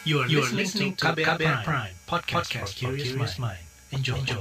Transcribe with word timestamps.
You 0.00 0.24
are, 0.24 0.28
you 0.32 0.40
are 0.40 0.48
listening 0.56 0.96
to 0.96 1.12
KBR, 1.12 1.36
KBR 1.36 1.60
Prime, 1.60 1.92
Prime 1.92 1.92
podcast, 2.08 2.48
podcast 2.48 2.72
for 2.80 2.96
curious 2.96 3.36
mind. 3.36 3.60
Enjoy. 3.92 4.16
Enjoy. 4.16 4.40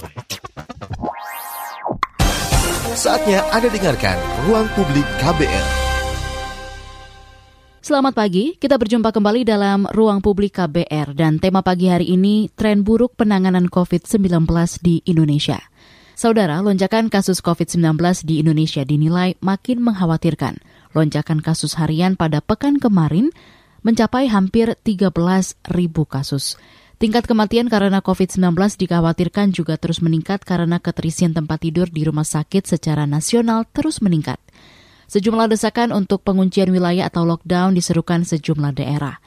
Saatnya 2.96 3.44
Anda 3.52 3.68
dengarkan 3.68 4.16
Ruang 4.48 4.72
Publik 4.72 5.04
KBR. 5.20 5.68
Selamat 7.84 8.16
pagi, 8.16 8.56
kita 8.56 8.80
berjumpa 8.80 9.12
kembali 9.12 9.44
dalam 9.44 9.84
Ruang 9.92 10.24
Publik 10.24 10.64
KBR 10.64 11.12
dan 11.12 11.44
tema 11.44 11.60
pagi 11.60 11.92
hari 11.92 12.08
ini 12.08 12.48
tren 12.56 12.88
buruk 12.88 13.20
penanganan 13.20 13.68
COVID-19 13.68 14.48
di 14.80 15.04
Indonesia. 15.12 15.60
Saudara, 16.16 16.64
lonjakan 16.64 17.12
kasus 17.12 17.44
COVID-19 17.44 18.00
di 18.24 18.40
Indonesia 18.40 18.88
dinilai 18.88 19.36
makin 19.44 19.84
mengkhawatirkan. 19.84 20.64
Lonjakan 20.96 21.44
kasus 21.44 21.76
harian 21.76 22.16
pada 22.16 22.40
pekan 22.40 22.80
kemarin 22.80 23.36
mencapai 23.82 24.28
hampir 24.28 24.76
13 24.82 25.12
ribu 25.72 26.04
kasus. 26.08 26.60
Tingkat 27.00 27.32
kematian 27.32 27.72
karena 27.72 28.04
COVID-19 28.04 28.52
dikhawatirkan 28.76 29.56
juga 29.56 29.80
terus 29.80 30.04
meningkat 30.04 30.44
karena 30.44 30.84
keterisian 30.84 31.32
tempat 31.32 31.64
tidur 31.64 31.88
di 31.88 32.04
rumah 32.04 32.28
sakit 32.28 32.68
secara 32.68 33.08
nasional 33.08 33.64
terus 33.72 34.04
meningkat. 34.04 34.36
Sejumlah 35.08 35.48
desakan 35.48 35.96
untuk 35.96 36.22
penguncian 36.28 36.68
wilayah 36.70 37.08
atau 37.08 37.24
lockdown 37.24 37.72
diserukan 37.72 38.28
sejumlah 38.28 38.76
daerah. 38.76 39.18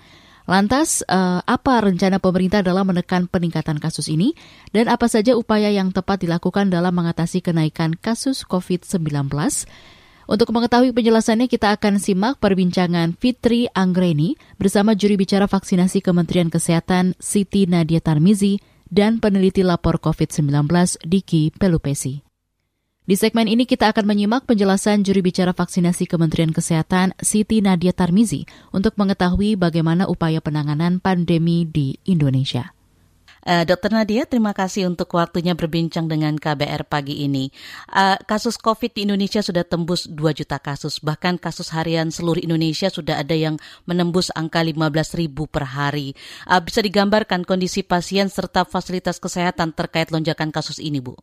Lantas, 0.44 1.06
eh, 1.06 1.40
apa 1.42 1.80
rencana 1.80 2.18
pemerintah 2.18 2.60
dalam 2.60 2.92
menekan 2.92 3.30
peningkatan 3.30 3.78
kasus 3.78 4.10
ini? 4.12 4.34
Dan 4.74 4.90
apa 4.92 5.06
saja 5.06 5.32
upaya 5.38 5.70
yang 5.70 5.94
tepat 5.94 6.26
dilakukan 6.26 6.68
dalam 6.68 6.92
mengatasi 6.92 7.40
kenaikan 7.40 7.94
kasus 7.94 8.44
COVID-19? 8.44 9.32
Untuk 10.30 10.54
mengetahui 10.54 10.94
penjelasannya, 10.94 11.50
kita 11.50 11.74
akan 11.74 11.98
simak 11.98 12.38
perbincangan 12.38 13.18
Fitri 13.18 13.66
Anggreni 13.74 14.38
bersama 14.54 14.94
juri 14.94 15.18
bicara 15.18 15.50
vaksinasi 15.50 15.98
Kementerian 15.98 16.46
Kesehatan 16.46 17.18
Siti 17.18 17.66
Nadia 17.66 17.98
Tarmizi 17.98 18.62
dan 18.86 19.18
peneliti 19.18 19.66
lapor 19.66 19.98
COVID-19 19.98 20.68
Diki 21.02 21.50
Pelupesi. 21.56 22.22
Di 23.02 23.18
segmen 23.18 23.50
ini 23.50 23.66
kita 23.66 23.90
akan 23.90 24.06
menyimak 24.06 24.46
penjelasan 24.46 25.02
juri 25.02 25.26
bicara 25.26 25.50
vaksinasi 25.50 26.06
Kementerian 26.06 26.54
Kesehatan 26.54 27.18
Siti 27.18 27.58
Nadia 27.58 27.90
Tarmizi 27.90 28.46
untuk 28.70 28.94
mengetahui 28.94 29.58
bagaimana 29.58 30.06
upaya 30.06 30.38
penanganan 30.38 31.02
pandemi 31.02 31.66
di 31.66 31.98
Indonesia. 32.06 32.70
Uh, 33.42 33.66
Dokter 33.66 33.90
Nadia, 33.90 34.22
terima 34.22 34.54
kasih 34.54 34.86
untuk 34.86 35.18
waktunya 35.18 35.58
berbincang 35.58 36.06
dengan 36.06 36.38
KBR 36.38 36.86
pagi 36.86 37.26
ini. 37.26 37.50
Uh, 37.90 38.14
kasus 38.22 38.54
COVID 38.54 38.94
di 38.94 39.02
Indonesia 39.02 39.42
sudah 39.42 39.66
tembus 39.66 40.06
2 40.06 40.14
juta 40.30 40.62
kasus, 40.62 41.02
bahkan 41.02 41.34
kasus 41.34 41.74
harian 41.74 42.14
seluruh 42.14 42.38
Indonesia 42.38 42.86
sudah 42.86 43.18
ada 43.18 43.34
yang 43.34 43.58
menembus 43.82 44.30
angka 44.38 44.62
15 44.62 45.18
ribu 45.18 45.50
per 45.50 45.66
hari. 45.66 46.14
Uh, 46.46 46.62
bisa 46.62 46.86
digambarkan 46.86 47.42
kondisi 47.42 47.82
pasien 47.82 48.30
serta 48.30 48.62
fasilitas 48.62 49.18
kesehatan 49.18 49.74
terkait 49.74 50.14
lonjakan 50.14 50.54
kasus 50.54 50.78
ini, 50.78 51.02
Bu? 51.02 51.18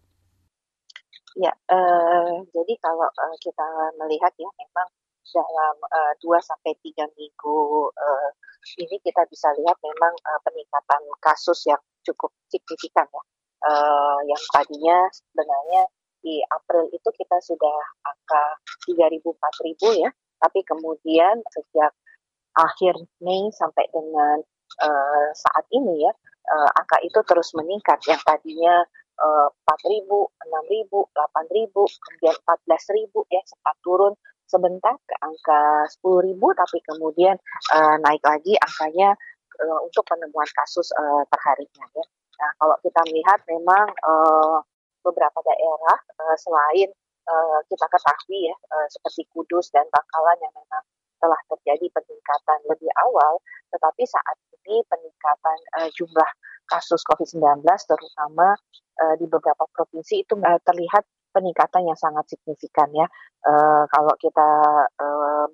Ya, 1.39 1.55
uh, 1.71 2.43
jadi 2.51 2.73
kalau 2.83 3.07
kita 3.39 3.67
melihat 3.95 4.35
ya, 4.35 4.51
memang 4.59 4.87
dalam 5.29 5.75
uh, 5.85 6.13
2 6.21 6.25
sampai 6.41 6.73
3 6.81 7.05
minggu 7.15 7.59
uh, 7.93 8.29
ini 8.77 8.97
kita 9.01 9.23
bisa 9.29 9.49
lihat 9.55 9.77
memang 9.79 10.13
uh, 10.25 10.39
peningkatan 10.43 11.01
kasus 11.23 11.63
yang 11.69 11.79
cukup 12.03 12.31
signifikan 12.51 13.07
ya. 13.07 13.23
Uh, 13.59 14.19
yang 14.23 14.39
tadinya 14.55 14.97
sebenarnya 15.11 15.83
di 16.23 16.39
April 16.47 16.87
itu 16.91 17.09
kita 17.11 17.37
sudah 17.43 17.77
angka 18.07 18.43
3.000 18.87 19.19
4.000 19.19 20.03
ya, 20.03 20.09
tapi 20.39 20.59
kemudian 20.63 21.43
sejak 21.51 21.91
akhir 22.55 22.95
Mei 23.23 23.51
sampai 23.55 23.87
dengan 23.91 24.39
uh, 24.83 25.27
saat 25.35 25.65
ini 25.75 26.07
ya, 26.07 26.11
uh, 26.51 26.69
angka 26.75 27.03
itu 27.03 27.19
terus 27.27 27.51
meningkat. 27.55 27.99
Yang 28.07 28.23
tadinya 28.23 28.83
uh, 29.19 29.47
4.000, 29.67 30.07
6.000, 30.07 30.87
8.000, 30.87 31.71
kemudian 31.75 32.35
14.000 32.47 33.35
ya 33.35 33.41
sempat 33.43 33.75
turun 33.83 34.13
sebentar 34.49 34.97
ke 35.05 35.15
angka 35.21 35.85
10.000 36.01 36.33
tapi 36.33 36.77
kemudian 36.83 37.37
uh, 37.71 37.95
naik 38.01 38.21
lagi 38.25 38.57
angkanya 38.57 39.13
uh, 39.61 39.79
untuk 39.85 40.03
penemuan 40.09 40.49
kasus 40.57 40.89
uh, 40.97 41.23
perharinya 41.29 41.85
ya. 41.93 42.05
Nah, 42.39 42.51
kalau 42.57 42.75
kita 42.81 43.01
melihat 43.11 43.39
memang 43.45 43.87
uh, 44.01 44.57
beberapa 45.05 45.39
daerah 45.45 45.97
uh, 46.19 46.35
selain 46.39 46.89
uh, 47.29 47.59
kita 47.69 47.85
ketahui 47.87 48.49
ya 48.49 48.55
uh, 48.73 48.87
seperti 48.89 49.27
Kudus 49.29 49.69
dan 49.69 49.85
Bangkalan 49.93 50.37
yang 50.41 50.53
memang 50.55 50.83
telah 51.19 51.39
terjadi 51.51 51.85
peningkatan 51.91 52.59
lebih 52.71 52.87
awal, 53.03 53.43
tetapi 53.75 54.07
saat 54.07 54.39
ini 54.63 54.79
peningkatan 54.87 55.57
uh, 55.77 55.89
jumlah 55.99 56.29
kasus 56.71 57.03
COVID-19 57.11 57.65
terutama 57.65 58.55
uh, 59.03 59.15
di 59.19 59.25
beberapa 59.27 59.67
provinsi 59.75 60.23
itu 60.23 60.39
uh, 60.39 60.59
terlihat 60.63 61.03
peningkatan 61.33 61.87
yang 61.87 61.99
sangat 61.99 62.25
signifikan 62.29 62.89
ya. 62.93 63.07
Uh, 63.39 63.87
kalau 63.87 64.11
kita 64.19 64.49
uh, 64.99 65.47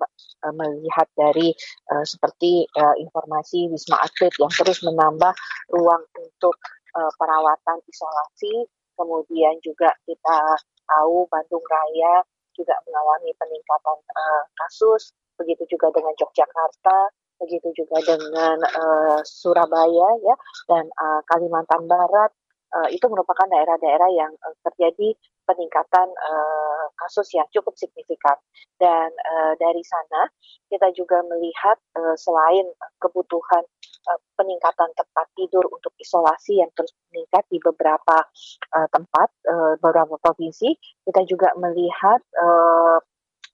melihat 0.57 1.05
dari 1.13 1.53
uh, 1.93 2.01
seperti 2.01 2.65
uh, 2.73 2.95
informasi 2.97 3.69
Wisma 3.69 4.01
Atlet 4.01 4.33
yang 4.41 4.49
terus 4.49 4.81
menambah 4.81 5.33
ruang 5.69 6.03
untuk 6.17 6.57
uh, 6.97 7.11
perawatan 7.21 7.77
isolasi, 7.85 8.65
kemudian 8.97 9.61
juga 9.61 9.93
kita 10.09 10.57
tahu 10.85 11.29
Bandung 11.29 11.65
Raya 11.65 12.25
juga 12.55 12.73
mengalami 12.87 13.31
peningkatan 13.37 13.97
uh, 14.15 14.43
kasus, 14.65 15.13
begitu 15.37 15.67
juga 15.77 15.91
dengan 15.91 16.15
Yogyakarta, 16.17 17.13
begitu 17.43 17.69
juga 17.75 17.99
dengan 18.01 18.57
uh, 18.63 19.19
Surabaya 19.27 20.09
ya 20.23 20.35
dan 20.71 20.87
uh, 20.87 21.21
Kalimantan 21.27 21.83
Barat 21.85 22.31
uh, 22.75 22.89
itu 22.91 23.07
merupakan 23.07 23.47
daerah-daerah 23.47 24.09
yang 24.11 24.31
uh, 24.43 24.55
terjadi 24.67 25.15
peningkatan 25.47 26.07
uh, 26.11 26.85
kasus 26.99 27.31
yang 27.31 27.47
cukup 27.55 27.73
signifikan. 27.79 28.35
Dan 28.75 29.09
uh, 29.09 29.53
dari 29.55 29.81
sana 29.87 30.27
kita 30.67 30.91
juga 30.91 31.23
melihat 31.23 31.79
uh, 31.95 32.15
selain 32.19 32.67
kebutuhan 32.99 33.63
uh, 34.11 34.19
peningkatan 34.35 34.91
tempat 34.91 35.27
tidur 35.39 35.63
untuk 35.71 35.95
isolasi 35.95 36.59
yang 36.59 36.71
terus 36.75 36.91
meningkat 37.13 37.47
di 37.47 37.57
beberapa 37.63 38.27
uh, 38.75 38.87
tempat 38.91 39.29
uh, 39.47 39.73
beberapa 39.79 40.19
provinsi 40.19 40.75
kita 41.07 41.23
juga 41.29 41.55
melihat 41.55 42.19
uh, 42.35 42.99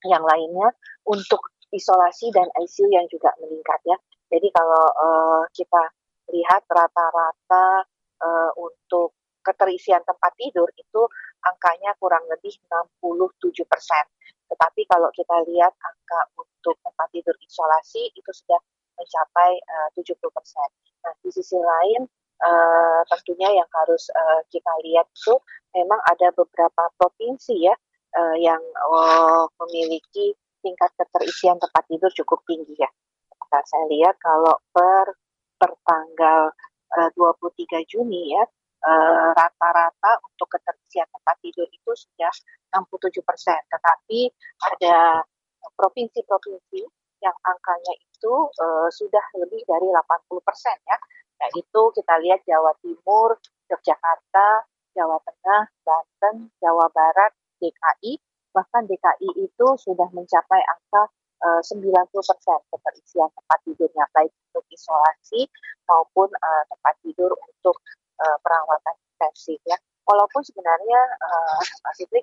yang 0.09 0.25
lainnya 0.25 0.73
untuk 1.05 1.53
isolasi 1.71 2.33
dan 2.33 2.49
ICU 2.57 2.89
yang 2.91 3.05
juga 3.07 3.31
meningkat 3.39 3.79
ya. 3.85 3.97
Jadi 4.31 4.47
kalau 4.51 4.85
uh, 4.95 5.43
kita 5.51 5.91
lihat 6.31 6.63
rata-rata 6.71 7.83
uh, 8.21 8.51
untuk 8.57 9.17
keterisian 9.41 10.05
tempat 10.05 10.31
tidur 10.37 10.69
itu 10.77 11.01
angkanya 11.41 11.97
kurang 11.97 12.21
lebih 12.29 12.53
67 13.01 13.65
persen. 13.65 14.05
Tetapi 14.45 14.81
kalau 14.85 15.09
kita 15.09 15.41
lihat 15.49 15.73
angka 15.81 16.21
untuk 16.37 16.77
tempat 16.85 17.07
tidur 17.09 17.33
isolasi 17.41 18.13
itu 18.13 18.31
sudah 18.31 18.61
mencapai 18.95 19.57
uh, 19.57 19.89
70 19.97 20.21
persen. 20.29 20.69
Nah 21.01 21.13
di 21.25 21.29
sisi 21.33 21.57
lain 21.57 22.05
uh, 22.41 23.01
tentunya 23.09 23.49
yang 23.57 23.69
harus 23.81 24.09
uh, 24.13 24.41
kita 24.53 24.71
lihat 24.85 25.09
itu 25.09 25.33
memang 25.73 25.97
ada 26.05 26.29
beberapa 26.35 26.93
provinsi 26.99 27.65
ya 27.65 27.75
uh, 28.17 28.37
yang 28.37 28.61
uh, 28.91 29.49
memiliki 29.65 30.37
tingkat 30.61 30.93
keterisian 30.93 31.57
tempat 31.57 31.83
tidur 31.89 32.11
cukup 32.13 32.45
tinggi 32.45 32.77
ya. 32.77 32.89
Nah, 33.51 33.63
saya 33.67 33.85
lihat 33.91 34.15
kalau 34.21 34.55
per 34.71 35.17
per 35.59 35.71
tanggal 35.83 36.55
23 36.91 37.87
Juni 37.87 38.35
ya 38.35 38.43
Eh, 38.81 39.29
rata-rata 39.37 40.11
uh, 40.17 40.25
untuk 40.25 40.57
keterisian 40.57 41.05
tempat 41.13 41.37
tidur 41.37 41.69
itu 41.69 41.91
sudah 41.93 42.33
67 42.73 43.21
persen. 43.21 43.61
Tetapi 43.69 44.25
ada 44.57 45.21
provinsi-provinsi 45.77 46.81
yang 47.21 47.37
angkanya 47.45 47.93
itu 48.01 48.33
uh, 48.33 48.89
sudah 48.89 49.21
lebih 49.37 49.61
dari 49.69 49.85
80 49.85 50.33
persen 50.41 50.73
ya. 50.89 50.97
Yaitu 51.45 51.81
kita 51.93 52.13
lihat 52.25 52.41
Jawa 52.41 52.73
Timur, 52.81 53.37
Yogyakarta, 53.69 54.65
Jawa 54.97 55.21
Tengah, 55.29 55.63
Banten, 55.85 56.49
Jawa 56.57 56.89
Barat, 56.89 57.37
DKI, 57.61 58.17
bahkan 58.49 58.89
DKI 58.89 59.45
itu 59.45 59.67
sudah 59.77 60.09
mencapai 60.09 60.61
angka 60.65 61.05
uh, 61.41 61.61
90 61.61 61.89
persen 62.13 62.59
keterisian 62.69 63.29
tempat 63.33 63.59
tidurnya 63.65 64.05
baik 64.13 64.31
untuk 64.51 64.65
isolasi 64.69 65.49
maupun 65.89 66.29
uh, 66.29 66.63
tempat 66.69 66.93
tidur 67.01 67.31
untuk 67.33 67.75
uh, 68.21 68.37
perawatan 68.41 68.95
intensif 69.13 69.59
ya. 69.65 69.77
Walaupun 70.05 70.41
sebenarnya 70.41 70.99
uh, 71.21 71.61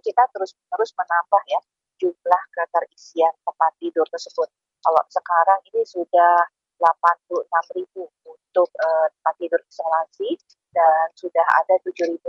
kita 0.02 0.22
terus 0.34 0.54
terus 0.54 0.90
menambah 0.98 1.42
ya 1.46 1.60
jumlah 1.98 2.42
keterisian 2.54 3.34
tempat 3.42 3.72
tidur 3.82 4.06
tersebut. 4.10 4.48
Kalau 4.78 5.02
sekarang 5.10 5.60
ini 5.74 5.82
sudah 5.82 6.46
86 6.78 7.74
ribu 7.74 8.06
untuk 8.22 8.68
uh, 8.78 9.06
tempat 9.18 9.34
tidur 9.42 9.60
isolasi 9.66 10.38
dan 10.70 11.10
sudah 11.18 11.42
ada 11.58 11.74
7.800 11.82 12.22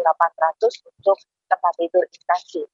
untuk 0.90 1.18
tempat 1.46 1.74
tidur 1.78 2.04
intensif. 2.10 2.66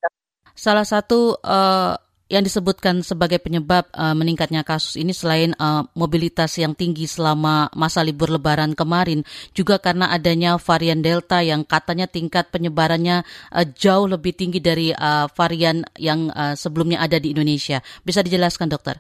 Salah 0.56 0.88
satu 0.88 1.36
uh, 1.44 2.00
yang 2.26 2.42
disebutkan 2.42 3.06
sebagai 3.06 3.38
penyebab 3.38 3.86
uh, 3.94 4.18
meningkatnya 4.18 4.66
kasus 4.66 4.98
ini 4.98 5.14
selain 5.14 5.54
uh, 5.62 5.86
mobilitas 5.94 6.58
yang 6.58 6.74
tinggi 6.74 7.06
selama 7.06 7.70
masa 7.78 8.02
libur 8.02 8.34
lebaran 8.34 8.74
kemarin 8.74 9.22
juga 9.54 9.78
karena 9.78 10.10
adanya 10.10 10.58
varian 10.58 11.06
Delta 11.06 11.46
yang 11.46 11.62
katanya 11.62 12.10
tingkat 12.10 12.50
penyebarannya 12.50 13.22
uh, 13.54 13.66
jauh 13.78 14.10
lebih 14.10 14.34
tinggi 14.34 14.58
dari 14.58 14.90
uh, 14.90 15.30
varian 15.38 15.86
yang 16.02 16.34
uh, 16.34 16.58
sebelumnya 16.58 17.06
ada 17.06 17.22
di 17.22 17.30
Indonesia. 17.30 17.78
Bisa 18.02 18.26
dijelaskan 18.26 18.74
dokter? 18.74 18.98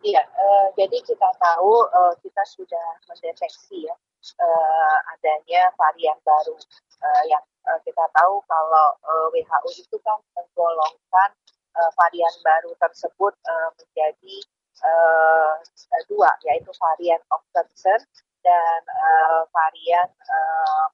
Iya, 0.00 0.24
uh, 0.24 0.66
jadi 0.80 0.96
kita 1.04 1.28
tahu 1.36 1.84
uh, 1.92 2.14
kita 2.24 2.42
sudah 2.48 2.86
mendeteksi 3.04 3.84
ya 3.84 3.94
uh, 4.40 4.98
adanya 5.12 5.70
varian 5.76 6.18
baru 6.24 6.56
uh, 7.04 7.22
yang 7.28 7.44
uh, 7.68 7.78
kita 7.84 8.04
tahu 8.16 8.40
kalau 8.48 8.96
uh, 9.04 9.26
WHO 9.30 9.70
itu 9.76 9.96
kan 10.02 10.18
menggolongkan 10.34 11.30
uh, 11.76 11.90
varian 11.94 12.34
baru 12.40 12.72
tersebut 12.80 13.34
uh, 13.44 13.70
menjadi 13.76 14.36
uh, 14.82 15.54
dua, 16.08 16.30
yaitu 16.48 16.72
varian 16.76 17.20
of 17.32 17.44
concern 17.52 18.00
dan 18.40 18.80
uh, 18.88 19.44
varian 19.52 20.08
uh, 20.08 20.88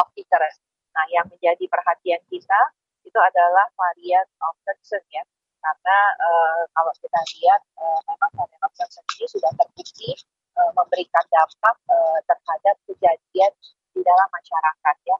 of 0.00 0.08
interest. 0.16 0.60
Nah, 0.92 1.04
yang 1.08 1.24
menjadi 1.28 1.64
perhatian 1.68 2.20
kita 2.28 2.60
itu 3.02 3.18
adalah 3.18 3.66
varian 3.76 4.26
of 4.44 4.54
concern 4.64 5.02
ya, 5.12 5.24
karena 5.62 5.98
uh, 6.20 6.62
kalau 6.74 6.92
kita 7.00 7.20
lihat 7.38 7.60
uh, 7.80 8.00
memang 8.08 8.30
varian 8.36 8.62
of 8.62 8.72
concern 8.76 9.04
ini 9.18 9.26
sudah 9.28 9.50
terbukti 9.56 10.10
uh, 10.58 10.70
memberikan 10.76 11.24
dampak 11.32 11.76
uh, 11.88 12.18
terhadap 12.28 12.76
kejadian 12.88 13.52
di 13.92 14.00
dalam 14.04 14.28
masyarakat 14.32 14.96
ya. 15.08 15.18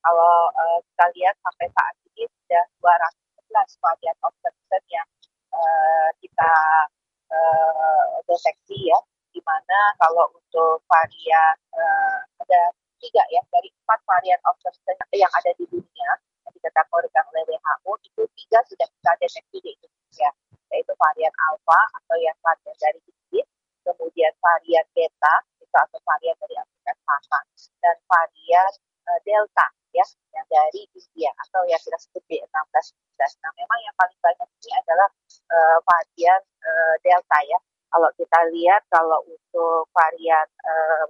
Kalau 0.00 0.48
uh, 0.56 0.78
kita 0.80 1.06
lihat 1.12 1.36
sampai 1.44 1.68
saat 1.76 1.94
ini 2.08 2.24
sudah 2.24 2.64
200 2.80 3.29
varian 3.52 4.16
of 4.22 4.32
concern 4.42 4.84
yang 4.90 5.08
uh, 5.50 6.08
kita 6.22 6.52
uh, 7.30 8.22
deteksi 8.26 8.90
ya, 8.90 8.98
di 9.30 9.40
mana 9.42 9.94
kalau 9.98 10.30
untuk 10.34 10.82
varian 10.86 11.54
uh, 11.74 12.18
ada 12.42 12.60
tiga 13.00 13.22
ya 13.32 13.40
dari 13.48 13.72
empat 13.84 14.00
varian 14.04 14.40
of 14.46 14.56
concern 14.60 14.96
yang 15.14 15.32
ada 15.32 15.50
di 15.56 15.64
dunia 15.66 16.10
yang 16.46 16.52
dikategorikan 16.52 17.24
oleh 17.32 17.42
WHO 17.48 17.92
itu 18.04 18.22
tiga 18.36 18.58
sudah 18.68 18.88
kita 18.88 19.12
deteksi 19.18 19.58
di 19.62 19.70
Indonesia 19.74 20.30
yaitu 20.70 20.92
varian 20.94 21.34
alpha 21.50 21.80
atau 21.98 22.16
yang 22.22 22.36
varian 22.46 22.76
dari 22.78 23.00
Inggris, 23.02 23.48
kemudian 23.82 24.30
varian 24.38 24.86
beta 24.94 25.34
itu 25.58 25.74
atau 25.74 25.98
varian 26.06 26.36
dari 26.38 26.54
Amerika 26.54 26.92
Selatan 27.02 27.44
dan 27.82 27.96
varian 28.06 28.72
uh, 29.10 29.18
delta 29.26 29.66
ya 29.90 30.06
yang 30.30 30.46
dari 30.46 30.86
India 30.94 31.34
atau 31.34 31.66
yang 31.66 31.82
kita 31.82 31.98
sebut 31.98 32.22
B16 32.30 32.94
Nah 33.20 33.52
memang 33.52 33.78
yang 33.84 33.94
paling 34.00 34.16
banyak 34.24 34.48
ini 34.64 34.72
adalah 34.80 35.08
uh, 35.52 35.78
varian 35.84 36.40
uh, 36.64 36.94
Delta 37.04 37.38
ya. 37.44 37.58
Kalau 37.90 38.08
kita 38.16 38.38
lihat 38.54 38.82
kalau 38.88 39.20
untuk 39.28 39.90
varian 39.92 40.46
uh, 40.64 41.04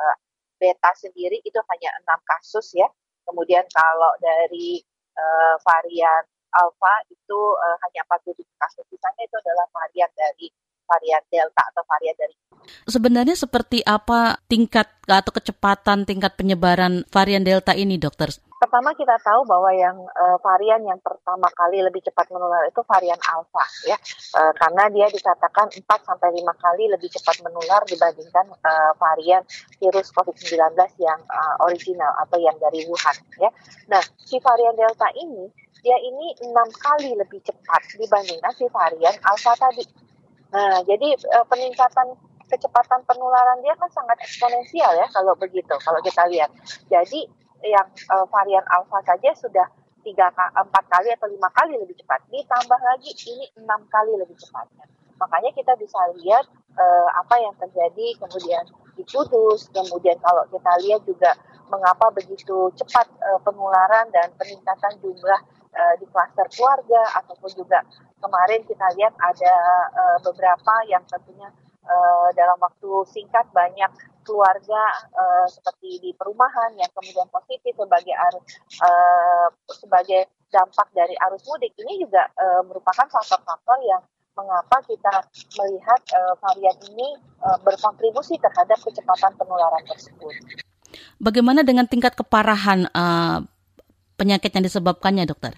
uh, 0.00 0.16
Beta 0.56 0.92
sendiri 0.96 1.36
itu 1.44 1.60
hanya 1.68 1.90
enam 2.00 2.20
kasus 2.24 2.72
ya. 2.72 2.88
Kemudian 3.28 3.66
kalau 3.76 4.12
dari 4.24 4.80
uh, 5.20 5.54
varian 5.60 6.24
Alpha 6.50 6.94
itu 7.12 7.40
uh, 7.60 7.76
hanya 7.86 8.02
47 8.08 8.40
kasus. 8.56 8.84
Sisanya 8.88 9.22
itu 9.28 9.36
adalah 9.36 9.66
varian 9.74 10.10
dari 10.16 10.48
varian 10.90 11.22
Delta 11.30 11.62
atau 11.70 11.86
varian 11.86 12.18
dari 12.18 12.34
Sebenarnya 12.86 13.34
seperti 13.34 13.80
apa 13.82 14.36
tingkat 14.46 14.86
atau 15.06 15.32
kecepatan 15.32 16.06
tingkat 16.06 16.36
penyebaran 16.38 17.02
varian 17.08 17.42
Delta 17.42 17.72
ini, 17.74 17.96
dokter? 17.96 18.30
Pertama 18.60 18.92
kita 18.92 19.16
tahu 19.24 19.48
bahwa 19.48 19.72
yang 19.72 19.96
uh, 19.96 20.36
varian 20.44 20.84
yang 20.84 21.00
pertama 21.00 21.48
kali 21.56 21.80
lebih 21.80 22.04
cepat 22.04 22.28
menular 22.28 22.68
itu 22.68 22.84
varian 22.84 23.16
alpha 23.32 23.64
ya. 23.88 23.96
Uh, 24.36 24.52
karena 24.52 24.84
dia 24.92 25.08
dikatakan 25.08 25.72
4 25.72 25.80
sampai 25.80 26.28
5 26.36 26.44
kali 26.60 26.84
lebih 26.92 27.08
cepat 27.08 27.40
menular 27.40 27.80
dibandingkan 27.88 28.52
uh, 28.60 28.92
varian 29.00 29.40
virus 29.80 30.12
COVID-19 30.12 30.76
yang 31.00 31.20
uh, 31.32 31.56
original 31.64 32.12
atau 32.20 32.36
yang 32.36 32.52
dari 32.60 32.84
Wuhan 32.84 33.16
ya. 33.40 33.48
Nah, 33.88 34.04
si 34.20 34.36
varian 34.44 34.76
delta 34.76 35.08
ini 35.16 35.48
dia 35.80 35.96
ini 35.96 36.36
enam 36.44 36.68
kali 36.76 37.16
lebih 37.16 37.40
cepat 37.40 37.96
dibandingkan 37.96 38.52
si 38.52 38.68
varian 38.68 39.16
alpha 39.24 39.56
tadi. 39.56 39.88
Nah, 40.50 40.82
jadi 40.82 41.14
uh, 41.14 41.46
peningkatan 41.46 42.18
kecepatan 42.50 43.00
penularan 43.06 43.62
dia 43.62 43.78
kan 43.78 43.86
sangat 43.94 44.18
eksponensial 44.26 44.90
ya 44.98 45.06
kalau 45.14 45.38
begitu 45.38 45.70
kalau 45.78 46.02
kita 46.02 46.26
lihat. 46.26 46.50
Jadi 46.90 47.30
yang 47.62 47.86
uh, 48.10 48.26
varian 48.26 48.66
alpha 48.66 48.98
saja 49.06 49.30
sudah 49.38 49.66
tiga 50.02 50.32
empat 50.34 50.84
kali 50.90 51.12
atau 51.14 51.28
lima 51.30 51.46
kali 51.54 51.78
lebih 51.78 51.94
cepat. 52.02 52.24
Ditambah 52.32 52.80
lagi 52.82 53.10
ini 53.30 53.46
enam 53.62 53.86
kali 53.86 54.16
lebih 54.18 54.34
cepatnya. 54.34 54.84
Makanya 55.20 55.52
kita 55.52 55.76
bisa 55.76 56.00
lihat 56.16 56.48
uh, 56.74 57.08
apa 57.20 57.36
yang 57.38 57.54
terjadi 57.60 58.16
kemudian 58.18 58.64
di 58.96 59.04
Kudus, 59.06 59.68
kemudian 59.70 60.16
kalau 60.24 60.42
kita 60.48 60.72
lihat 60.82 61.04
juga 61.04 61.36
mengapa 61.70 62.10
begitu 62.10 62.72
cepat 62.74 63.06
uh, 63.22 63.38
penularan 63.44 64.08
dan 64.10 64.32
peningkatan 64.34 64.98
jumlah 64.98 65.40
uh, 65.76 65.94
di 66.00 66.08
klaster 66.10 66.48
keluarga 66.50 67.20
ataupun 67.22 67.50
juga 67.54 67.84
kemarin 68.20 68.60
kita 68.68 68.86
lihat 68.96 69.16
ada 69.16 69.54
uh, 69.96 70.18
beberapa 70.22 70.74
yang 70.86 71.02
tentunya 71.08 71.48
uh, 71.88 72.28
dalam 72.36 72.60
waktu 72.60 72.90
singkat 73.10 73.48
banyak 73.50 73.90
keluarga 74.22 74.82
uh, 75.16 75.46
seperti 75.48 75.98
di 75.98 76.10
perumahan 76.14 76.76
yang 76.76 76.90
kemudian 76.92 77.26
positif 77.32 77.72
sebagai 77.74 78.14
arus 78.30 78.44
uh, 78.84 79.48
sebagai 79.72 80.28
dampak 80.52 80.88
dari 80.92 81.16
arus 81.30 81.42
mudik 81.48 81.72
ini 81.80 82.04
juga 82.04 82.28
uh, 82.36 82.62
merupakan 82.68 83.06
faktor-faktor 83.08 83.78
yang 83.82 84.02
mengapa 84.38 84.76
kita 84.86 85.14
melihat 85.58 86.00
uh, 86.14 86.34
varian 86.38 86.76
ini 86.92 87.08
uh, 87.42 87.58
berkontribusi 87.60 88.38
terhadap 88.38 88.78
kecepatan 88.80 89.34
penularan 89.36 89.84
tersebut. 89.84 90.34
Bagaimana 91.20 91.60
dengan 91.60 91.84
tingkat 91.84 92.16
keparahan 92.16 92.88
uh, 92.94 93.44
penyakit 94.16 94.50
yang 94.54 94.64
disebabkannya, 94.64 95.28
dokter? 95.28 95.54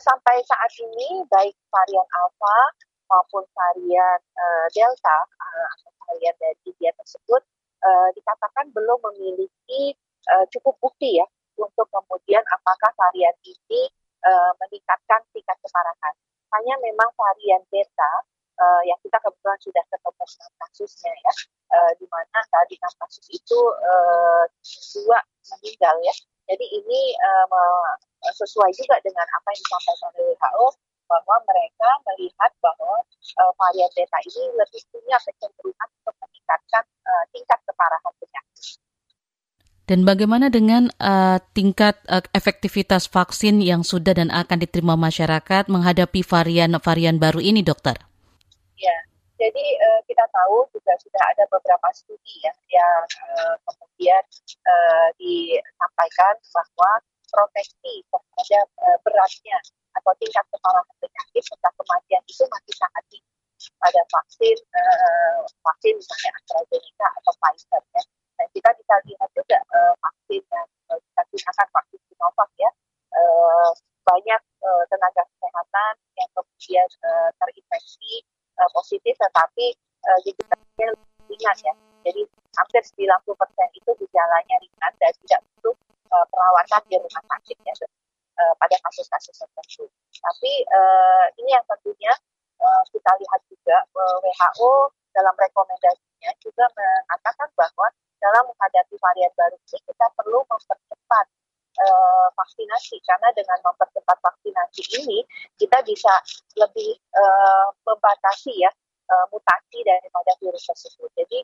Sampai 0.00 0.40
saat 0.48 0.72
ini 0.80 1.20
baik 1.28 1.52
varian 1.68 2.08
alpha 2.24 2.58
maupun 3.12 3.44
varian 3.52 4.20
uh, 4.32 4.66
delta 4.72 5.18
uh, 5.28 5.66
atau 5.76 5.90
varian 6.08 6.32
dari 6.40 6.56
India 6.64 6.88
tersebut 6.96 7.42
uh, 7.84 8.08
dikatakan 8.16 8.72
belum 8.72 8.96
memiliki 9.12 9.92
uh, 10.32 10.44
cukup 10.48 10.80
bukti 10.80 11.20
ya 11.20 11.26
untuk 11.60 11.84
kemudian 11.92 12.40
apakah 12.48 12.88
varian 12.96 13.36
ini 13.44 13.92
uh, 14.24 14.52
meningkatkan 14.64 15.20
tingkat 15.36 15.56
keparahan. 15.60 16.14
Hanya 16.56 16.74
memang 16.80 17.12
varian 17.14 17.62
beta 17.68 18.12
uh, 18.56 18.82
yang 18.88 18.96
kita 19.04 19.20
kebetulan 19.20 19.60
sudah 19.60 19.84
ketemu 19.84 20.24
kasusnya 20.58 21.12
ya, 21.12 21.34
uh, 21.76 21.92
di 22.00 22.06
mana 22.08 22.40
tadi 22.48 22.74
kasus 22.80 23.26
itu 23.28 23.60
uh, 23.84 24.44
dua 24.96 25.18
meninggal 25.56 25.96
ya. 26.04 26.14
Jadi 26.50 26.66
ini 26.66 27.00
uh, 27.14 27.94
sesuai 28.34 28.74
juga 28.74 28.98
dengan 29.06 29.22
apa 29.22 29.48
yang 29.54 29.62
disampaikan 29.62 30.10
oleh 30.10 30.34
WHO 30.34 30.66
bahwa 31.06 31.36
mereka 31.46 31.90
melihat 32.10 32.50
bahwa 32.62 33.02
uh, 33.38 33.52
varian 33.58 33.90
beta 33.94 34.18
ini 34.26 34.42
lebih 34.54 34.82
punya 34.90 35.18
kecenderungan 35.22 35.88
untuk 36.02 36.14
meningkatkan 36.22 36.84
uh, 37.06 37.24
tingkat 37.30 37.58
keparahan 37.66 38.12
penyakit. 38.18 38.78
Dan 39.90 40.06
bagaimana 40.06 40.46
dengan 40.54 40.86
uh, 41.02 41.42
tingkat 41.50 41.98
uh, 42.06 42.22
efektivitas 42.30 43.10
vaksin 43.10 43.58
yang 43.58 43.82
sudah 43.82 44.14
dan 44.14 44.30
akan 44.30 44.62
diterima 44.62 44.94
masyarakat 44.94 45.66
menghadapi 45.66 46.22
varian-varian 46.22 47.18
baru 47.18 47.42
ini, 47.42 47.66
dokter? 47.66 47.98
Ya, 48.78 48.94
jadi 49.40 49.66
uh, 49.80 50.00
kita 50.04 50.24
tahu 50.28 50.68
juga 50.76 50.92
sudah 51.00 51.24
ada 51.32 51.48
beberapa 51.48 51.88
studi 51.96 52.44
ya 52.44 52.52
yang 52.68 53.02
uh, 53.40 53.56
kemudian 53.64 54.20
uh, 54.68 55.08
disampaikan 55.16 56.36
bahwa 56.52 56.92
proteksi 57.32 58.04
terhadap 58.12 58.68
uh, 58.84 58.98
beratnya 59.00 59.56
atau 59.96 60.12
tingkat 60.20 60.44
keparahan 60.52 60.96
penyakit 61.00 61.42
serta 61.42 61.72
kematian 61.72 62.22
itu 62.28 62.44
masih 62.44 62.74
sangat 62.76 63.04
tinggi 63.08 63.32
pada 63.80 64.02
vaksin 64.12 64.56
uh, 64.76 65.40
vaksin 65.64 65.96
misalnya 65.96 66.30
AstraZeneca 66.36 67.08
atau 67.16 67.32
Pfizer 67.40 67.82
ya. 67.96 68.02
Dan 68.36 68.46
kita 68.56 68.70
bisa 68.76 68.94
lihat 69.08 69.28
juga 69.32 69.58
uh, 69.72 69.94
vaksin 70.04 70.42
yang 70.44 70.68
uh, 70.92 71.00
kita 71.00 71.22
gunakan 71.32 71.66
vaksin 71.72 72.00
Sinovac 72.12 72.50
ya 72.60 72.70
uh, 73.16 73.70
banyak 74.04 74.42
uh, 74.64 74.84
tenaga 74.88 75.22
kesehatan 75.32 75.94
yang 76.18 76.30
kemudian 76.36 76.88
uh, 77.04 77.30
terinfeksi 77.40 78.24
uh, 78.60 78.70
positif 78.76 79.16
tetapi 79.16 79.72
uh, 80.04 80.18
gejalanya 80.22 80.86
ringan 81.26 81.56
ya. 81.64 81.74
Jadi 82.00 82.22
hampir 82.56 82.82
90% 82.84 83.80
itu 83.80 83.90
gejalanya 84.04 84.56
ringan 84.60 84.92
dan 85.00 85.12
tidak 85.24 85.40
butuh 85.56 85.74
uh, 86.12 86.26
perawatan 86.28 86.80
di 86.88 86.96
rumah 87.00 87.24
sakit 87.24 87.56
ya 87.64 87.74
uh, 88.40 88.54
pada 88.60 88.76
kasus-kasus 88.88 89.36
tertentu. 89.36 89.84
Tapi 90.20 90.52
uh, 90.68 91.26
ini 91.40 91.50
yang 91.52 91.64
tentunya 91.68 92.12
uh, 92.60 92.82
kita 92.92 93.10
lihat 93.20 93.40
juga 93.48 93.76
uh, 93.96 94.16
WHO 94.20 94.72
dalam 95.12 95.34
rekomendasinya 95.34 96.30
juga 96.40 96.64
mengatakan 96.76 97.48
bahwa 97.58 97.86
dalam 98.20 98.44
menghadapi 98.52 98.94
varian 99.00 99.32
baru 99.32 99.56
ini 99.56 99.78
kita 99.80 100.06
perlu 100.12 100.44
mempercepat 100.44 101.26
uh, 101.80 102.28
vaksinasi 102.36 103.00
karena 103.08 103.28
dengan 103.32 103.58
mempercepat 103.64 104.18
vaksinasi 104.20 104.82
ini 105.00 105.24
kita 105.56 105.80
bisa 105.84 106.12
lebih 106.60 106.96
uh, 107.16 107.68
membatasi 107.88 108.52
ya 108.60 108.70
uh, 109.10 109.26
mutasi 109.32 109.78
daripada 109.82 110.32
virus 110.38 110.64
tersebut. 110.68 111.10
Jadi 111.16 111.38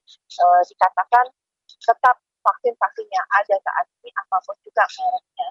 uh, 0.44 0.62
dikatakan 0.68 1.26
tetap 1.66 2.16
vaksin-vaksin 2.46 3.08
yang 3.10 3.26
ada 3.42 3.58
saat 3.58 3.86
ini 4.00 4.10
apa 4.14 4.38
pun 4.46 4.54
juga 4.62 4.86
mereknya 4.86 5.48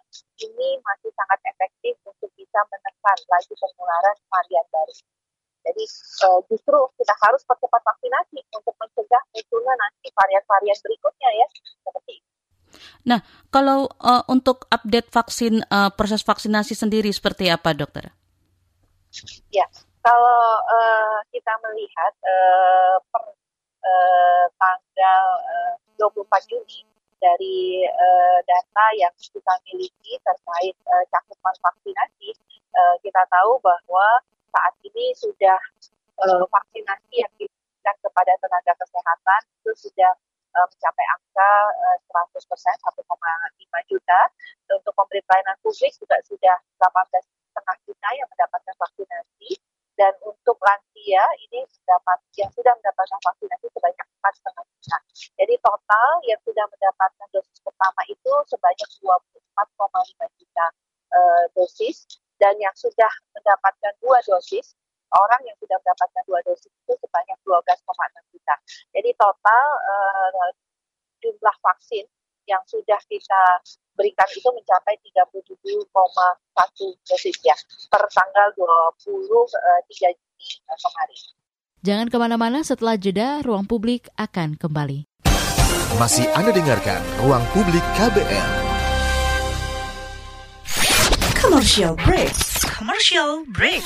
ini 0.47 0.79
masih 0.79 1.11
sangat 1.11 1.39
efektif 1.43 1.99
untuk 2.07 2.31
bisa 2.39 2.59
menekan 2.71 3.17
laju 3.27 3.53
penularan 3.59 4.17
varian 4.31 4.65
baru. 4.71 4.95
Jadi 5.65 5.83
uh, 6.29 6.39
justru 6.47 6.79
kita 7.01 7.13
harus 7.25 7.41
percepat 7.43 7.81
vaksinasi 7.83 8.37
untuk 8.53 8.75
mencegah 8.77 9.23
munculnya 9.33 9.73
nanti 9.75 10.07
varian-varian 10.13 10.77
berikutnya 10.77 11.29
ya 11.35 11.47
seperti 11.83 12.21
itu. 12.21 12.34
Nah, 13.05 13.19
kalau 13.51 13.89
uh, 14.01 14.23
untuk 14.31 14.65
update 14.71 15.09
vaksin 15.11 15.63
uh, 15.67 15.91
proses 15.93 16.21
vaksinasi 16.23 16.73
sendiri 16.75 17.11
seperti 17.11 17.47
apa, 17.51 17.71
dokter? 17.75 18.11
Ya, 19.51 19.63
kalau 20.03 20.59
uh, 20.61 21.17
kita 21.31 21.53
melihat 21.63 22.13
uh, 22.21 22.95
per 23.09 23.23
uh, 23.85 24.45
tanggal 24.59 25.23
uh, 25.41 25.73
24 25.97 26.51
Juni 26.51 26.83
dari 27.17 27.81
uh, 27.87 28.39
data 28.43 28.85
yang 28.99 29.13
kita 29.17 29.53
miliki 29.71 30.19
terkait 30.21 30.75
uh, 30.85 31.03
cakupan 31.09 31.55
vaksinasi, 31.63 32.35
uh, 32.75 32.95
kita 33.01 33.23
tahu 33.31 33.57
bahwa 33.63 34.19
saat 34.51 34.73
ini 34.83 35.15
sudah 35.15 35.59
uh, 36.21 36.43
vaksinasi 36.47 37.23
yang 37.23 37.33
diberikan 37.39 37.95
kepada 38.03 38.33
tenaga 38.39 38.73
kesehatan 38.77 39.41
itu 39.63 39.71
sudah 39.89 40.11
uh, 40.55 40.67
mencapai 40.71 41.05
angka 41.11 41.51
uh, 41.91 41.97
100 42.31 42.49
persen 42.49 42.75
1,5 42.79 43.91
juta. 43.91 44.19
Untuk 44.71 44.93
pemberi 44.95 45.21
pelayanan 45.27 45.55
publik 45.61 45.93
juga 45.99 46.17
sudah 46.25 46.57
18,5 46.79 47.85
juta 47.85 48.07
yang 48.15 48.27
mendapatkan 48.31 48.75
vaksinasi 48.79 49.59
dan 49.95 50.11
untuk 50.27 50.59
lansia 50.59 51.23
ini 51.47 51.63
mendapat 51.63 52.19
yang 52.35 52.51
sudah 52.51 52.73
mendapatkan 52.75 53.19
vaksinasi 53.23 53.65
sebanyak 53.71 54.05
4,5 54.19 54.71
juta. 54.75 54.97
Jadi 55.39 55.53
total 55.63 56.09
yang 56.27 56.39
sudah 56.43 56.65
mendapatkan 56.67 57.27
dosis 57.31 57.59
pertama 57.63 58.01
itu 58.11 58.31
sebanyak 58.51 58.89
24,5 58.99 60.39
juta 60.39 60.65
uh, 61.15 61.43
dosis 61.55 62.03
dan 62.39 62.59
yang 62.59 62.75
sudah 62.75 63.11
mendapatkan 63.31 63.93
dua 64.03 64.19
dosis 64.27 64.75
orang 65.13 65.41
yang 65.45 65.57
sudah 65.61 65.77
mendapatkan 65.81 66.23
dua 66.25 66.39
dosis 66.45 66.71
itu 66.71 66.93
sebanyak 66.97 67.37
12,6 67.45 68.33
juta. 68.33 68.55
Jadi 68.93 69.09
total 69.17 69.65
uh, 69.85 70.49
jumlah 71.21 71.55
vaksin 71.61 72.05
yang 72.45 72.61
sudah 72.69 72.97
kita 73.09 73.43
berikan 73.97 74.29
itu 74.29 74.45
mencapai 74.53 74.93
37,1 75.01 75.81
dosis 77.09 77.37
ya 77.41 77.57
per 77.89 78.05
tanggal 78.13 78.53
23 78.53 79.01
eh, 79.01 79.81
Juni 79.89 80.13
eh, 80.13 80.77
kemarin. 80.77 81.21
Jangan 81.85 82.07
ke 82.09 82.17
mana-mana 82.17 82.59
setelah 82.61 82.97
jeda, 82.97 83.41
ruang 83.41 83.65
publik 83.65 84.09
akan 84.17 84.57
kembali. 84.57 85.09
Masih 85.95 86.27
Anda 86.35 86.51
dengarkan 86.51 86.99
Ruang 87.23 87.45
Publik 87.55 87.85
KBR. 87.95 88.49
Commercial 91.39 91.95
break. 91.95 92.35
Commercial 92.67 93.47
break. 93.47 93.85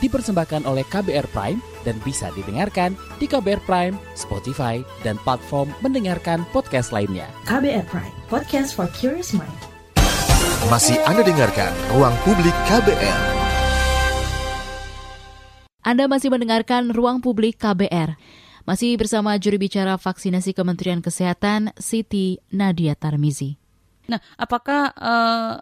dipersembahkan 0.00 0.64
oleh 0.66 0.84
KBR 0.88 1.28
Prime 1.30 1.60
dan 1.84 1.96
bisa 2.04 2.32
didengarkan 2.34 2.96
di 3.20 3.28
KBR 3.28 3.62
Prime, 3.64 3.94
Spotify, 4.16 4.80
dan 5.06 5.20
platform 5.22 5.70
mendengarkan 5.84 6.44
podcast 6.50 6.90
lainnya. 6.90 7.28
KBR 7.46 7.86
Prime, 7.88 8.12
podcast 8.28 8.72
for 8.72 8.88
curious 8.96 9.32
mind. 9.36 9.60
Masih 10.68 10.96
Anda 11.08 11.24
dengarkan 11.24 11.72
Ruang 11.96 12.12
Publik 12.24 12.52
KBR. 12.68 13.20
Anda 15.80 16.04
masih 16.04 16.28
mendengarkan 16.28 16.92
Ruang 16.92 17.24
Publik 17.24 17.56
KBR. 17.56 18.20
Masih 18.68 19.00
bersama 19.00 19.40
juri 19.40 19.56
bicara 19.56 19.96
vaksinasi 19.96 20.52
Kementerian 20.52 21.00
Kesehatan, 21.00 21.72
Siti 21.80 22.36
Nadia 22.52 22.92
Tarmizi. 22.92 23.56
Nah, 24.04 24.20
apakah 24.36 24.92
uh, 24.92 25.56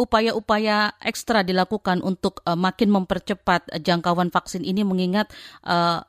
upaya-upaya 0.00 0.96
ekstra 1.04 1.44
dilakukan 1.44 2.00
untuk 2.00 2.40
uh, 2.48 2.56
makin 2.56 2.88
mempercepat 2.88 3.68
jangkauan 3.84 4.32
vaksin 4.32 4.64
ini 4.64 4.82
mengingat 4.86 5.28
uh, 5.66 6.00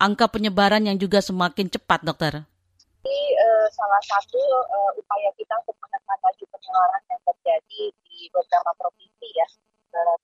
angka 0.00 0.30
penyebaran 0.30 0.86
yang 0.86 0.96
juga 0.96 1.20
semakin 1.20 1.68
cepat, 1.68 2.00
dokter? 2.06 2.46
Ini 3.04 3.20
uh, 3.36 3.66
salah 3.72 4.02
satu 4.04 4.40
uh, 4.68 4.92
upaya 4.96 5.28
kita 5.36 5.54
untuk 5.64 5.76
menekan 5.82 6.18
laju 6.22 6.44
penularan 6.50 7.02
yang 7.10 7.20
terjadi 7.26 7.82
di 8.06 8.18
beberapa 8.32 8.70
provinsi 8.78 9.28
ya, 9.34 9.48
uh, 9.94 10.16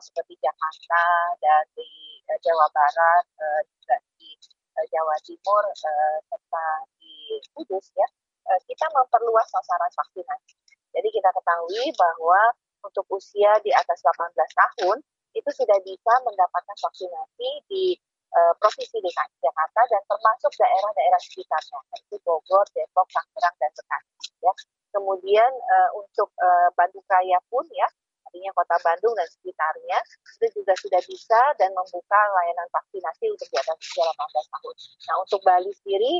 seperti 0.00 0.36
Jakarta 0.38 1.04
dan 1.40 1.64
di 1.74 1.90
uh, 2.28 2.38
Jawa 2.44 2.66
Barat, 2.74 3.24
uh, 3.40 3.60
juga 3.72 3.96
di 4.20 4.30
uh, 4.76 4.86
Jawa 4.92 5.16
Timur, 5.24 5.64
uh, 5.64 6.16
serta 6.28 6.66
di 7.00 7.40
Kudus 7.56 7.88
ya. 7.96 8.08
Uh, 8.46 8.60
kita 8.66 8.86
memperluas 8.94 9.46
sasaran 9.46 9.92
vaksinasi 9.94 10.69
jadi 10.90 11.08
kita 11.08 11.30
ketahui 11.30 11.86
bahwa 11.94 12.40
untuk 12.84 13.04
usia 13.12 13.52
di 13.60 13.70
atas 13.70 14.00
18 14.02 14.34
tahun 14.34 14.98
itu 15.36 15.50
sudah 15.54 15.78
bisa 15.86 16.12
mendapatkan 16.26 16.76
vaksinasi 16.82 17.50
di 17.70 17.94
uh, 18.34 18.52
Provinsi 18.58 18.98
DKI 18.98 19.36
Jakarta 19.42 19.80
dan 19.86 20.02
termasuk 20.10 20.52
daerah-daerah 20.58 21.20
sekitarnya, 21.22 21.78
yaitu 21.94 22.16
Bogor, 22.26 22.66
Depok, 22.74 23.06
Tangerang, 23.14 23.56
dan 23.62 23.70
Bekasi. 23.74 24.30
Ya. 24.42 24.52
Kemudian 24.90 25.50
uh, 25.54 25.90
untuk 26.02 26.34
uh, 26.42 26.68
Bandung 26.74 27.06
Raya 27.06 27.38
pun 27.46 27.62
ya, 27.70 27.86
artinya 28.26 28.50
kota 28.58 28.76
Bandung 28.82 29.14
dan 29.14 29.28
sekitarnya, 29.30 29.98
itu 30.42 30.46
juga 30.62 30.74
sudah 30.82 31.02
bisa 31.06 31.40
dan 31.62 31.70
membuka 31.74 32.20
layanan 32.34 32.66
vaksinasi 32.74 33.30
untuk 33.30 33.46
di 33.50 33.56
atas 33.58 33.78
usia 33.78 34.06
18 34.06 34.54
tahun. 34.54 34.74
Nah 35.06 35.14
untuk 35.22 35.40
Bali 35.46 35.72
sendiri, 35.82 36.14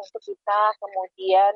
untuk 0.00 0.22
kita 0.24 0.60
kemudian 0.80 1.52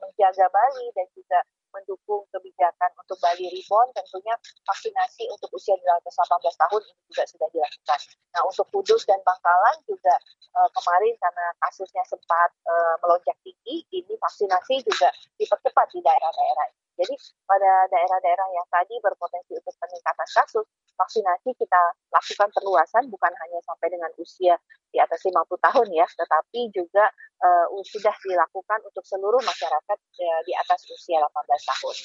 menjaga 0.00 0.48
Bali 0.48 0.88
dan 0.96 1.06
juga 1.12 1.38
mendukung 1.72 2.24
kebijakan 2.32 2.90
untuk 2.98 3.18
Bali 3.20 3.46
Reborn, 3.48 3.88
tentunya 3.94 4.34
vaksinasi 4.64 5.28
untuk 5.30 5.52
usia 5.54 5.76
di 5.76 5.86
atas 5.88 6.14
18 6.16 6.62
tahun 6.66 6.82
ini 6.82 7.00
juga 7.12 7.24
sudah 7.28 7.48
dilakukan. 7.52 8.00
Nah, 8.34 8.42
untuk 8.46 8.66
Kudus 8.72 9.02
dan 9.04 9.20
Bangkalan 9.24 9.76
juga 9.84 10.14
uh, 10.56 10.70
kemarin 10.72 11.14
karena 11.20 11.46
kasusnya 11.62 12.04
sempat 12.08 12.50
uh, 12.64 12.94
melonjak 13.04 13.36
tinggi, 13.44 13.84
ini 13.92 14.14
vaksinasi 14.16 14.84
juga 14.84 15.08
dipercepat 15.36 15.86
di 15.92 16.00
daerah-daerah 16.00 16.66
ini. 16.72 16.87
Jadi 16.98 17.14
pada 17.46 17.86
daerah-daerah 17.94 18.48
yang 18.58 18.66
tadi 18.66 18.98
berpotensi 18.98 19.54
untuk 19.54 19.74
peningkatan 19.78 20.28
kasus, 20.34 20.66
vaksinasi 20.98 21.54
kita 21.54 21.82
lakukan 22.10 22.50
perluasan 22.50 23.06
bukan 23.06 23.30
hanya 23.30 23.62
sampai 23.62 23.86
dengan 23.94 24.10
usia 24.18 24.58
di 24.90 24.98
atas 24.98 25.22
50 25.22 25.38
tahun 25.62 25.88
ya, 25.94 26.06
tetapi 26.10 26.74
juga 26.74 27.06
uh, 27.38 27.66
sudah 27.86 28.14
dilakukan 28.26 28.82
untuk 28.82 29.04
seluruh 29.06 29.38
masyarakat 29.38 29.98
uh, 29.98 30.42
di 30.42 30.52
atas 30.58 30.82
usia 30.90 31.22
18 31.22 31.70
tahun. 31.70 31.96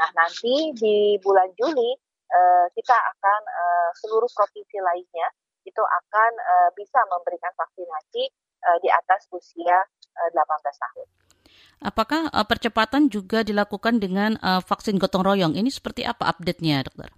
Nah 0.00 0.08
nanti 0.16 0.72
di 0.72 1.20
bulan 1.20 1.52
Juli 1.60 1.92
uh, 2.32 2.66
kita 2.72 2.96
akan 2.96 3.40
uh, 3.44 3.90
seluruh 4.00 4.30
provinsi 4.32 4.78
lainnya 4.80 5.28
itu 5.64 5.80
akan 5.84 6.32
uh, 6.40 6.70
bisa 6.76 7.00
memberikan 7.12 7.52
vaksinasi 7.56 8.24
uh, 8.64 8.78
di 8.80 8.88
atas 8.88 9.28
usia 9.32 9.84
uh, 10.16 10.30
18 10.32 10.40
tahun. 10.80 11.08
Apakah 11.84 12.32
uh, 12.32 12.48
percepatan 12.48 13.12
juga 13.12 13.44
dilakukan 13.44 14.00
dengan 14.00 14.40
uh, 14.40 14.64
vaksin 14.64 14.96
gotong 14.96 15.20
royong? 15.20 15.52
Ini 15.52 15.68
seperti 15.68 16.00
apa 16.08 16.24
update-nya, 16.32 16.80
dokter? 16.80 17.12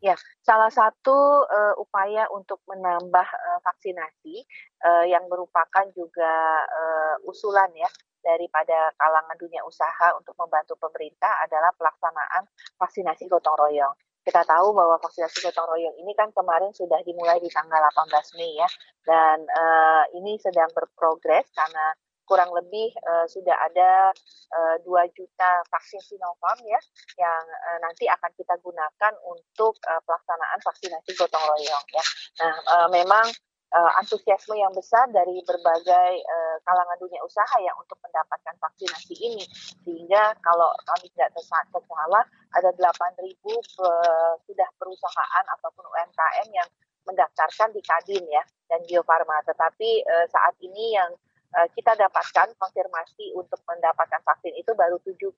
Ya, 0.00 0.16
salah 0.44 0.68
satu 0.68 1.44
uh, 1.48 1.74
upaya 1.80 2.28
untuk 2.32 2.60
menambah 2.68 3.28
uh, 3.32 3.58
vaksinasi 3.64 4.44
uh, 4.84 5.04
yang 5.08 5.24
merupakan 5.28 5.88
juga 5.92 6.32
uh, 6.68 7.16
usulan 7.28 7.68
ya 7.76 7.88
daripada 8.20 8.92
kalangan 9.00 9.36
dunia 9.40 9.64
usaha 9.64 10.12
untuk 10.16 10.36
membantu 10.36 10.76
pemerintah 10.76 11.40
adalah 11.44 11.72
pelaksanaan 11.76 12.44
vaksinasi 12.76 13.28
gotong 13.28 13.56
royong. 13.56 13.92
Kita 14.20 14.44
tahu 14.44 14.76
bahwa 14.76 15.00
vaksinasi 15.00 15.48
gotong 15.48 15.68
royong 15.68 15.96
ini 15.96 16.12
kan 16.12 16.28
kemarin 16.32 16.72
sudah 16.76 17.00
dimulai 17.04 17.40
di 17.40 17.48
tanggal 17.48 17.80
18 17.88 18.36
Mei 18.36 18.56
ya, 18.56 18.68
dan 19.04 19.48
uh, 19.48 20.04
ini 20.16 20.36
sedang 20.40 20.68
berprogres 20.76 21.48
karena 21.56 21.96
kurang 22.30 22.54
lebih 22.54 22.94
uh, 23.10 23.26
sudah 23.26 23.58
ada 23.66 24.14
uh, 24.54 24.76
eh, 24.78 24.86
2 24.86 25.18
juta 25.18 25.50
vaksin 25.66 25.98
Sinovac 25.98 26.62
ya 26.62 26.78
yang 27.18 27.42
uh, 27.42 27.78
nanti 27.82 28.06
akan 28.06 28.30
kita 28.38 28.54
gunakan 28.62 29.12
untuk 29.26 29.74
uh, 29.90 29.98
pelaksanaan 30.06 30.62
vaksinasi 30.62 31.10
gotong 31.18 31.42
royong 31.42 31.86
ya. 31.90 32.04
Nah, 32.38 32.54
uh, 32.70 32.88
memang 32.94 33.26
uh, 33.74 33.90
antusiasme 33.98 34.54
yang 34.54 34.70
besar 34.70 35.10
dari 35.10 35.42
berbagai 35.42 36.12
uh, 36.22 36.56
kalangan 36.62 36.98
dunia 37.02 37.18
usaha 37.26 37.56
yang 37.58 37.74
untuk 37.82 37.98
mendapatkan 37.98 38.54
vaksinasi 38.62 39.14
ini 39.18 39.44
sehingga 39.82 40.38
kalau 40.46 40.70
kami 40.86 41.10
tidak 41.18 41.34
tersalah 41.34 42.24
ada 42.54 42.70
8.000 42.74 42.82
uh, 42.82 44.34
sudah 44.46 44.68
perusahaan 44.78 45.44
ataupun 45.58 45.84
UMKM 45.86 46.48
yang 46.50 46.68
mendaftarkan 47.06 47.70
di 47.74 47.80
Kadin 47.82 48.24
ya 48.26 48.42
dan 48.66 48.82
Bio 48.86 49.02
Farma 49.06 49.38
tetapi 49.46 50.02
uh, 50.04 50.26
saat 50.30 50.54
ini 50.62 50.98
yang 50.98 51.10
kita 51.50 51.98
dapatkan 51.98 52.54
konfirmasi 52.54 53.34
untuk 53.34 53.58
mendapatkan 53.66 54.22
vaksin 54.22 54.54
itu 54.54 54.70
baru 54.78 55.02
7,5 55.02 55.34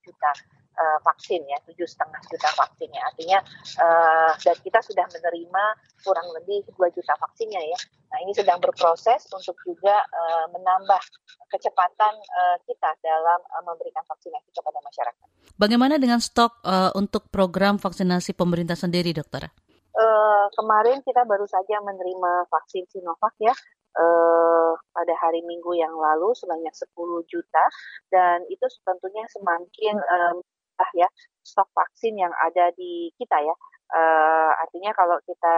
juta 0.00 0.32
uh, 0.78 0.98
vaksin 1.02 1.42
ya, 1.46 1.58
tujuh 1.66 1.86
setengah 1.86 2.20
juta 2.26 2.50
vaksin 2.54 2.90
ya. 2.90 3.02
Artinya 3.06 3.38
uh, 3.80 4.32
dan 4.42 4.56
kita 4.60 4.80
sudah 4.82 5.06
menerima 5.10 5.64
kurang 6.02 6.28
lebih 6.34 6.66
2 6.74 6.96
juta 6.96 7.14
vaksinnya 7.18 7.62
ya. 7.62 7.78
Nah 8.14 8.18
ini 8.22 8.32
sedang 8.34 8.62
berproses 8.62 9.26
untuk 9.34 9.58
juga 9.66 9.94
uh, 9.94 10.46
menambah 10.54 11.02
kecepatan 11.50 12.14
uh, 12.14 12.56
kita 12.66 12.90
dalam 13.02 13.40
uh, 13.42 13.64
memberikan 13.66 14.02
vaksinasi 14.06 14.50
kepada 14.54 14.78
masyarakat. 14.82 15.26
Bagaimana 15.54 15.98
dengan 15.98 16.18
stok 16.18 16.62
uh, 16.66 16.90
untuk 16.98 17.30
program 17.30 17.78
vaksinasi 17.78 18.34
pemerintah 18.34 18.74
sendiri, 18.74 19.14
dokter? 19.14 19.50
Uh, 19.94 20.50
kemarin 20.58 20.98
kita 21.06 21.22
baru 21.22 21.46
saja 21.46 21.78
menerima 21.78 22.50
vaksin 22.50 22.82
Sinovac 22.90 23.38
ya 23.38 23.54
uh, 23.98 24.72
pada 24.94 25.14
hari 25.18 25.42
Minggu 25.46 25.74
yang 25.74 25.94
lalu 25.94 26.34
sebanyak 26.36 26.72
10 26.74 26.94
juta 27.30 27.64
dan 28.10 28.42
itu 28.50 28.66
tentunya 28.86 29.24
semakin 29.30 29.96
um, 29.98 30.36
ya 30.94 31.06
stok 31.42 31.70
vaksin 31.74 32.18
yang 32.18 32.34
ada 32.42 32.74
di 32.74 33.10
kita 33.18 33.38
ya. 33.42 33.54
Uh, 33.94 34.50
artinya 34.64 34.90
kalau 34.96 35.20
kita 35.22 35.56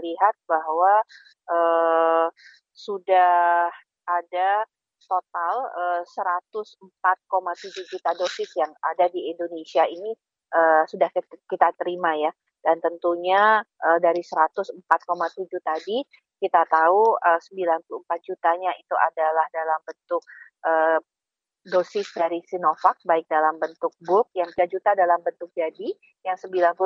lihat 0.00 0.34
bahwa 0.48 1.04
uh, 1.52 2.26
sudah 2.72 3.70
ada 4.06 4.50
total 5.06 5.54
uh, 5.70 6.02
104,7 6.02 6.82
juta 7.86 8.10
dosis 8.18 8.50
yang 8.58 8.74
ada 8.82 9.06
di 9.06 9.30
Indonesia 9.30 9.86
ini 9.86 10.10
uh, 10.50 10.82
sudah 10.88 11.08
kita 11.46 11.68
terima 11.78 12.18
ya 12.18 12.32
dan 12.66 12.82
tentunya 12.82 13.62
uh, 13.62 13.98
dari 14.02 14.26
104,7 14.26 14.74
tadi 15.62 16.02
kita 16.40 16.68
tahu 16.68 17.16
uh, 17.16 17.40
94 17.40 17.84
jutanya 18.26 18.72
itu 18.76 18.94
adalah 18.94 19.46
dalam 19.52 19.80
bentuk 19.84 20.22
uh, 20.64 21.00
dosis 21.66 22.06
dari 22.14 22.38
Sinovac 22.46 23.02
baik 23.02 23.26
dalam 23.26 23.58
bentuk 23.58 23.90
bulk 24.06 24.30
yang 24.38 24.46
3 24.54 24.70
juta 24.70 24.94
dalam 24.94 25.18
bentuk 25.26 25.50
jadi 25.50 25.90
yang 26.22 26.38
91,5 26.38 26.78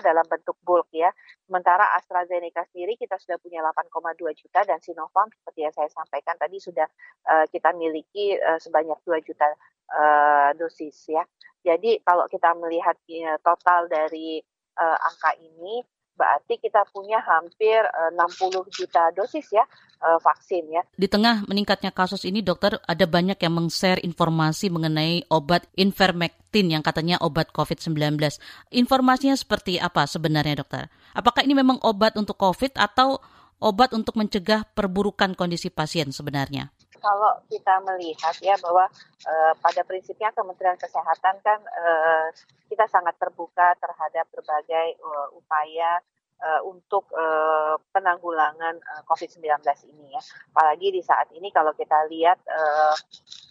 dalam 0.00 0.26
bentuk 0.26 0.56
bulk 0.64 0.88
ya. 0.96 1.12
Sementara 1.44 1.84
AstraZeneca 2.00 2.64
sendiri 2.72 2.96
kita 2.96 3.20
sudah 3.20 3.36
punya 3.44 3.60
8,2 3.60 4.32
juta 4.32 4.64
dan 4.64 4.80
Sinovac 4.80 5.28
seperti 5.36 5.68
yang 5.68 5.74
saya 5.76 5.92
sampaikan 5.92 6.40
tadi 6.40 6.56
sudah 6.56 6.88
uh, 7.28 7.44
kita 7.52 7.76
miliki 7.76 8.40
uh, 8.40 8.56
sebanyak 8.56 8.96
2 9.04 9.28
juta 9.28 9.44
uh, 9.92 10.50
dosis 10.56 11.12
ya. 11.12 11.22
Jadi 11.62 12.00
kalau 12.00 12.24
kita 12.32 12.56
melihat 12.56 12.96
uh, 12.96 13.38
total 13.44 13.92
dari 13.92 14.40
uh, 14.80 14.98
angka 15.04 15.36
ini 15.36 15.84
berarti 16.22 16.54
kita 16.62 16.86
punya 16.94 17.18
hampir 17.18 17.82
60 18.14 18.14
eh, 18.14 18.62
juta 18.70 19.10
dosis 19.10 19.50
ya 19.50 19.66
eh, 19.98 20.18
vaksin 20.22 20.70
ya. 20.70 20.86
Di 20.94 21.10
tengah 21.10 21.42
meningkatnya 21.50 21.90
kasus 21.90 22.22
ini 22.22 22.46
dokter 22.46 22.78
ada 22.86 23.02
banyak 23.10 23.34
yang 23.42 23.58
meng-share 23.58 23.98
informasi 24.06 24.70
mengenai 24.70 25.26
obat 25.26 25.66
Invermectin 25.74 26.70
yang 26.70 26.86
katanya 26.86 27.18
obat 27.18 27.50
COVID-19. 27.50 28.22
Informasinya 28.70 29.34
seperti 29.34 29.82
apa 29.82 30.06
sebenarnya 30.06 30.62
dokter? 30.62 30.86
Apakah 31.10 31.42
ini 31.42 31.58
memang 31.58 31.82
obat 31.82 32.14
untuk 32.14 32.38
COVID 32.38 32.78
atau 32.78 33.18
obat 33.58 33.90
untuk 33.90 34.14
mencegah 34.14 34.62
perburukan 34.78 35.34
kondisi 35.34 35.74
pasien 35.74 36.14
sebenarnya? 36.14 36.70
Kalau 37.02 37.42
kita 37.50 37.82
melihat 37.82 38.32
ya 38.38 38.54
bahwa 38.62 38.86
uh, 39.26 39.52
pada 39.58 39.82
prinsipnya 39.82 40.30
Kementerian 40.30 40.78
Kesehatan 40.78 41.42
kan 41.42 41.58
uh, 41.58 42.30
kita 42.70 42.86
sangat 42.86 43.18
terbuka 43.18 43.74
terhadap 43.82 44.30
berbagai 44.30 44.96
uh, 45.02 45.28
upaya 45.34 45.98
uh, 46.38 46.62
untuk 46.64 47.10
uh, 47.12 47.74
penanggulangan 47.90 48.78
uh, 48.78 49.02
COVID-19 49.10 49.42
ini 49.90 50.14
ya. 50.14 50.22
Apalagi 50.54 50.88
di 50.94 51.02
saat 51.02 51.28
ini 51.34 51.50
kalau 51.50 51.74
kita 51.74 52.06
lihat 52.08 52.38
uh, 52.46 52.94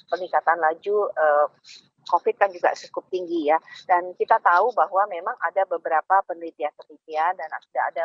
peningkatan 0.08 0.58
laju 0.58 1.12
uh, 1.12 1.48
COVID 2.02 2.36
kan 2.40 2.50
juga 2.50 2.74
cukup 2.76 3.08
tinggi 3.12 3.52
ya. 3.52 3.60
Dan 3.84 4.16
kita 4.16 4.40
tahu 4.40 4.72
bahwa 4.74 5.06
memang 5.12 5.36
ada 5.44 5.68
beberapa 5.68 6.24
penelitian-penelitian 6.28 7.36
dan 7.38 7.50
ada 7.52 8.04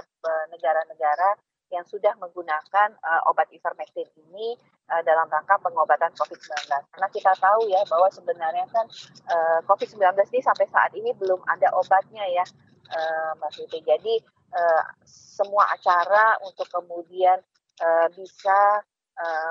negara-negara 0.53 1.39
yang 1.75 1.85
sudah 1.87 2.15
menggunakan 2.23 2.95
uh, 3.03 3.31
obat 3.31 3.51
ivermectin 3.51 4.07
ini 4.15 4.55
uh, 4.91 5.03
dalam 5.03 5.27
rangka 5.27 5.59
pengobatan 5.59 6.15
COVID-19. 6.15 6.71
Karena 6.95 7.09
kita 7.11 7.33
tahu 7.43 7.67
ya 7.67 7.83
bahwa 7.91 8.09
sebenarnya 8.13 8.67
kan 8.71 8.87
uh, 9.31 9.59
COVID-19 9.67 10.15
ini 10.31 10.41
sampai 10.43 10.67
saat 10.71 10.93
ini 10.95 11.11
belum 11.19 11.43
ada 11.51 11.75
obatnya 11.75 12.25
ya, 12.31 12.45
uh, 12.95 13.51
Siti. 13.51 13.83
Jadi 13.83 14.23
uh, 14.55 14.83
semua 15.07 15.67
acara 15.71 16.39
untuk 16.47 16.71
kemudian 16.71 17.39
uh, 17.83 18.09
bisa 18.15 18.83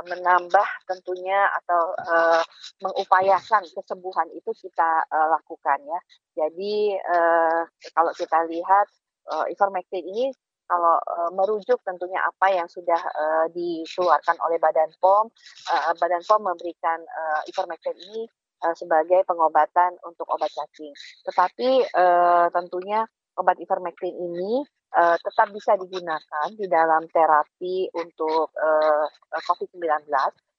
menambah 0.05 0.69
tentunya 0.85 1.49
atau 1.57 1.97
uh, 1.97 2.43
mengupayakan 2.85 3.65
kesembuhan 3.73 4.29
itu 4.37 4.53
kita 4.61 5.01
uh, 5.09 5.27
lakukan 5.33 5.81
ya. 5.81 5.99
Jadi 6.37 6.93
uh, 6.93 7.65
kalau 7.97 8.13
kita 8.13 8.45
lihat 8.45 8.85
uh, 9.33 9.49
ivermectin 9.49 10.05
ini 10.05 10.29
kalau 10.65 10.97
uh, 10.97 11.31
merujuk 11.33 11.77
tentunya 11.85 12.21
apa 12.21 12.53
yang 12.53 12.67
sudah 12.69 12.97
uh, 12.97 13.45
dikeluarkan 13.53 14.37
oleh 14.45 14.57
Badan 14.57 14.91
POM, 14.97 15.29
uh, 15.71 15.93
Badan 15.97 16.23
POM 16.25 16.41
memberikan 16.45 16.99
uh, 17.01 17.41
ivermectin 17.49 17.95
ini 18.09 18.25
uh, 18.65 18.75
sebagai 18.77 19.21
pengobatan 19.29 19.97
untuk 20.05 20.25
obat 20.29 20.49
cacing. 20.53 20.93
Tetapi 21.25 21.69
uh, 21.93 22.47
tentunya 22.49 23.05
obat 23.35 23.59
ivermectin 23.61 24.15
ini 24.15 24.63
uh, 24.95 25.17
tetap 25.19 25.51
bisa 25.51 25.75
digunakan 25.75 26.47
di 26.55 26.65
dalam 26.65 27.05
terapi 27.11 27.91
untuk 27.93 28.49
uh, 28.55 29.05
COVID-19, 29.51 30.07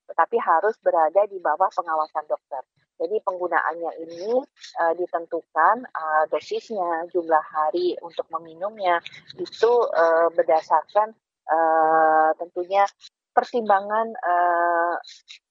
tetapi 0.07 0.37
harus 0.38 0.75
berada 0.81 1.27
di 1.27 1.38
bawah 1.42 1.69
pengawasan 1.75 2.25
dokter. 2.31 2.62
Jadi 2.97 3.21
penggunaannya 3.21 3.92
ini 4.09 4.40
uh, 4.81 4.92
ditentukan 4.97 5.77
uh, 5.85 6.25
dosisnya, 6.33 7.05
jumlah 7.12 7.45
hari 7.45 7.92
untuk 8.01 8.25
meminumnya 8.33 9.05
itu 9.37 9.73
uh, 9.92 10.33
berdasarkan 10.33 11.12
uh, 11.45 12.31
tentunya 12.40 12.88
pertimbangan 13.37 14.16
uh, 14.16 14.97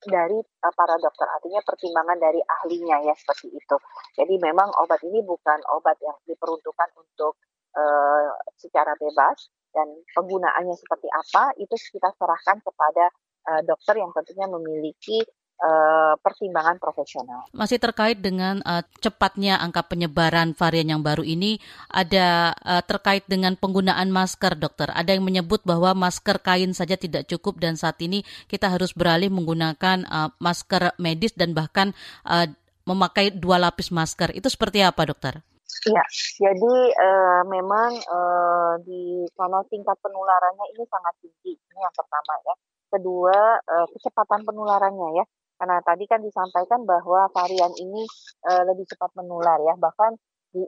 dari 0.09 0.41
uh, 0.41 0.73
para 0.73 0.97
dokter, 0.97 1.29
artinya 1.29 1.61
pertimbangan 1.61 2.17
dari 2.17 2.41
ahlinya 2.41 2.97
ya 3.05 3.13
seperti 3.13 3.53
itu. 3.53 3.77
Jadi 4.17 4.41
memang 4.41 4.73
obat 4.81 5.05
ini 5.05 5.21
bukan 5.21 5.61
obat 5.69 6.01
yang 6.01 6.17
diperuntukkan 6.25 6.89
untuk 6.97 7.37
uh, 7.77 8.33
secara 8.57 8.97
bebas 8.97 9.53
dan 9.69 9.85
penggunaannya 10.17 10.73
seperti 10.73 11.11
apa 11.13 11.53
itu 11.61 11.75
kita 11.93 12.09
serahkan 12.17 12.57
kepada 12.63 13.05
uh, 13.45 13.61
dokter 13.63 14.01
yang 14.01 14.11
tentunya 14.11 14.49
memiliki 14.49 15.21
Uh, 15.55 16.19
pertimbangan 16.19 16.75
profesional. 16.83 17.47
Masih 17.55 17.79
terkait 17.79 18.19
dengan 18.19 18.59
uh, 18.67 18.83
cepatnya 18.99 19.55
angka 19.55 19.87
penyebaran 19.87 20.51
varian 20.51 20.91
yang 20.91 20.99
baru 20.99 21.23
ini, 21.23 21.63
ada 21.87 22.51
uh, 22.59 22.83
terkait 22.83 23.23
dengan 23.23 23.55
penggunaan 23.55 24.11
masker, 24.11 24.59
dokter. 24.59 24.91
Ada 24.91 25.15
yang 25.15 25.23
menyebut 25.23 25.63
bahwa 25.63 25.95
masker 25.95 26.43
kain 26.43 26.75
saja 26.75 26.99
tidak 26.99 27.31
cukup 27.31 27.63
dan 27.63 27.79
saat 27.79 27.95
ini 28.03 28.27
kita 28.51 28.67
harus 28.67 28.91
beralih 28.91 29.31
menggunakan 29.31 30.03
uh, 30.03 30.27
masker 30.43 30.91
medis 30.99 31.31
dan 31.31 31.55
bahkan 31.55 31.95
uh, 32.27 32.51
memakai 32.83 33.31
dua 33.31 33.55
lapis 33.55 33.95
masker. 33.95 34.35
Itu 34.35 34.51
seperti 34.51 34.83
apa, 34.83 35.07
dokter? 35.07 35.39
Ya, 35.87 36.03
jadi 36.35 36.75
uh, 36.99 37.47
memang 37.47 37.95
uh, 38.11 38.75
di 38.83 39.23
sana 39.39 39.63
tingkat 39.71 39.95
penularannya 40.03 40.67
ini 40.75 40.83
sangat 40.91 41.15
tinggi. 41.23 41.55
Ini 41.55 41.79
yang 41.79 41.95
pertama 41.95 42.35
ya. 42.43 42.55
Kedua, 42.91 43.59
uh, 43.59 43.87
kecepatan 43.91 44.45
penularannya 44.45 45.21
ya 45.21 45.25
karena 45.55 45.79
tadi 45.87 46.03
kan 46.03 46.19
disampaikan 46.19 46.83
bahwa 46.83 47.31
varian 47.31 47.71
ini 47.79 48.03
uh, 48.51 48.63
lebih 48.67 48.83
cepat 48.91 49.15
menular 49.15 49.55
ya, 49.63 49.75
bahkan 49.79 50.11
di 50.51 50.67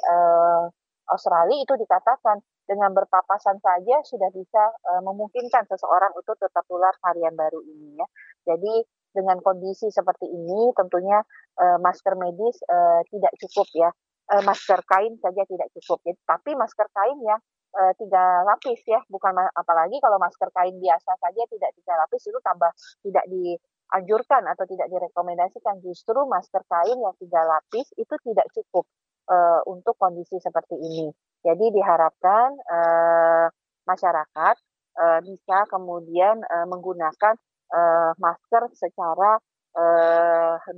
uh, 0.00 0.64
Australia 1.12 1.60
itu 1.60 1.76
dikatakan 1.76 2.40
dengan 2.64 2.96
berpapasan 2.96 3.60
saja 3.60 4.00
sudah 4.08 4.32
bisa 4.32 4.62
uh, 4.88 5.02
memungkinkan 5.04 5.68
seseorang 5.68 6.16
untuk 6.16 6.40
tertular 6.40 6.96
varian 7.04 7.36
baru 7.36 7.60
ini 7.60 8.00
ya. 8.00 8.06
Jadi 8.48 8.84
dengan 9.12 9.38
kondisi 9.44 9.92
seperti 9.92 10.24
ini 10.24 10.72
tentunya 10.72 11.20
uh, 11.60 11.78
masker 11.84 12.16
medis 12.16 12.56
uh, 12.64 13.04
tidak 13.12 13.32
cukup 13.44 13.68
ya. 13.76 13.90
Uh, 14.24 14.40
masker 14.40 14.80
kain 14.88 15.20
saja 15.20 15.44
tidak 15.44 15.68
cukup. 15.76 16.00
Jadi, 16.08 16.16
tapi 16.24 16.56
masker 16.56 16.88
kain 16.96 17.20
yang 17.20 17.40
uh, 17.74 17.92
tiga 17.98 18.46
lapis 18.46 18.80
ya, 18.86 19.02
bukan 19.10 19.34
apalagi 19.54 19.98
kalau 19.98 20.16
masker 20.22 20.48
kain 20.54 20.78
biasa 20.78 21.12
saja 21.18 21.42
tidak 21.50 21.70
tiga 21.76 21.94
lapis 21.98 22.22
itu 22.26 22.38
tambah 22.40 22.70
tidak 23.02 23.24
dianjurkan 23.28 24.42
atau 24.48 24.64
tidak 24.70 24.88
direkomendasikan. 24.90 25.82
Justru 25.82 26.22
masker 26.26 26.62
kain 26.70 26.98
yang 26.98 27.14
tiga 27.18 27.42
lapis 27.42 27.90
itu 27.98 28.14
tidak 28.22 28.46
cukup 28.54 28.86
uh, 29.28 29.60
untuk 29.68 29.98
kondisi 29.98 30.38
seperti 30.40 30.76
ini. 30.78 31.10
Jadi 31.44 31.74
diharapkan 31.76 32.56
uh, 32.56 33.46
masyarakat 33.84 34.56
uh, 34.96 35.20
bisa 35.20 35.68
kemudian 35.68 36.40
uh, 36.40 36.66
menggunakan 36.68 37.34
uh, 37.72 38.12
masker 38.16 38.70
secara 38.72 39.38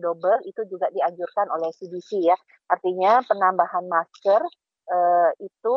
double 0.01 0.41
itu 0.49 0.65
juga 0.73 0.89
dianjurkan 0.89 1.53
oleh 1.53 1.69
CDC 1.77 2.33
ya. 2.33 2.37
Artinya 2.73 3.21
penambahan 3.29 3.85
masker 3.85 4.41
itu 5.37 5.77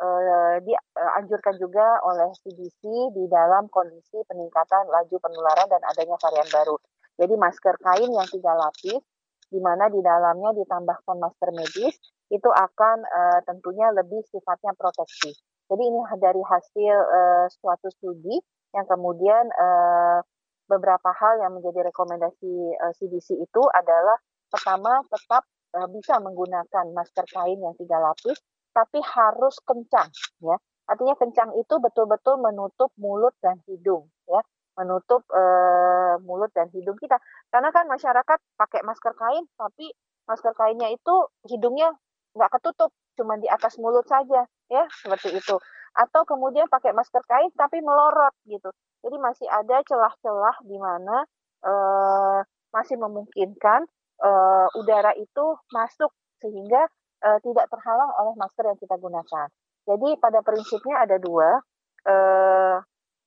uh, 0.00 0.56
dianjurkan 0.62 1.56
juga 1.60 2.00
oleh 2.04 2.30
CDC 2.44 2.82
di 3.16 3.24
dalam 3.28 3.68
kondisi 3.72 4.20
peningkatan 4.28 4.88
laju 4.88 5.16
penularan 5.20 5.68
dan 5.68 5.82
adanya 5.88 6.16
varian 6.20 6.48
baru. 6.52 6.76
Jadi 7.16 7.34
masker 7.36 7.76
kain 7.80 8.10
yang 8.12 8.28
tiga 8.28 8.52
lapis 8.52 9.00
di 9.46 9.60
mana 9.62 9.88
di 9.88 10.02
dalamnya 10.02 10.52
ditambahkan 10.58 11.16
masker 11.16 11.50
medis 11.54 11.94
itu 12.28 12.50
akan 12.50 13.06
uh, 13.06 13.40
tentunya 13.46 13.88
lebih 13.94 14.20
sifatnya 14.28 14.74
proteksi. 14.74 15.30
Jadi 15.66 15.82
ini 15.82 16.00
dari 16.18 16.42
hasil 16.42 16.94
uh, 16.94 17.46
suatu 17.50 17.90
studi 17.90 18.38
yang 18.74 18.86
kemudian 18.86 19.46
uh, 19.54 20.20
beberapa 20.66 21.10
hal 21.14 21.42
yang 21.42 21.54
menjadi 21.54 21.86
rekomendasi 21.90 22.54
uh, 22.82 22.92
CDC 22.98 23.38
itu 23.38 23.62
adalah 23.70 24.18
pertama 24.50 25.02
tetap 25.06 25.46
uh, 25.78 25.88
bisa 25.90 26.18
menggunakan 26.18 26.90
masker 26.90 27.26
kain 27.30 27.58
yang 27.58 27.74
tiga 27.78 28.02
lapis, 28.02 28.38
tapi 28.76 29.00
harus 29.00 29.56
kencang, 29.64 30.12
ya. 30.44 30.60
Artinya 30.84 31.16
kencang 31.16 31.56
itu 31.56 31.74
betul-betul 31.80 32.36
menutup 32.44 32.92
mulut 33.00 33.32
dan 33.40 33.58
hidung, 33.64 34.12
ya 34.28 34.44
menutup 34.76 35.24
uh, 35.32 36.20
mulut 36.22 36.52
dan 36.52 36.68
hidung 36.70 37.00
kita. 37.00 37.16
Karena 37.48 37.72
kan 37.72 37.88
masyarakat 37.88 38.38
pakai 38.60 38.84
masker 38.84 39.16
kain, 39.16 39.44
tapi 39.56 39.90
masker 40.28 40.52
kainnya 40.52 40.92
itu 40.92 41.14
hidungnya 41.48 41.96
nggak 42.36 42.52
ketutup, 42.60 42.92
cuma 43.16 43.40
di 43.40 43.48
atas 43.48 43.80
mulut 43.80 44.04
saja, 44.04 44.44
ya 44.68 44.84
seperti 44.92 45.32
itu. 45.32 45.56
Atau 45.96 46.28
kemudian 46.28 46.68
pakai 46.68 46.92
masker 46.92 47.24
kain 47.24 47.48
tapi 47.56 47.80
melorot 47.80 48.36
gitu. 48.44 48.68
Jadi 49.00 49.16
masih 49.16 49.48
ada 49.48 49.80
celah-celah 49.80 50.56
di 50.68 50.76
mana 50.76 51.24
uh, 51.64 52.40
masih 52.76 53.00
memungkinkan 53.00 53.88
uh, 54.20 54.68
udara 54.76 55.16
itu 55.16 55.56
masuk 55.72 56.12
sehingga 56.44 56.84
uh, 57.24 57.38
tidak 57.40 57.66
terhalang 57.72 58.10
oleh 58.20 58.34
masker 58.36 58.64
yang 58.66 58.78
kita 58.80 58.96
gunakan. 58.98 59.48
Jadi 59.86 60.08
pada 60.18 60.42
prinsipnya 60.42 61.06
ada 61.06 61.16
dua. 61.16 61.62
Uh, 62.06 62.78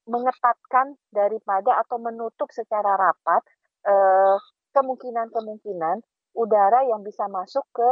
mengetatkan 0.09 0.97
daripada 1.13 1.77
atau 1.85 2.01
menutup 2.01 2.49
secara 2.49 2.97
rapat 2.97 3.45
eh, 3.85 4.35
kemungkinan-kemungkinan 4.73 6.01
udara 6.33 6.81
yang 6.89 7.05
bisa 7.05 7.29
masuk 7.29 7.61
ke 7.69 7.89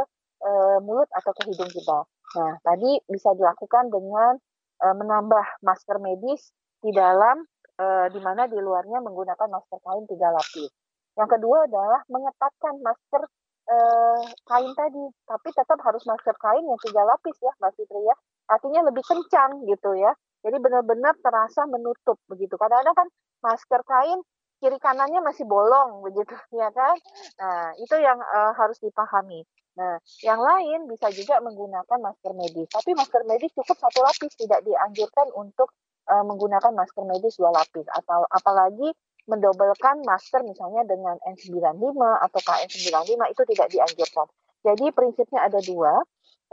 mulut 0.86 1.10
atau 1.14 1.34
ke 1.34 1.50
hidung 1.50 1.70
kita. 1.70 2.06
Nah, 2.38 2.54
tadi 2.62 3.02
bisa 3.10 3.34
dilakukan 3.34 3.90
dengan 3.90 4.38
menambah 4.78 5.62
masker 5.66 5.98
medis 5.98 6.54
di 6.78 6.94
dalam, 6.94 7.42
di 8.14 8.20
mana 8.22 8.46
di 8.46 8.62
luarnya 8.62 9.02
menggunakan 9.02 9.50
masker 9.50 9.82
kain 9.82 10.06
tiga 10.06 10.30
lapis. 10.30 10.70
Yang 11.18 11.30
kedua 11.38 11.66
adalah 11.66 12.06
mengetatkan 12.06 12.78
masker 12.86 13.26
kain 14.48 14.72
tadi, 14.74 15.04
tapi 15.28 15.50
tetap 15.52 15.80
harus 15.84 16.04
masker 16.08 16.36
kain 16.40 16.64
yang 16.64 16.80
tiga 16.80 17.04
lapis 17.04 17.36
ya, 17.44 17.52
Mbak 17.60 17.72
Fitri 17.76 18.02
ya. 18.08 18.16
Artinya 18.48 18.88
lebih 18.88 19.04
kencang 19.04 19.68
gitu 19.68 19.92
ya. 20.00 20.16
Jadi 20.46 20.58
benar-benar 20.64 21.20
terasa 21.20 21.68
menutup 21.68 22.16
begitu. 22.32 22.56
Kadang-kadang 22.56 22.96
kan 22.96 23.08
masker 23.44 23.82
kain 23.84 24.20
kiri 24.58 24.80
kanannya 24.82 25.22
masih 25.22 25.46
bolong 25.46 26.02
begitu 26.02 26.34
ya 26.62 26.72
kan. 26.72 26.96
Nah, 27.42 27.76
itu 27.78 27.96
yang 28.00 28.18
uh, 28.22 28.56
harus 28.56 28.80
dipahami. 28.80 29.44
Nah, 29.78 30.02
yang 30.26 30.42
lain 30.42 30.90
bisa 30.90 31.14
juga 31.14 31.38
menggunakan 31.44 32.00
masker 32.02 32.34
medis. 32.34 32.66
Tapi 32.74 32.98
masker 32.98 33.22
medis 33.30 33.54
cukup 33.54 33.78
satu 33.78 34.02
lapis, 34.02 34.34
tidak 34.34 34.66
dianjurkan 34.66 35.30
untuk 35.38 35.70
uh, 36.10 36.26
menggunakan 36.26 36.74
masker 36.74 37.06
medis 37.06 37.38
dua 37.38 37.54
lapis 37.54 37.86
atau 37.94 38.26
apalagi 38.34 38.90
mendobelkan 39.28 40.02
masker 40.08 40.42
misalnya 40.48 40.88
dengan 40.88 41.20
N95 41.28 42.00
atau 42.00 42.40
KN95 42.42 43.22
itu 43.32 43.42
tidak 43.56 43.68
dianjurkan. 43.72 44.28
Jadi 44.64 44.86
prinsipnya 44.96 45.46
ada 45.48 45.60
dua, 45.62 46.02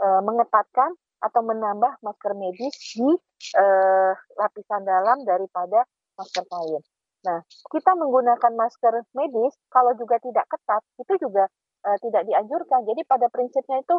uh, 0.03 0.21
mengetatkan 0.21 0.93
atau 1.23 1.41
menambah 1.41 2.03
masker 2.03 2.33
medis 2.37 2.75
di 2.93 3.09
uh, 3.57 4.13
lapisan 4.37 4.83
dalam 4.85 5.23
daripada 5.25 5.87
masker 6.19 6.45
kain. 6.45 6.83
Nah, 7.25 7.41
kita 7.73 7.97
menggunakan 7.97 8.53
masker 8.53 8.93
medis 9.17 9.57
kalau 9.73 9.97
juga 9.97 10.21
tidak 10.21 10.45
ketat 10.45 10.83
itu 11.01 11.13
juga 11.17 11.49
uh, 11.87 11.97
tidak 12.03 12.27
dianjurkan. 12.29 12.85
Jadi 12.85 13.01
pada 13.07 13.31
prinsipnya 13.31 13.81
itu 13.81 13.97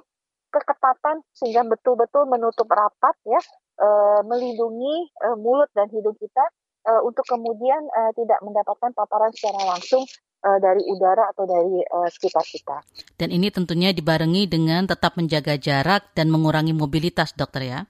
keketatan 0.54 1.26
sehingga 1.34 1.66
betul-betul 1.66 2.30
menutup 2.30 2.70
rapat 2.70 3.16
ya, 3.26 3.40
uh, 3.82 4.20
melindungi 4.22 5.10
uh, 5.26 5.34
mulut 5.34 5.68
dan 5.74 5.90
hidung 5.90 6.14
kita 6.14 6.44
uh, 6.86 7.02
untuk 7.02 7.26
kemudian 7.26 7.82
uh, 7.90 8.12
tidak 8.14 8.38
mendapatkan 8.40 8.90
paparan 8.94 9.34
secara 9.34 9.76
langsung 9.76 10.06
uh, 10.46 10.58
dari 10.62 10.82
udara 10.86 11.28
atau 11.34 11.44
dari 11.44 11.82
uh, 11.82 12.08
sekitar 12.08 12.46
kita. 12.46 12.78
Dan 13.18 13.34
ini 13.34 13.50
tentunya 13.50 13.90
dibarengi 13.90 14.46
dengan 14.46 14.86
tetap 14.86 15.18
menjaga 15.18 15.58
jarak 15.58 16.14
dan 16.14 16.30
mengurangi 16.30 16.72
mobilitas, 16.72 17.34
dokter 17.34 17.66
ya? 17.66 17.80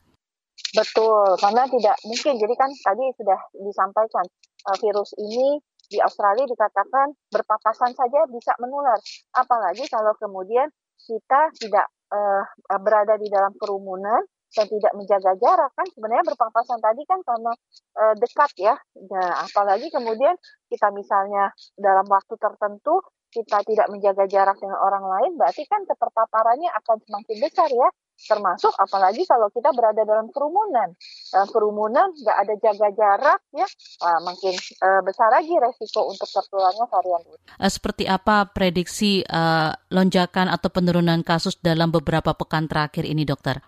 Betul, 0.72 1.36
karena 1.38 1.68
tidak 1.68 1.96
mungkin. 2.08 2.34
Jadi 2.40 2.54
kan 2.56 2.70
tadi 2.72 3.04
sudah 3.20 3.38
disampaikan 3.60 4.24
uh, 4.66 4.76
virus 4.80 5.12
ini 5.20 5.60
di 5.86 6.02
Australia 6.02 6.48
dikatakan 6.50 7.14
berpapasan 7.30 7.94
saja 7.94 8.26
bisa 8.26 8.52
menular. 8.58 8.98
Apalagi 9.36 9.86
kalau 9.86 10.16
kemudian 10.18 10.66
kita 10.98 11.54
tidak 11.62 11.86
uh, 12.10 12.42
berada 12.82 13.14
di 13.20 13.30
dalam 13.30 13.54
kerumunan 13.54 14.18
dan 14.56 14.66
tidak 14.72 14.92
menjaga 14.96 15.36
jarak 15.36 15.70
kan 15.76 15.86
sebenarnya 15.92 16.24
berpapasan 16.24 16.80
tadi 16.80 17.04
kan 17.04 17.20
karena 17.20 17.52
e, 17.92 18.04
dekat 18.16 18.50
ya. 18.56 18.74
Nah, 19.12 19.44
apalagi 19.44 19.92
kemudian 19.92 20.32
kita 20.72 20.88
misalnya 20.96 21.52
dalam 21.76 22.08
waktu 22.08 22.40
tertentu 22.40 23.04
kita 23.36 23.60
tidak 23.68 23.92
menjaga 23.92 24.24
jarak 24.24 24.56
dengan 24.56 24.80
orang 24.80 25.04
lain, 25.04 25.36
berarti 25.36 25.68
kan 25.68 25.84
keterpaparannya 25.84 26.72
akan 26.72 26.96
semakin 27.04 27.36
besar 27.44 27.68
ya. 27.68 27.92
Termasuk 28.16 28.72
apalagi 28.80 29.28
kalau 29.28 29.52
kita 29.52 29.76
berada 29.76 30.00
dalam 30.00 30.32
kerumunan. 30.32 30.96
Dalam 31.28 31.48
kerumunan 31.52 32.16
nggak 32.16 32.38
ada 32.48 32.54
jaga 32.56 32.88
jarak 32.96 33.40
ya, 33.52 33.68
nah, 34.00 34.24
makin 34.24 34.56
e, 34.56 34.88
besar 35.04 35.28
lagi 35.28 35.52
resiko 35.52 36.08
untuk 36.08 36.28
tertularnya 36.32 36.88
varian 36.88 37.22
Uh, 37.56 37.72
seperti 37.72 38.04
apa 38.04 38.52
prediksi 38.52 39.24
uh, 39.24 39.72
lonjakan 39.88 40.52
atau 40.52 40.68
penurunan 40.68 41.24
kasus 41.24 41.56
dalam 41.60 41.88
beberapa 41.88 42.36
pekan 42.36 42.68
terakhir 42.68 43.08
ini, 43.08 43.24
dokter? 43.24 43.60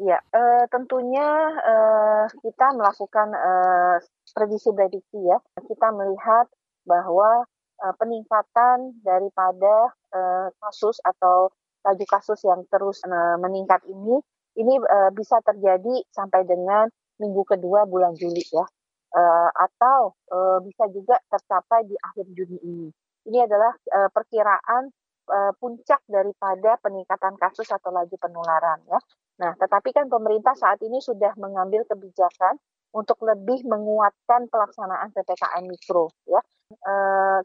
Ya, 0.00 0.16
uh, 0.32 0.64
tentunya 0.72 1.28
uh, 1.60 2.24
kita 2.40 2.72
melakukan 2.72 3.36
uh, 3.36 4.00
prediksi-prediksi 4.32 5.28
ya. 5.28 5.36
Kita 5.60 5.92
melihat 5.92 6.48
bahwa 6.88 7.44
uh, 7.84 7.94
peningkatan 8.00 8.96
daripada 9.04 9.92
uh, 10.16 10.48
kasus 10.56 10.96
atau 11.04 11.52
laju 11.84 12.04
kasus 12.08 12.40
yang 12.48 12.64
terus 12.72 13.04
uh, 13.04 13.36
meningkat 13.44 13.84
ini, 13.92 14.24
ini 14.56 14.80
uh, 14.80 15.12
bisa 15.12 15.36
terjadi 15.44 16.00
sampai 16.16 16.48
dengan 16.48 16.88
minggu 17.20 17.44
kedua 17.44 17.84
bulan 17.84 18.16
Juli 18.16 18.40
ya, 18.48 18.64
uh, 19.12 19.50
atau 19.52 20.16
uh, 20.32 20.64
bisa 20.64 20.88
juga 20.96 21.20
tercapai 21.28 21.84
di 21.84 21.96
akhir 22.00 22.24
Juni 22.32 22.56
ini. 22.64 22.88
Ini 23.28 23.44
adalah 23.44 23.76
uh, 23.76 24.08
perkiraan 24.08 24.88
uh, 25.30 25.52
puncak 25.56 26.02
daripada 26.10 26.76
peningkatan 26.82 27.38
kasus 27.38 27.70
atau 27.70 27.94
laju 27.94 28.16
penularan 28.18 28.82
ya. 28.90 28.98
Nah, 29.40 29.56
tetapi 29.56 29.96
kan 29.96 30.12
pemerintah 30.12 30.52
saat 30.52 30.76
ini 30.84 31.00
sudah 31.00 31.32
mengambil 31.40 31.80
kebijakan 31.88 32.60
untuk 32.92 33.22
lebih 33.24 33.64
menguatkan 33.64 34.50
pelaksanaan 34.50 35.14
PPKM 35.14 35.64
mikro 35.64 36.12
ya. 36.28 36.42
E, 36.70 36.94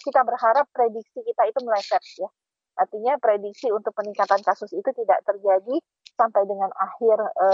kita 0.02 0.26
berharap 0.26 0.68
prediksi 0.74 1.24
kita 1.24 1.48
itu 1.48 1.60
meleset 1.64 2.04
ya. 2.20 2.30
Artinya 2.76 3.16
prediksi 3.22 3.72
untuk 3.72 3.96
peningkatan 3.96 4.44
kasus 4.44 4.68
itu 4.76 4.90
tidak 4.92 5.24
terjadi 5.24 5.80
sampai 6.20 6.44
dengan 6.44 6.68
akhir 6.76 7.18
e, 7.22 7.48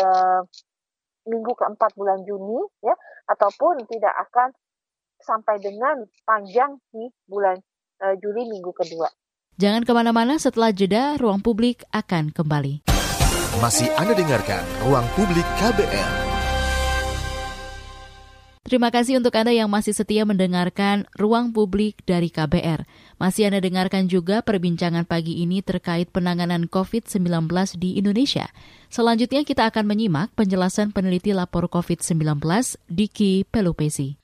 minggu 1.29 1.53
keempat 1.53 1.93
bulan 1.93 2.25
Juni 2.25 2.65
ya 2.81 2.97
ataupun 3.29 3.85
tidak 3.85 4.15
akan 4.25 4.49
sampai 5.21 5.61
dengan 5.61 6.01
panjang 6.25 6.81
di 6.89 7.11
bulan 7.29 7.59
e, 8.01 8.05
Juli 8.17 8.49
minggu 8.49 8.73
kedua. 8.73 9.05
Jangan 9.59 9.83
ke 9.83 9.91
mana-mana 9.91 10.39
setelah 10.39 10.71
jeda, 10.71 11.19
ruang 11.19 11.43
publik 11.43 11.83
akan 11.91 12.31
kembali. 12.31 12.87
Masih 13.59 13.91
Anda 13.99 14.15
dengarkan 14.15 14.63
Ruang 14.87 15.03
Publik 15.11 15.43
KBR. 15.59 16.11
Terima 18.63 18.87
kasih 18.87 19.19
untuk 19.19 19.35
Anda 19.35 19.51
yang 19.51 19.67
masih 19.67 19.91
setia 19.91 20.23
mendengarkan 20.23 21.03
Ruang 21.19 21.51
Publik 21.51 21.99
dari 22.07 22.31
KBR. 22.31 22.87
Masih 23.19 23.51
Anda 23.51 23.59
dengarkan 23.59 24.07
juga 24.07 24.39
perbincangan 24.39 25.03
pagi 25.03 25.43
ini 25.43 25.59
terkait 25.59 26.07
penanganan 26.15 26.71
COVID-19 26.71 27.51
di 27.75 27.99
Indonesia. 27.99 28.47
Selanjutnya 28.87 29.43
kita 29.43 29.67
akan 29.67 29.83
menyimak 29.83 30.31
penjelasan 30.39 30.95
peneliti 30.95 31.35
lapor 31.35 31.67
COVID-19 31.67 32.39
Diki 32.87 33.43
Pelupesi. 33.43 34.20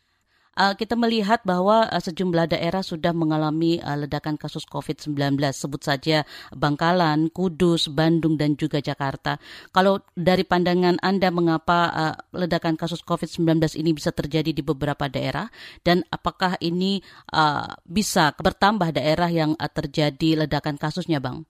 Uh, 0.58 0.74
kita 0.74 0.98
melihat 0.98 1.46
bahwa 1.46 1.86
uh, 1.86 2.02
sejumlah 2.02 2.50
daerah 2.50 2.82
sudah 2.82 3.14
mengalami 3.14 3.78
uh, 3.78 3.94
ledakan 3.94 4.42
kasus 4.42 4.66
COVID-19, 4.66 5.38
sebut 5.54 5.86
saja 5.86 6.26
Bangkalan, 6.50 7.30
Kudus, 7.30 7.94
Bandung, 7.94 8.42
dan 8.42 8.58
juga 8.58 8.82
Jakarta. 8.82 9.38
Kalau 9.70 10.02
dari 10.18 10.42
pandangan 10.42 10.98
Anda, 11.06 11.30
mengapa 11.30 11.80
uh, 11.94 12.16
ledakan 12.34 12.74
kasus 12.74 13.06
COVID-19 13.06 13.78
ini 13.78 13.94
bisa 13.94 14.10
terjadi 14.10 14.50
di 14.50 14.66
beberapa 14.66 15.06
daerah, 15.06 15.46
dan 15.86 16.02
apakah 16.10 16.58
ini 16.58 17.06
uh, 17.38 17.78
bisa 17.86 18.34
bertambah 18.34 18.98
daerah 18.98 19.30
yang 19.30 19.54
uh, 19.62 19.70
terjadi 19.70 20.42
ledakan 20.50 20.82
kasusnya, 20.82 21.22
Bang? 21.22 21.46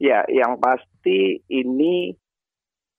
Ya, 0.00 0.24
yang 0.32 0.56
pasti 0.56 1.44
ini 1.52 2.16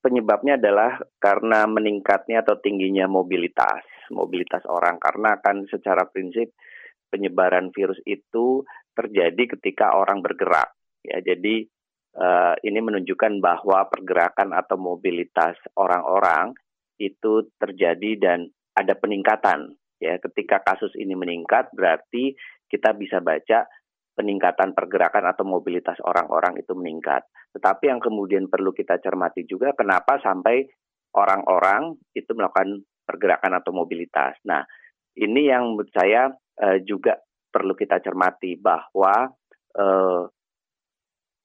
penyebabnya 0.05 0.61
adalah 0.61 1.01
karena 1.17 1.65
meningkatnya 1.65 2.45
atau 2.45 2.53
tingginya 2.61 3.09
mobilitas 3.09 3.83
mobilitas 4.11 4.65
orang. 4.69 4.97
Karena 5.01 5.37
kan 5.39 5.65
secara 5.69 6.05
prinsip 6.09 6.53
penyebaran 7.09 7.73
virus 7.73 7.97
itu 8.05 8.63
terjadi 8.93 9.57
ketika 9.57 9.97
orang 9.97 10.21
bergerak. 10.21 10.75
Ya 11.01 11.23
jadi 11.23 11.65
uh, 12.19 12.55
ini 12.61 12.79
menunjukkan 12.83 13.39
bahwa 13.39 13.87
pergerakan 13.89 14.53
atau 14.53 14.77
mobilitas 14.77 15.57
orang-orang 15.79 16.53
itu 16.99 17.47
terjadi 17.57 18.11
dan 18.19 18.39
ada 18.75 18.93
peningkatan. 18.93 19.73
Ya 19.99 20.15
ketika 20.19 20.63
kasus 20.63 20.93
ini 20.95 21.15
meningkat 21.15 21.71
berarti 21.75 22.35
kita 22.69 22.95
bisa 22.95 23.19
baca 23.19 23.65
peningkatan 24.19 24.75
pergerakan 24.75 25.31
atau 25.31 25.47
mobilitas 25.47 25.95
orang-orang 26.03 26.59
itu 26.59 26.75
meningkat. 26.75 27.23
Tetapi 27.55 27.87
yang 27.87 28.03
kemudian 28.03 28.51
perlu 28.51 28.75
kita 28.75 28.99
cermati 28.99 29.47
juga 29.47 29.71
kenapa 29.71 30.19
sampai 30.19 30.67
orang-orang 31.15 31.97
itu 32.13 32.29
melakukan 32.35 32.83
pergerakan 33.09 33.57
atau 33.57 33.73
mobilitas. 33.73 34.37
Nah, 34.45 34.61
ini 35.17 35.49
yang 35.49 35.73
menurut 35.73 35.89
saya 35.89 36.29
uh, 36.61 36.77
juga 36.85 37.17
perlu 37.49 37.73
kita 37.73 37.97
cermati 38.05 38.53
bahwa 38.53 39.33
uh, 39.73 40.29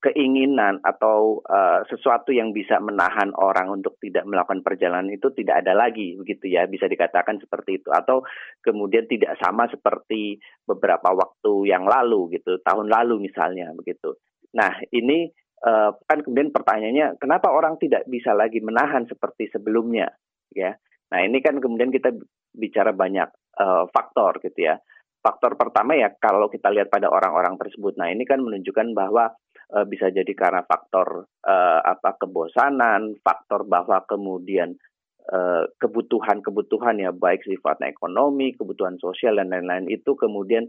keinginan 0.05 0.85
atau 0.85 1.41
uh, 1.49 1.81
sesuatu 1.89 2.29
yang 2.29 2.53
bisa 2.53 2.77
menahan 2.77 3.33
orang 3.41 3.73
untuk 3.73 3.97
tidak 4.05 4.29
melakukan 4.29 4.61
perjalanan 4.61 5.09
itu 5.09 5.33
tidak 5.33 5.65
ada 5.65 5.73
lagi 5.73 6.13
begitu 6.21 6.53
ya. 6.53 6.69
Bisa 6.69 6.85
dikatakan 6.85 7.41
seperti 7.41 7.81
itu. 7.81 7.89
Atau 7.89 8.21
kemudian 8.61 9.09
tidak 9.09 9.41
sama 9.41 9.65
seperti 9.73 10.37
beberapa 10.69 11.09
waktu 11.17 11.73
yang 11.73 11.89
lalu 11.89 12.37
gitu. 12.37 12.61
Tahun 12.61 12.85
lalu 12.85 13.33
misalnya 13.33 13.73
begitu. 13.73 14.21
Nah 14.53 14.77
ini 14.93 15.33
uh, 15.65 15.97
kan 16.05 16.21
kemudian 16.21 16.53
pertanyaannya 16.53 17.17
kenapa 17.17 17.49
orang 17.49 17.81
tidak 17.81 18.05
bisa 18.05 18.37
lagi 18.37 18.61
menahan 18.61 19.09
seperti 19.09 19.49
sebelumnya 19.49 20.13
ya 20.53 20.77
Nah 21.15 21.23
ini 21.23 21.39
kan 21.39 21.63
kemudian 21.63 21.95
kita 21.95 22.11
bicara 22.51 22.91
banyak 22.91 23.31
uh, 23.63 23.87
faktor 23.95 24.43
gitu 24.43 24.67
ya. 24.67 24.75
Faktor 25.23 25.55
pertama 25.55 25.95
ya 25.95 26.11
kalau 26.19 26.51
kita 26.51 26.75
lihat 26.75 26.91
pada 26.91 27.07
orang-orang 27.07 27.55
tersebut. 27.55 27.95
Nah 27.95 28.11
ini 28.11 28.27
kan 28.27 28.43
menunjukkan 28.43 28.99
bahwa 28.99 29.31
uh, 29.71 29.87
bisa 29.87 30.11
jadi 30.11 30.29
karena 30.35 30.67
faktor 30.67 31.31
uh, 31.47 31.81
apa 31.87 32.19
kebosanan, 32.19 33.15
faktor 33.23 33.63
bahwa 33.63 34.03
kemudian 34.11 34.75
kebutuhan-kebutuhan 35.81 37.01
ya 37.01 37.09
baik 37.09 37.49
sifatnya 37.49 37.89
ekonomi, 37.89 38.53
kebutuhan 38.53 39.01
sosial 39.01 39.41
dan 39.41 39.49
lain-lain 39.57 39.89
itu 39.89 40.13
kemudian 40.21 40.69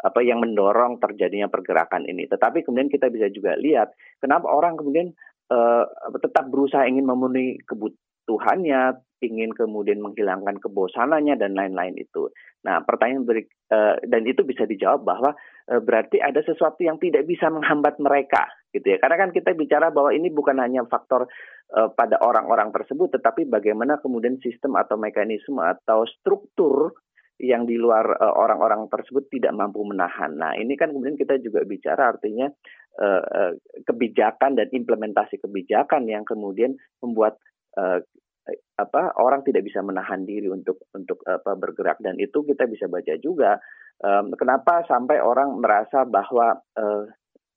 apa 0.00 0.24
yang 0.24 0.40
mendorong 0.40 0.96
terjadinya 0.96 1.52
pergerakan 1.52 2.08
ini. 2.08 2.24
Tetapi 2.24 2.64
kemudian 2.64 2.88
kita 2.88 3.12
bisa 3.12 3.28
juga 3.28 3.60
lihat 3.60 3.92
kenapa 4.16 4.48
orang 4.48 4.80
kemudian 4.80 5.12
uh, 5.52 5.84
tetap 6.16 6.48
berusaha 6.48 6.88
ingin 6.88 7.04
memenuhi 7.04 7.60
kebutuhannya, 7.68 8.96
ingin 9.20 9.52
kemudian 9.52 10.00
menghilangkan 10.00 10.56
kebosanannya 10.64 11.36
dan 11.36 11.52
lain-lain 11.52 11.96
itu. 12.00 12.32
Nah, 12.64 12.80
pertanyaan 12.84 13.24
beri, 13.24 13.44
uh, 13.72 14.00
dan 14.04 14.24
itu 14.24 14.44
bisa 14.44 14.64
dijawab 14.64 15.04
bahwa 15.04 15.30
uh, 15.68 15.80
berarti 15.80 16.20
ada 16.20 16.40
sesuatu 16.40 16.80
yang 16.80 16.96
tidak 16.96 17.28
bisa 17.28 17.52
menghambat 17.52 18.00
mereka, 18.00 18.48
gitu 18.72 18.84
ya. 18.84 18.98
Karena 19.00 19.28
kan 19.28 19.30
kita 19.32 19.52
bicara 19.52 19.92
bahwa 19.92 20.12
ini 20.12 20.32
bukan 20.32 20.56
hanya 20.60 20.84
faktor 20.88 21.28
uh, 21.76 21.88
pada 21.92 22.16
orang-orang 22.20 22.72
tersebut, 22.72 23.12
tetapi 23.16 23.48
bagaimana 23.48 24.00
kemudian 24.00 24.40
sistem 24.40 24.76
atau 24.80 24.96
mekanisme 24.96 25.60
atau 25.60 26.08
struktur 26.08 26.96
yang 27.40 27.64
di 27.64 27.80
luar 27.80 28.20
orang-orang 28.36 28.84
uh, 28.84 28.90
tersebut 28.92 29.32
tidak 29.32 29.56
mampu 29.56 29.80
menahan. 29.84 30.36
Nah, 30.36 30.52
ini 30.60 30.76
kan 30.76 30.92
kemudian 30.92 31.16
kita 31.16 31.40
juga 31.40 31.64
bicara 31.64 32.12
artinya 32.12 32.48
uh, 33.00 33.24
uh, 33.24 33.52
kebijakan 33.84 34.60
dan 34.60 34.68
implementasi 34.68 35.40
kebijakan 35.40 36.08
yang 36.08 36.24
kemudian 36.24 36.76
membuat 37.00 37.36
apa 38.78 39.16
orang 39.20 39.44
tidak 39.46 39.66
bisa 39.66 39.84
menahan 39.84 40.24
diri 40.24 40.48
untuk 40.48 40.86
untuk 40.96 41.20
apa 41.26 41.54
bergerak 41.56 42.00
dan 42.00 42.16
itu 42.16 42.42
kita 42.44 42.66
bisa 42.66 42.86
baca 42.86 43.14
juga 43.20 43.60
um, 44.02 44.32
kenapa 44.34 44.84
sampai 44.88 45.20
orang 45.20 45.60
merasa 45.60 46.08
bahwa 46.08 46.60
uh, 46.76 47.04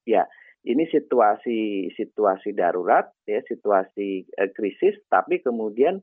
ya 0.03 0.27
ini 0.63 0.87
situasi 0.87 1.91
situasi 1.95 2.55
darurat 2.55 3.11
ya 3.27 3.43
situasi 3.43 4.27
uh, 4.39 4.49
krisis 4.55 4.95
tapi 5.11 5.43
kemudian 5.43 5.99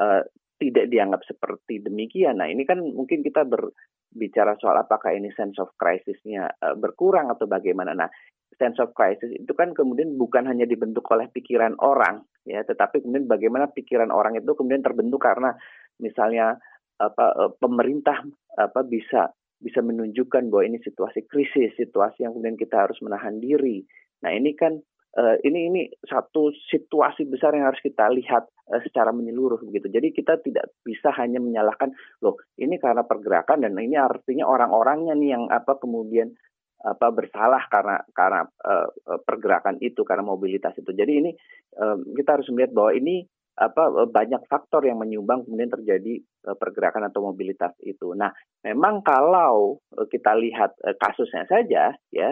uh, 0.00 0.22
tidak 0.60 0.92
dianggap 0.92 1.24
seperti 1.24 1.80
demikian. 1.80 2.36
Nah 2.36 2.52
ini 2.52 2.68
kan 2.68 2.84
mungkin 2.84 3.24
kita 3.24 3.48
berbicara 3.48 4.60
soal 4.60 4.76
apakah 4.76 5.16
ini 5.16 5.32
sense 5.32 5.56
of 5.56 5.72
crisisnya 5.80 6.52
uh, 6.60 6.76
berkurang 6.76 7.32
atau 7.32 7.48
bagaimana. 7.48 7.96
Nah 7.96 8.12
sense 8.60 8.76
of 8.76 8.92
crisis 8.92 9.32
itu 9.32 9.52
kan 9.56 9.72
kemudian 9.72 10.20
bukan 10.20 10.44
hanya 10.44 10.68
dibentuk 10.68 11.08
oleh 11.08 11.32
pikiran 11.32 11.80
orang 11.80 12.28
ya 12.48 12.64
tetapi 12.64 13.04
kemudian 13.04 13.28
bagaimana 13.28 13.68
pikiran 13.68 14.08
orang 14.08 14.36
itu 14.36 14.52
kemudian 14.56 14.80
terbentuk 14.80 15.20
karena 15.20 15.52
misalnya 16.00 16.56
apa 17.00 17.26
eh, 17.36 17.50
pemerintah 17.60 18.24
apa 18.56 18.80
bisa 18.84 19.32
bisa 19.60 19.84
menunjukkan 19.84 20.48
bahwa 20.48 20.64
ini 20.64 20.80
situasi 20.80 21.28
krisis 21.28 21.76
situasi 21.76 22.24
yang 22.24 22.32
kemudian 22.32 22.56
kita 22.56 22.88
harus 22.88 22.96
menahan 23.04 23.36
diri 23.40 23.84
nah 24.24 24.32
ini 24.32 24.56
kan 24.56 24.80
uh, 25.16 25.36
ini 25.42 25.58
ini 25.72 25.82
satu 26.06 26.54
situasi 26.70 27.26
besar 27.26 27.56
yang 27.56 27.70
harus 27.70 27.82
kita 27.82 28.06
lihat 28.12 28.46
uh, 28.70 28.80
secara 28.84 29.10
menyeluruh 29.10 29.58
begitu. 29.66 29.90
Jadi 29.90 30.14
kita 30.14 30.38
tidak 30.42 30.70
bisa 30.86 31.10
hanya 31.18 31.42
menyalahkan 31.42 31.90
loh 32.22 32.38
ini 32.60 32.78
karena 32.78 33.02
pergerakan 33.02 33.66
dan 33.66 33.74
ini 33.78 33.98
artinya 33.98 34.46
orang-orangnya 34.46 35.14
nih 35.18 35.30
yang 35.34 35.44
apa 35.50 35.78
kemudian 35.80 36.34
apa 36.80 37.12
bersalah 37.12 37.68
karena 37.68 38.00
karena 38.16 38.40
uh, 38.64 38.88
pergerakan 39.20 39.76
itu 39.84 40.00
karena 40.02 40.24
mobilitas 40.24 40.72
itu. 40.80 40.90
Jadi 40.96 41.12
ini 41.12 41.30
uh, 41.76 42.00
kita 42.16 42.40
harus 42.40 42.48
melihat 42.52 42.72
bahwa 42.72 42.92
ini 42.96 43.28
apa 43.60 44.08
banyak 44.08 44.48
faktor 44.48 44.88
yang 44.88 44.96
menyumbang 44.96 45.44
kemudian 45.44 45.68
terjadi 45.68 46.16
uh, 46.48 46.56
pergerakan 46.56 47.12
atau 47.12 47.20
mobilitas 47.28 47.76
itu. 47.84 48.16
Nah, 48.16 48.32
memang 48.64 49.04
kalau 49.04 49.84
kita 50.08 50.32
lihat 50.40 50.72
uh, 50.80 50.96
kasusnya 50.96 51.44
saja 51.44 51.92
ya 52.08 52.28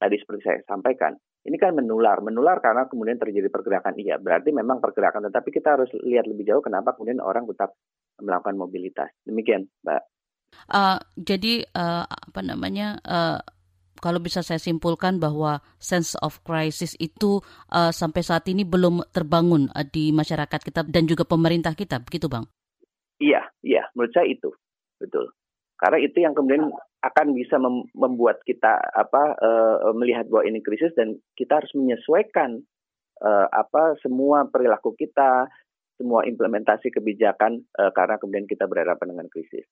tadi 0.00 0.16
seperti 0.16 0.40
saya 0.44 0.58
sampaikan, 0.64 1.12
ini 1.44 1.56
kan 1.56 1.72
menular, 1.72 2.20
menular 2.20 2.60
karena 2.60 2.84
kemudian 2.84 3.16
terjadi 3.16 3.48
pergerakan. 3.48 3.96
Iya, 3.96 4.20
berarti 4.20 4.52
memang 4.52 4.80
pergerakan 4.84 5.28
tetapi 5.32 5.48
kita 5.48 5.80
harus 5.80 5.88
lihat 6.04 6.28
lebih 6.28 6.44
jauh 6.44 6.60
kenapa 6.60 6.92
kemudian 6.92 7.20
orang 7.20 7.48
tetap 7.48 7.72
melakukan 8.20 8.60
mobilitas. 8.60 9.08
Demikian, 9.24 9.64
Mbak. 9.80 10.02
Uh, 10.68 10.98
jadi 11.16 11.64
uh, 11.72 12.04
apa 12.04 12.40
namanya 12.44 13.00
uh, 13.06 13.40
kalau 14.00 14.18
bisa 14.18 14.40
saya 14.40 14.58
simpulkan 14.58 15.20
bahwa 15.20 15.60
sense 15.76 16.16
of 16.24 16.40
crisis 16.42 16.96
itu 16.96 17.44
uh, 17.70 17.92
sampai 17.92 18.24
saat 18.24 18.48
ini 18.48 18.64
belum 18.64 19.04
terbangun 19.12 19.68
uh, 19.70 19.86
di 19.86 20.10
masyarakat 20.10 20.60
kita 20.60 20.88
dan 20.88 21.04
juga 21.04 21.28
pemerintah 21.28 21.76
kita, 21.76 22.00
begitu 22.00 22.26
bang? 22.26 22.48
Iya, 23.20 23.44
iya, 23.60 23.84
menurut 23.92 24.12
saya 24.16 24.26
itu 24.26 24.48
betul. 24.96 25.32
Karena 25.80 25.96
itu 26.00 26.20
yang 26.20 26.36
kemudian 26.36 26.68
akan 27.00 27.26
bisa 27.32 27.56
mem 27.56 27.88
membuat 27.96 28.44
kita 28.44 28.80
apa 28.92 29.36
uh, 29.40 29.92
melihat 29.96 30.28
bahwa 30.28 30.44
ini 30.44 30.60
krisis 30.60 30.92
dan 30.92 31.16
kita 31.32 31.64
harus 31.64 31.72
menyesuaikan 31.72 32.60
uh, 33.24 33.46
apa 33.48 33.96
semua 34.04 34.44
perilaku 34.48 34.92
kita, 34.92 35.48
semua 35.96 36.28
implementasi 36.28 36.92
kebijakan 36.92 37.64
uh, 37.80 37.92
karena 37.96 38.20
kemudian 38.20 38.44
kita 38.44 38.68
berhadapan 38.68 39.16
dengan 39.16 39.28
krisis. 39.32 39.64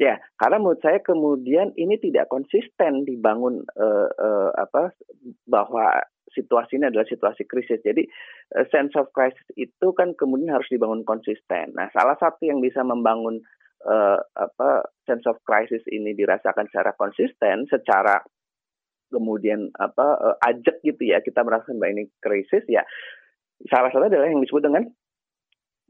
Ya, 0.00 0.16
karena 0.40 0.56
menurut 0.56 0.80
saya 0.80 1.04
kemudian 1.04 1.76
ini 1.76 2.00
tidak 2.00 2.32
konsisten 2.32 3.04
dibangun 3.04 3.68
uh, 3.76 4.08
uh, 4.08 4.50
apa 4.56 4.96
bahwa 5.44 5.92
situasi 6.32 6.80
ini 6.80 6.88
adalah 6.88 7.04
situasi 7.04 7.44
krisis. 7.44 7.84
Jadi 7.84 8.08
uh, 8.56 8.64
sense 8.72 8.96
of 8.96 9.12
crisis 9.12 9.44
itu 9.60 9.92
kan 9.92 10.16
kemudian 10.16 10.56
harus 10.56 10.72
dibangun 10.72 11.04
konsisten. 11.04 11.76
Nah, 11.76 11.92
salah 11.92 12.16
satu 12.16 12.48
yang 12.48 12.64
bisa 12.64 12.80
membangun 12.80 13.44
uh, 13.84 14.16
apa 14.40 14.88
sense 15.04 15.28
of 15.28 15.36
crisis 15.44 15.84
ini 15.92 16.16
dirasakan 16.16 16.64
secara 16.72 16.96
konsisten, 16.96 17.68
secara 17.68 18.24
kemudian 19.12 19.68
apa 19.76 20.06
uh, 20.16 20.36
ajak 20.48 20.80
gitu 20.80 21.12
ya 21.12 21.20
kita 21.20 21.44
merasakan 21.44 21.76
bahwa 21.76 21.92
ini 21.92 22.08
krisis 22.24 22.64
ya 22.70 22.86
salah 23.68 23.92
satu 23.92 24.08
adalah 24.08 24.30
yang 24.30 24.40
disebut 24.40 24.64
dengan 24.64 24.88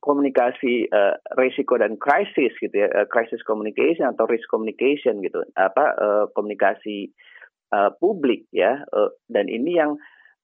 komunikasi 0.01 0.89
uh, 0.91 1.15
risiko 1.37 1.77
dan 1.77 1.97
krisis 2.01 2.53
gitu 2.59 2.73
ya 2.73 2.89
uh, 2.91 3.07
crisis 3.07 3.45
communication 3.45 4.09
atau 4.09 4.25
risk 4.27 4.49
communication 4.49 5.21
gitu 5.21 5.45
apa 5.55 5.85
uh, 5.97 6.25
komunikasi 6.33 7.13
uh, 7.73 7.93
publik 8.01 8.49
ya 8.51 8.83
uh, 8.93 9.13
dan 9.29 9.47
ini 9.47 9.77
yang 9.79 9.97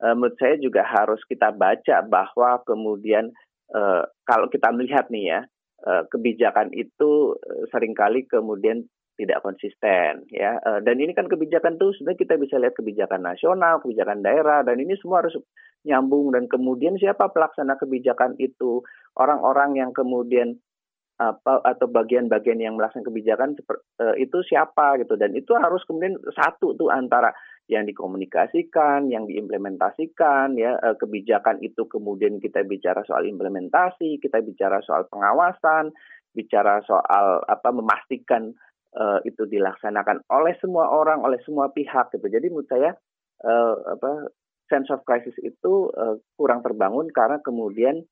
uh, 0.05 0.15
menurut 0.15 0.37
saya 0.39 0.61
juga 0.61 0.85
harus 0.85 1.21
kita 1.27 1.53
baca 1.57 2.05
bahwa 2.07 2.63
kemudian 2.69 3.33
uh, 3.73 4.05
kalau 4.29 4.47
kita 4.53 4.71
melihat 4.71 5.09
nih 5.09 5.25
ya 5.33 5.41
uh, 5.85 6.05
kebijakan 6.13 6.71
itu 6.77 7.35
sering 7.73 7.97
kali 7.97 8.25
kemudian 8.29 8.87
tidak 9.17 9.41
konsisten 9.43 10.29
ya. 10.29 10.61
Uh, 10.63 10.81
dan 10.85 11.01
ini 11.01 11.17
kan 11.17 11.27
kebijakan 11.27 11.81
tuh 11.81 11.97
sebenarnya 11.97 12.21
kita 12.21 12.35
bisa 12.37 12.57
lihat 12.61 12.77
kebijakan 12.77 13.25
nasional 13.25 13.81
kebijakan 13.81 14.21
daerah 14.21 14.61
dan 14.63 14.77
ini 14.77 14.95
semua 15.01 15.25
harus 15.25 15.35
nyambung. 15.83 16.37
Dan 16.37 16.47
kemudian 16.47 17.01
siapa 17.01 17.33
pelaksana 17.33 17.81
kebijakan 17.81 18.37
itu? 18.37 18.85
Orang-orang 19.17 19.81
yang 19.81 19.91
kemudian 19.97 20.61
apa 21.17 21.65
atau 21.65 21.89
bagian-bagian 21.89 22.61
yang 22.61 22.77
melaksanakan 22.77 23.09
kebijakan 23.09 23.51
uh, 24.05 24.15
itu 24.21 24.39
siapa 24.45 25.01
gitu. 25.01 25.17
Dan 25.17 25.33
itu 25.33 25.57
harus 25.57 25.81
kemudian 25.89 26.21
satu 26.37 26.77
tuh 26.77 26.93
antara 26.93 27.33
yang 27.67 27.89
dikomunikasikan, 27.89 29.09
yang 29.09 29.25
diimplementasikan 29.25 30.61
ya. 30.61 30.77
Uh, 30.85 30.93
kebijakan 31.01 31.65
itu 31.65 31.89
kemudian 31.89 32.37
kita 32.37 32.61
bicara 32.69 33.01
soal 33.09 33.25
implementasi, 33.25 34.21
kita 34.21 34.45
bicara 34.45 34.85
soal 34.85 35.09
pengawasan, 35.09 35.97
bicara 36.37 36.85
soal 36.85 37.41
apa 37.49 37.73
memastikan 37.73 38.53
uh, 38.97 39.21
itu 39.29 39.45
dilaksanakan 39.47 40.25
oleh 40.33 40.57
semua 40.59 40.89
orang, 40.91 41.23
oleh 41.23 41.39
semua 41.45 41.71
pihak 41.71 42.11
gitu. 42.17 42.27
Jadi 42.27 42.49
menurut 42.49 42.69
saya 42.69 42.97
uh, 43.45 43.75
apa 43.93 44.33
sense 44.67 44.91
of 44.91 45.05
crisis 45.07 45.37
itu 45.45 45.93
uh, 45.95 46.19
kurang 46.35 46.65
terbangun 46.65 47.07
karena 47.13 47.39
kemudian 47.45 48.03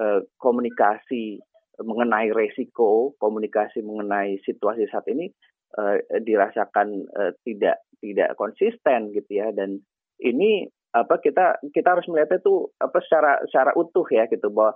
uh, 0.00 0.24
komunikasi 0.40 1.42
mengenai 1.78 2.34
resiko, 2.34 3.14
komunikasi 3.22 3.84
mengenai 3.84 4.40
situasi 4.42 4.88
saat 4.90 5.06
ini 5.10 5.30
uh, 5.78 6.00
dirasakan 6.22 7.06
uh, 7.14 7.32
tidak 7.44 7.84
tidak 7.98 8.34
konsisten 8.38 9.10
gitu 9.14 9.30
ya 9.42 9.50
dan 9.50 9.82
ini 10.22 10.70
apa 10.94 11.20
kita 11.20 11.60
kita 11.70 11.98
harus 11.98 12.08
melihatnya 12.08 12.40
itu 12.40 12.72
apa 12.80 12.98
secara 13.04 13.42
secara 13.46 13.76
utuh 13.76 14.06
ya 14.08 14.24
gitu 14.30 14.48
bahwa 14.48 14.72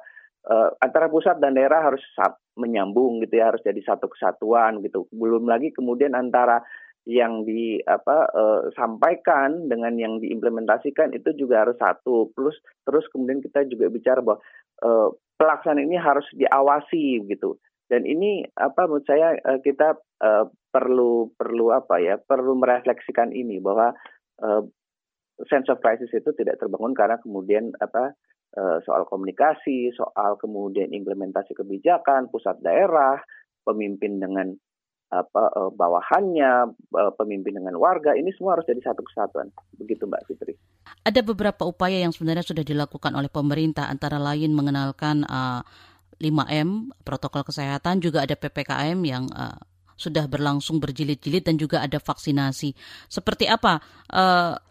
uh, 0.49 0.71
antara 0.83 1.07
pusat 1.07 1.39
dan 1.39 1.55
daerah 1.55 1.83
harus 1.83 2.03
menyambung 2.59 3.23
gitu 3.25 3.39
ya 3.39 3.55
harus 3.55 3.63
jadi 3.65 3.81
satu 3.83 4.11
kesatuan 4.11 4.83
gitu. 4.83 5.07
Belum 5.15 5.47
lagi 5.47 5.71
kemudian 5.71 6.13
antara 6.13 6.63
yang 7.03 7.43
di 7.43 7.83
apa 7.83 8.31
uh, 8.31 8.63
sampaikan 8.79 9.67
dengan 9.67 9.99
yang 9.99 10.23
diimplementasikan 10.23 11.11
itu 11.15 11.35
juga 11.35 11.67
harus 11.67 11.79
satu. 11.79 12.31
Plus 12.35 12.55
terus 12.87 13.07
kemudian 13.11 13.43
kita 13.43 13.67
juga 13.67 13.91
bicara 13.91 14.23
bahwa 14.23 14.39
uh, 14.87 15.09
pelaksanaan 15.39 15.87
ini 15.87 15.99
harus 15.99 16.27
diawasi 16.35 17.27
gitu. 17.27 17.59
Dan 17.91 18.07
ini 18.09 18.47
apa 18.57 18.87
menurut 18.87 19.05
saya 19.05 19.35
uh, 19.43 19.59
kita 19.61 19.99
uh, 20.23 20.47
perlu 20.73 21.35
perlu 21.35 21.75
apa 21.75 22.01
ya 22.01 22.17
perlu 22.17 22.57
merefleksikan 22.57 23.35
ini 23.35 23.59
bahwa 23.59 23.93
uh, 24.41 24.63
sense 25.51 25.67
of 25.69 25.83
crisis 25.83 26.09
itu 26.15 26.31
tidak 26.39 26.63
terbangun 26.63 26.95
karena 26.95 27.19
kemudian 27.19 27.75
apa 27.83 28.15
soal 28.85 29.09
komunikasi 29.09 29.89
soal 29.97 30.37
kemudian 30.37 30.93
implementasi 30.93 31.57
kebijakan 31.57 32.29
pusat 32.29 32.61
daerah 32.61 33.17
pemimpin 33.65 34.21
dengan 34.21 34.53
apa 35.13 35.53
uh, 35.53 35.69
bawahannya, 35.69 36.73
uh, 36.73 37.13
pemimpin 37.21 37.61
dengan 37.61 37.77
warga, 37.77 38.17
ini 38.17 38.33
semua 38.33 38.57
harus 38.57 38.65
jadi 38.65 38.81
satu 38.81 39.05
kesatuan. 39.05 39.53
Begitu 39.77 40.09
Mbak 40.09 40.25
Fitri. 40.25 40.57
Ada 41.05 41.21
beberapa 41.21 41.69
upaya 41.69 42.01
yang 42.01 42.17
sebenarnya 42.17 42.41
sudah 42.41 42.65
dilakukan 42.65 43.13
oleh 43.13 43.29
pemerintah, 43.29 43.93
antara 43.93 44.17
lain 44.17 44.57
mengenalkan 44.57 45.29
uh, 45.29 45.61
5M, 46.17 46.97
protokol 47.05 47.45
kesehatan, 47.45 48.01
juga 48.01 48.25
ada 48.25 48.33
PPKM 48.33 48.97
yang 49.05 49.29
uh, 49.37 49.61
sudah 50.01 50.25
berlangsung 50.25 50.81
berjilid-jilid 50.81 51.45
dan 51.45 51.61
juga 51.61 51.85
ada 51.85 52.01
vaksinasi. 52.01 52.73
Seperti 53.13 53.47
apa 53.47 53.85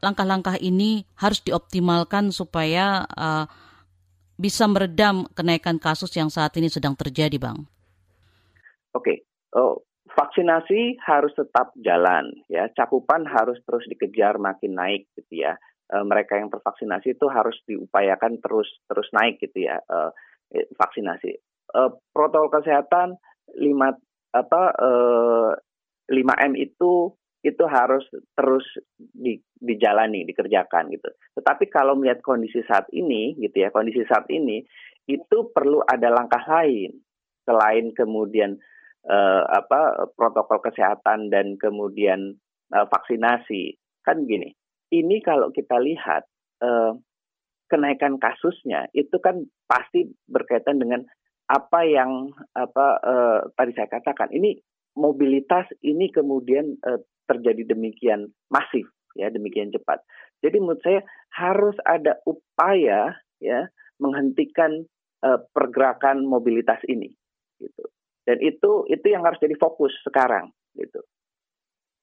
langkah-langkah 0.02 0.58
uh, 0.58 0.64
ini 0.64 1.06
harus 1.22 1.40
dioptimalkan 1.46 2.34
supaya 2.34 3.06
uh, 3.06 3.46
bisa 4.42 4.66
meredam 4.66 5.30
kenaikan 5.38 5.78
kasus 5.78 6.10
yang 6.18 6.34
saat 6.34 6.58
ini 6.58 6.66
sedang 6.66 6.98
terjadi, 6.98 7.38
Bang? 7.38 7.70
Oke, 8.92 8.98
okay. 8.98 9.18
oh, 9.54 9.86
vaksinasi 10.16 11.00
harus 11.08 11.32
tetap 11.36 11.72
jalan 11.80 12.36
ya 12.52 12.68
cakupan 12.76 13.24
harus 13.24 13.60
terus 13.64 13.84
dikejar 13.88 14.36
makin 14.42 14.76
naik 14.76 15.08
gitu 15.16 15.48
ya 15.48 15.56
e, 15.88 15.96
mereka 16.04 16.36
yang 16.36 16.52
tervaksinasi 16.52 17.16
itu 17.16 17.26
harus 17.32 17.56
diupayakan 17.64 18.40
terus 18.44 18.68
terus 18.92 19.08
naik 19.16 19.40
gitu 19.40 19.72
ya 19.72 19.80
e, 19.80 20.68
vaksinasi 20.76 21.32
e, 21.72 21.82
protokol 22.12 22.52
kesehatan 22.60 23.16
lima 23.56 23.96
apa 24.36 24.62
e, 24.76 24.92
5M 26.12 26.60
itu 26.60 27.16
itu 27.42 27.64
harus 27.66 28.06
terus 28.38 28.64
di, 28.98 29.42
dijalani 29.58 30.26
dikerjakan 30.30 30.94
gitu. 30.94 31.10
Tetapi 31.38 31.66
kalau 31.74 31.98
melihat 31.98 32.22
kondisi 32.22 32.62
saat 32.70 32.86
ini 32.94 33.34
gitu 33.42 33.66
ya 33.66 33.74
kondisi 33.74 34.06
saat 34.06 34.30
ini 34.30 34.62
itu 35.10 35.38
perlu 35.50 35.82
ada 35.86 36.14
langkah 36.14 36.42
lain. 36.46 37.02
Selain 37.42 37.90
kemudian 37.98 38.62
uh, 39.10 39.44
apa 39.50 40.06
protokol 40.14 40.62
kesehatan 40.62 41.34
dan 41.34 41.58
kemudian 41.58 42.38
uh, 42.70 42.86
vaksinasi. 42.86 43.76
Kan 44.06 44.30
gini 44.30 44.54
ini 44.92 45.24
kalau 45.24 45.50
kita 45.50 45.80
lihat 45.80 46.28
uh, 46.62 46.94
kenaikan 47.72 48.20
kasusnya 48.20 48.92
itu 48.92 49.16
kan 49.24 49.48
pasti 49.66 50.12
berkaitan 50.28 50.78
dengan 50.78 51.08
apa 51.48 51.88
yang 51.88 52.36
apa 52.52 52.86
uh, 53.00 53.40
tadi 53.56 53.72
saya 53.76 53.88
katakan 53.88 54.30
ini 54.36 54.60
mobilitas 54.98 55.68
ini 55.82 56.12
kemudian 56.12 56.78
uh, 56.84 57.00
terjadi 57.30 57.76
demikian 57.76 58.32
masif 58.52 58.88
ya 59.16 59.32
demikian 59.32 59.72
cepat 59.72 60.04
jadi 60.44 60.58
menurut 60.58 60.82
saya 60.84 61.02
harus 61.32 61.76
ada 61.88 62.20
upaya 62.28 63.16
ya 63.40 63.72
menghentikan 64.02 64.84
uh, 65.24 65.40
pergerakan 65.54 66.28
mobilitas 66.28 66.80
ini 66.88 67.14
gitu 67.62 67.86
dan 68.26 68.38
itu 68.42 68.86
itu 68.90 69.06
yang 69.10 69.26
harus 69.26 69.42
jadi 69.42 69.58
fokus 69.58 69.94
sekarang 70.06 70.54
gitu. 70.78 71.02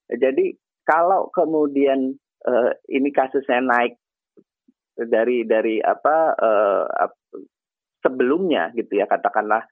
Jadi 0.09 0.57
kalau 0.83 1.31
kemudian 1.31 2.16
uh, 2.48 2.70
ini 2.90 3.12
kasusnya 3.14 3.62
naik 3.62 3.94
dari 4.98 5.46
dari 5.46 5.79
apa 5.79 6.35
uh, 6.35 6.85
sebelumnya 8.03 8.74
gitu 8.74 8.98
ya 8.98 9.07
katakanlah 9.07 9.62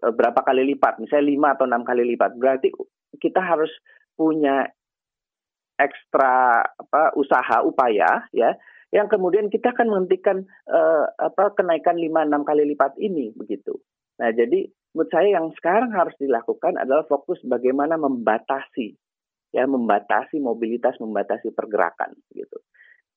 berapa 0.00 0.40
kali 0.40 0.62
lipat? 0.74 1.00
Misalnya 1.02 1.26
lima 1.30 1.48
atau 1.56 1.64
enam 1.68 1.82
kali 1.84 2.04
lipat. 2.14 2.36
Berarti 2.36 2.68
kita 3.20 3.40
harus 3.40 3.70
punya 4.16 4.68
ekstra 5.80 6.60
apa 6.60 7.16
usaha 7.16 7.64
upaya 7.64 8.28
ya 8.36 8.52
yang 8.92 9.08
kemudian 9.08 9.48
kita 9.48 9.72
akan 9.72 9.88
menghentikan 9.88 10.44
uh, 10.68 11.06
apa 11.16 11.56
kenaikan 11.56 11.96
lima 11.96 12.26
enam 12.26 12.42
kali 12.42 12.66
lipat 12.68 12.98
ini 12.98 13.32
begitu. 13.32 13.78
Nah, 14.20 14.34
jadi 14.34 14.68
menurut 14.92 15.10
saya 15.14 15.40
yang 15.40 15.48
sekarang 15.56 15.94
harus 15.94 16.12
dilakukan 16.18 16.76
adalah 16.76 17.06
fokus 17.06 17.38
bagaimana 17.46 17.96
membatasi 17.96 18.98
ya 19.54 19.66
membatasi 19.66 20.42
mobilitas 20.42 20.98
membatasi 20.98 21.54
pergerakan 21.54 22.18
gitu. 22.34 22.58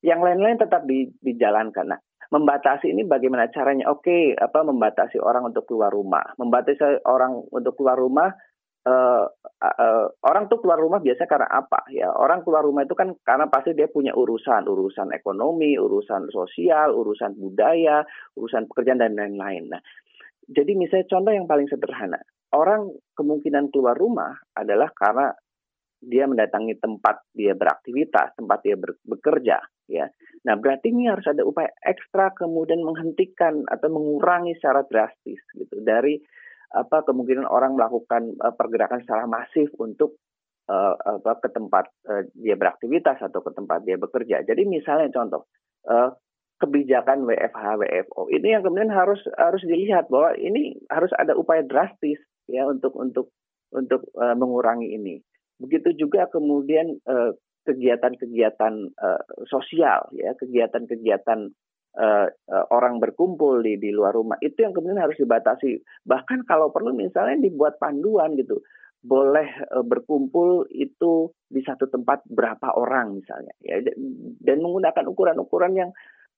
Yang 0.04 0.20
lain-lain 0.20 0.58
tetap 0.60 0.84
di, 0.84 1.10
dijalankan. 1.22 1.96
Nah 1.96 2.00
membatasi 2.34 2.90
ini 2.90 3.06
bagaimana 3.06 3.46
caranya? 3.54 3.86
Oke 3.94 4.10
okay, 4.10 4.22
apa 4.34 4.66
membatasi 4.66 5.22
orang 5.22 5.54
untuk 5.54 5.70
keluar 5.70 5.94
rumah. 5.94 6.34
Membatasi 6.34 7.06
orang 7.06 7.46
untuk 7.54 7.78
keluar 7.78 7.94
rumah 7.94 8.34
uh, 8.82 9.24
uh, 9.62 10.06
orang 10.26 10.50
tuh 10.50 10.58
keluar 10.58 10.82
rumah 10.82 10.98
biasa 10.98 11.30
karena 11.30 11.46
apa? 11.46 11.86
Ya 11.94 12.10
orang 12.10 12.42
keluar 12.42 12.66
rumah 12.66 12.82
itu 12.82 12.98
kan 12.98 13.14
karena 13.22 13.46
pasti 13.46 13.78
dia 13.78 13.86
punya 13.86 14.10
urusan. 14.10 14.66
Urusan 14.66 15.14
ekonomi 15.14 15.78
urusan 15.78 16.34
sosial 16.34 16.90
urusan 16.90 17.38
budaya 17.38 18.02
urusan 18.34 18.66
pekerjaan 18.66 18.98
dan 18.98 19.14
lain-lain. 19.14 19.70
Nah 19.70 19.82
jadi 20.44 20.76
misalnya 20.76 21.08
contoh 21.08 21.32
yang 21.32 21.46
paling 21.48 21.70
sederhana, 21.70 22.20
orang 22.52 22.92
kemungkinan 23.16 23.72
keluar 23.72 23.96
rumah 23.96 24.36
adalah 24.52 24.92
karena 24.92 25.32
dia 26.06 26.28
mendatangi 26.28 26.76
tempat 26.78 27.24
dia 27.32 27.56
beraktivitas, 27.56 28.36
tempat 28.36 28.58
dia 28.62 28.76
ber, 28.76 28.96
bekerja, 29.04 29.58
ya. 29.88 30.06
Nah, 30.44 30.54
berarti 30.60 30.92
ini 30.92 31.08
harus 31.08 31.24
ada 31.24 31.42
upaya 31.44 31.72
ekstra 31.80 32.32
kemudian 32.36 32.84
menghentikan 32.84 33.64
atau 33.66 33.88
mengurangi 33.88 34.56
secara 34.60 34.84
drastis 34.84 35.40
gitu 35.56 35.80
dari 35.80 36.20
apa 36.74 37.06
kemungkinan 37.06 37.46
orang 37.46 37.78
melakukan 37.78 38.34
uh, 38.42 38.52
pergerakan 38.52 39.00
secara 39.06 39.30
masif 39.30 39.70
untuk 39.78 40.18
uh, 40.68 40.94
apa 40.98 41.38
ke 41.38 41.48
tempat 41.54 41.86
uh, 42.10 42.26
dia 42.34 42.58
beraktivitas 42.58 43.22
atau 43.22 43.40
ke 43.40 43.50
tempat 43.54 43.86
dia 43.86 43.96
bekerja. 43.96 44.42
Jadi 44.42 44.66
misalnya 44.66 45.08
contoh, 45.14 45.46
uh, 45.86 46.10
kebijakan 46.58 47.26
WFH 47.26 47.64
WFO 47.82 48.30
ini 48.30 48.54
yang 48.54 48.62
kemudian 48.62 48.90
harus 48.90 49.20
harus 49.36 49.62
dilihat 49.66 50.06
bahwa 50.08 50.38
ini 50.38 50.78
harus 50.88 51.10
ada 51.18 51.34
upaya 51.34 51.66
drastis 51.66 52.18
ya 52.46 52.64
untuk 52.64 52.94
untuk 52.94 53.30
untuk 53.74 54.06
uh, 54.18 54.34
mengurangi 54.38 54.94
ini. 54.94 55.18
Begitu 55.62 56.06
juga 56.06 56.26
kemudian 56.30 56.98
uh, 57.06 57.32
kegiatan-kegiatan 57.64 58.74
uh, 58.92 59.22
sosial 59.48 60.04
ya 60.12 60.36
kegiatan-kegiatan 60.36 61.48
uh, 61.96 62.28
orang 62.68 63.00
berkumpul 63.00 63.64
di 63.64 63.80
di 63.80 63.90
luar 63.90 64.12
rumah 64.12 64.36
itu 64.44 64.62
yang 64.62 64.76
kemudian 64.76 65.00
harus 65.00 65.16
dibatasi 65.16 65.80
bahkan 66.04 66.44
kalau 66.44 66.68
perlu 66.70 66.92
misalnya 66.92 67.40
dibuat 67.40 67.80
panduan 67.80 68.36
gitu 68.36 68.60
boleh 69.04 69.48
berkumpul 69.84 70.64
itu 70.72 71.28
di 71.52 71.60
satu 71.60 71.92
tempat 71.92 72.24
berapa 72.24 72.72
orang 72.72 73.20
misalnya 73.20 73.52
ya 73.60 73.80
dan 74.40 74.64
menggunakan 74.64 75.04
ukuran-ukuran 75.12 75.76
yang 75.76 75.90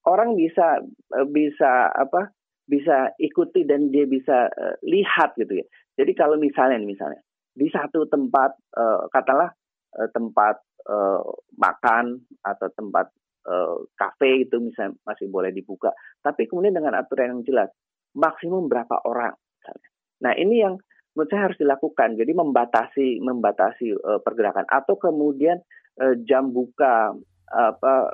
orang 0.02 0.34
bisa 0.34 0.82
bisa 1.30 1.94
apa 1.94 2.34
bisa 2.66 3.14
ikuti 3.22 3.62
dan 3.62 3.94
dia 3.94 4.02
bisa 4.10 4.50
lihat 4.82 5.38
gitu 5.38 5.62
ya. 5.62 5.66
Jadi 5.94 6.12
kalau 6.18 6.34
misalnya 6.42 6.82
misalnya 6.82 7.22
di 7.56 7.72
satu 7.72 8.04
tempat 8.06 8.52
uh, 8.76 9.08
katalah 9.08 9.48
uh, 9.96 10.08
tempat 10.12 10.60
uh, 10.84 11.24
makan 11.56 12.20
atau 12.44 12.68
tempat 12.76 13.08
uh, 13.48 13.80
kafe 13.96 14.44
itu 14.44 14.60
misalnya 14.60 14.94
masih 15.08 15.32
boleh 15.32 15.50
dibuka, 15.56 15.90
tapi 16.20 16.44
kemudian 16.44 16.76
dengan 16.76 17.00
aturan 17.00 17.40
yang 17.40 17.42
jelas 17.48 17.72
maksimum 18.12 18.68
berapa 18.68 19.00
orang 19.08 19.32
misalnya. 19.56 19.88
Nah, 20.16 20.32
ini 20.36 20.64
yang 20.64 20.80
menurut 21.16 21.32
saya 21.32 21.48
harus 21.48 21.58
dilakukan. 21.60 22.20
Jadi 22.20 22.32
membatasi 22.36 23.06
membatasi 23.24 23.96
uh, 23.96 24.20
pergerakan. 24.20 24.68
Atau 24.68 25.00
kemudian 25.00 25.60
uh, 25.96 26.14
jam 26.28 26.52
buka 26.52 27.16
apa 27.46 28.10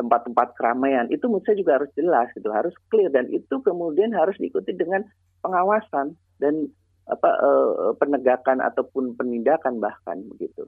tempat-tempat 0.00 0.48
uh, 0.48 0.54
keramaian. 0.56 1.04
Itu 1.12 1.28
menurut 1.28 1.44
saya 1.44 1.60
juga 1.60 1.76
harus 1.76 1.92
jelas 1.92 2.32
gitu, 2.32 2.48
harus 2.48 2.72
clear. 2.88 3.12
Dan 3.12 3.28
itu 3.30 3.52
kemudian 3.62 4.10
harus 4.16 4.34
diikuti 4.42 4.74
dengan 4.74 5.06
pengawasan. 5.44 6.18
Dan 6.40 6.66
apa 7.06 7.30
uh, 7.38 7.94
penegakan 7.94 8.58
ataupun 8.58 9.14
penindakan 9.14 9.78
bahkan 9.78 10.26
begitu. 10.34 10.66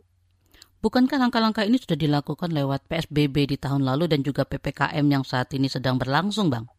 Bukankah 0.78 1.18
langkah-langkah 1.18 1.66
ini 1.66 1.74
sudah 1.74 1.98
dilakukan 1.98 2.54
lewat 2.54 2.86
PSBB 2.86 3.50
di 3.50 3.56
tahun 3.58 3.82
lalu 3.82 4.06
dan 4.06 4.22
juga 4.22 4.46
PPKM 4.46 5.02
yang 5.10 5.26
saat 5.26 5.50
ini 5.50 5.66
sedang 5.66 5.98
berlangsung, 5.98 6.54
Bang? 6.54 6.70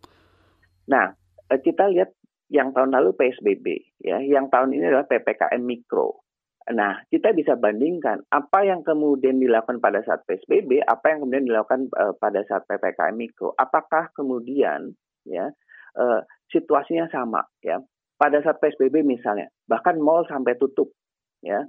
Nah, 0.88 1.12
eh, 1.51 1.60
kita 1.60 1.91
lihat 1.91 2.16
yang 2.47 2.72
tahun 2.72 2.95
lalu 2.95 3.12
PSBB, 3.20 3.99
ya, 3.99 4.24
yang 4.24 4.47
tahun 4.47 4.72
ini 4.72 4.88
adalah 4.88 5.03
PPKM 5.03 5.60
mikro. 5.60 6.24
Nah, 6.70 7.03
kita 7.12 7.36
bisa 7.36 7.60
bandingkan 7.60 8.24
apa 8.32 8.64
yang 8.64 8.88
kemudian 8.88 9.36
dilakukan 9.41 9.84
pada 9.84 9.99
saat 10.07 10.24
PSBB, 10.24 10.80
apa 10.86 11.12
yang 11.12 11.26
kemudian 11.26 11.45
dilakukan 11.49 11.91
uh, 11.97 12.16
pada 12.16 12.39
saat 12.47 12.64
PPKM 12.72 13.20
mikro. 13.20 13.51
Apakah 13.60 14.16
kemudian 14.16 14.95
ya 15.28 15.51
uh, 15.99 16.22
situasinya 16.47 17.10
sama 17.12 17.43
ya? 17.60 17.84
Pada 18.20 18.43
saat 18.43 18.59
PSBB 18.59 18.99
misalnya, 19.07 19.47
bahkan 19.63 19.95
mall 19.95 20.28
sampai 20.28 20.59
tutup 20.59 20.91
ya. 21.39 21.63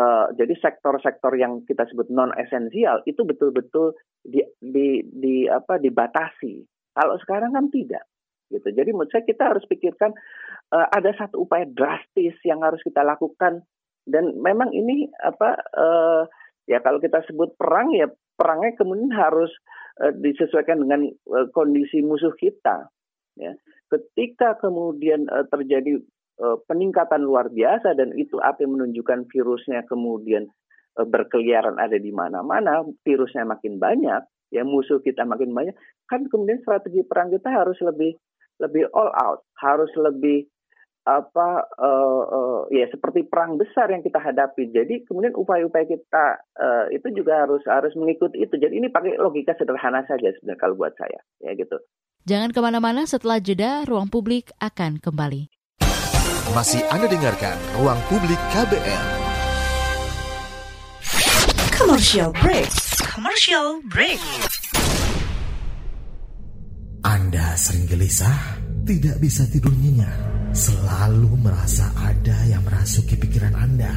Uh, 0.00 0.32
jadi 0.38 0.56
sektor-sektor 0.56 1.34
yang 1.36 1.60
kita 1.68 1.84
sebut 1.92 2.08
non 2.08 2.32
esensial 2.40 3.04
itu 3.04 3.20
betul-betul 3.20 3.92
di, 4.24 4.40
di, 4.56 5.04
di 5.04 5.44
dibatasi. 5.50 6.64
Kalau 6.96 7.20
sekarang 7.20 7.52
kan 7.52 7.68
tidak, 7.68 8.08
gitu. 8.48 8.68
Jadi 8.70 8.90
menurut 8.96 9.12
saya 9.12 9.26
kita 9.28 9.52
harus 9.52 9.66
pikirkan 9.68 10.16
uh, 10.74 10.86
ada 10.90 11.14
satu 11.14 11.46
upaya 11.46 11.64
drastis 11.68 12.34
yang 12.42 12.64
harus 12.64 12.82
kita 12.82 13.04
lakukan 13.06 13.62
dan 14.08 14.24
memang 14.42 14.74
ini 14.74 15.06
apa 15.22 15.58
uh, 15.76 16.22
ya 16.66 16.82
kalau 16.82 16.98
kita 16.98 17.22
sebut 17.30 17.54
perang 17.54 17.94
ya 17.94 18.10
perangnya 18.34 18.74
kemudian 18.74 19.14
harus 19.14 19.50
uh, 20.02 20.10
disesuaikan 20.16 20.82
dengan 20.82 21.06
uh, 21.30 21.46
kondisi 21.54 22.02
musuh 22.02 22.34
kita. 22.34 22.90
Ya. 23.38 23.54
Ketika 23.90 24.54
kemudian 24.62 25.26
uh, 25.26 25.44
terjadi 25.50 25.98
uh, 26.38 26.62
peningkatan 26.70 27.26
luar 27.26 27.50
biasa 27.50 27.98
dan 27.98 28.14
itu 28.14 28.38
apa 28.38 28.62
yang 28.62 28.78
menunjukkan 28.78 29.26
virusnya 29.26 29.82
kemudian 29.90 30.46
uh, 30.94 31.06
berkeliaran 31.06 31.76
ada 31.76 31.98
di 31.98 32.14
mana-mana, 32.14 32.86
virusnya 33.02 33.42
makin 33.42 33.82
banyak, 33.82 34.22
ya 34.54 34.62
musuh 34.62 35.02
kita 35.02 35.26
makin 35.26 35.50
banyak, 35.50 35.74
kan 36.06 36.22
kemudian 36.30 36.62
strategi 36.62 37.02
perang 37.02 37.34
kita 37.34 37.50
harus 37.50 37.76
lebih 37.82 38.14
lebih 38.60 38.86
all 38.92 39.10
out, 39.10 39.42
harus 39.58 39.90
lebih 39.96 40.46
apa 41.00 41.64
uh, 41.80 42.24
uh, 42.28 42.60
ya 42.68 42.84
seperti 42.92 43.24
perang 43.24 43.56
besar 43.56 43.88
yang 43.88 44.04
kita 44.04 44.20
hadapi. 44.20 44.68
Jadi 44.68 45.08
kemudian 45.08 45.32
upaya-upaya 45.32 45.88
kita 45.88 46.44
uh, 46.60 46.86
itu 46.92 47.08
juga 47.16 47.48
harus 47.48 47.64
harus 47.64 47.96
mengikuti 47.96 48.44
itu. 48.44 48.52
Jadi 48.60 48.76
ini 48.76 48.92
pakai 48.92 49.16
logika 49.16 49.56
sederhana 49.56 50.04
saja 50.04 50.28
sebenarnya 50.36 50.60
kalau 50.60 50.76
buat 50.76 50.92
saya 51.00 51.18
ya 51.40 51.56
gitu. 51.56 51.80
Jangan 52.28 52.52
ke 52.52 52.60
mana-mana 52.60 53.08
setelah 53.08 53.40
jeda 53.40 53.88
ruang 53.88 54.08
publik 54.12 54.52
akan 54.60 55.00
kembali. 55.00 55.48
Masih 56.50 56.82
Anda 56.90 57.06
dengarkan 57.06 57.54
Ruang 57.78 58.02
Publik 58.10 58.38
KBR. 58.50 59.04
Commercial 61.70 62.34
break. 62.42 62.66
Commercial 63.06 63.78
break. 63.86 64.18
Anda 67.06 67.54
sering 67.54 67.86
gelisah, 67.86 68.58
tidak 68.82 69.22
bisa 69.22 69.46
tidur 69.46 69.70
nyenyak, 69.78 70.10
selalu 70.50 71.38
merasa 71.38 71.86
ada 72.02 72.34
yang 72.50 72.66
merasuki 72.66 73.14
pikiran 73.14 73.54
Anda. 73.54 73.94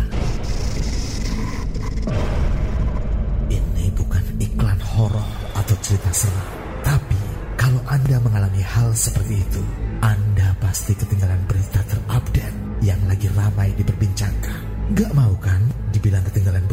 Ini 3.49 3.85
bukan 3.97 4.25
iklan 4.37 4.79
horor 4.93 5.29
atau 5.57 5.75
cerita 5.81 6.13
seram, 6.13 6.49
tapi 6.85 7.22
kalau 7.63 7.79
Anda 7.87 8.19
mengalami 8.19 8.59
hal 8.59 8.91
seperti 8.91 9.39
itu, 9.39 9.63
anda 10.03 10.51
pasti 10.59 10.91
ketinggalan 10.99 11.39
berita 11.47 11.79
terupdate 11.87 12.83
yang 12.83 12.99
lagi 13.07 13.31
ramai 13.31 13.71
diperbincangkan. 13.79 14.91
Gak 14.99 15.15
mau 15.15 15.31
kan 15.39 15.63
dibilang 15.95 16.27
ketinggalan 16.27 16.59
berita? 16.67 16.72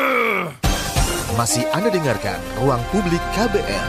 Masih 1.31 1.63
Anda 1.71 1.87
dengarkan 1.87 2.35
Ruang 2.59 2.83
Publik 2.91 3.23
KBR. 3.31 3.87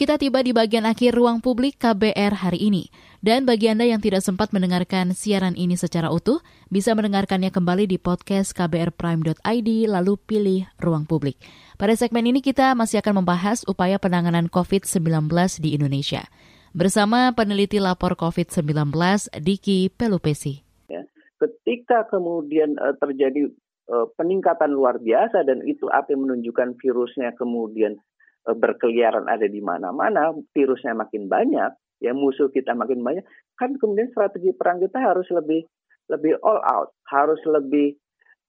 Kita 0.00 0.16
tiba 0.16 0.40
di 0.40 0.56
bagian 0.56 0.88
akhir 0.88 1.12
ruang 1.12 1.44
publik 1.44 1.76
KBR 1.76 2.32
hari 2.32 2.72
ini. 2.72 2.88
Dan 3.20 3.44
bagi 3.44 3.68
Anda 3.68 3.84
yang 3.84 4.00
tidak 4.00 4.24
sempat 4.24 4.48
mendengarkan 4.56 5.12
siaran 5.12 5.60
ini 5.60 5.76
secara 5.76 6.08
utuh, 6.08 6.40
bisa 6.72 6.96
mendengarkannya 6.96 7.52
kembali 7.52 7.84
di 7.84 8.00
podcast 8.00 8.56
kbrprime.id 8.56 9.68
lalu 9.92 10.16
pilih 10.24 10.64
ruang 10.80 11.04
publik. 11.04 11.36
Pada 11.76 11.92
segmen 11.92 12.24
ini 12.24 12.40
kita 12.40 12.72
masih 12.72 13.04
akan 13.04 13.20
membahas 13.20 13.68
upaya 13.68 14.00
penanganan 14.00 14.48
COVID-19 14.48 15.28
di 15.60 15.76
Indonesia. 15.76 16.24
Bersama 16.72 17.28
peneliti 17.36 17.76
lapor 17.76 18.16
COVID-19 18.16 18.88
Diki 19.36 19.92
Pelupesi. 19.92 20.64
Ya, 20.88 21.04
ketika 21.36 22.08
kemudian 22.08 22.80
uh, 22.80 22.96
terjadi 22.96 23.52
peningkatan 23.88 24.68
luar 24.68 25.00
biasa 25.00 25.48
dan 25.48 25.64
itu 25.64 25.88
apa 25.88 26.12
yang 26.12 26.28
menunjukkan 26.28 26.76
virusnya 26.76 27.32
kemudian 27.40 27.96
uh, 28.44 28.56
berkeliaran 28.56 29.24
ada 29.24 29.48
di 29.48 29.64
mana-mana, 29.64 30.36
virusnya 30.52 30.92
makin 30.92 31.26
banyak, 31.26 31.72
ya 32.04 32.12
musuh 32.12 32.52
kita 32.52 32.76
makin 32.76 33.00
banyak, 33.00 33.24
kan 33.56 33.72
kemudian 33.80 34.12
strategi 34.12 34.52
perang 34.52 34.78
kita 34.78 35.00
harus 35.00 35.24
lebih 35.32 35.64
lebih 36.08 36.36
all 36.40 36.60
out, 36.64 36.92
harus 37.08 37.40
lebih 37.44 37.96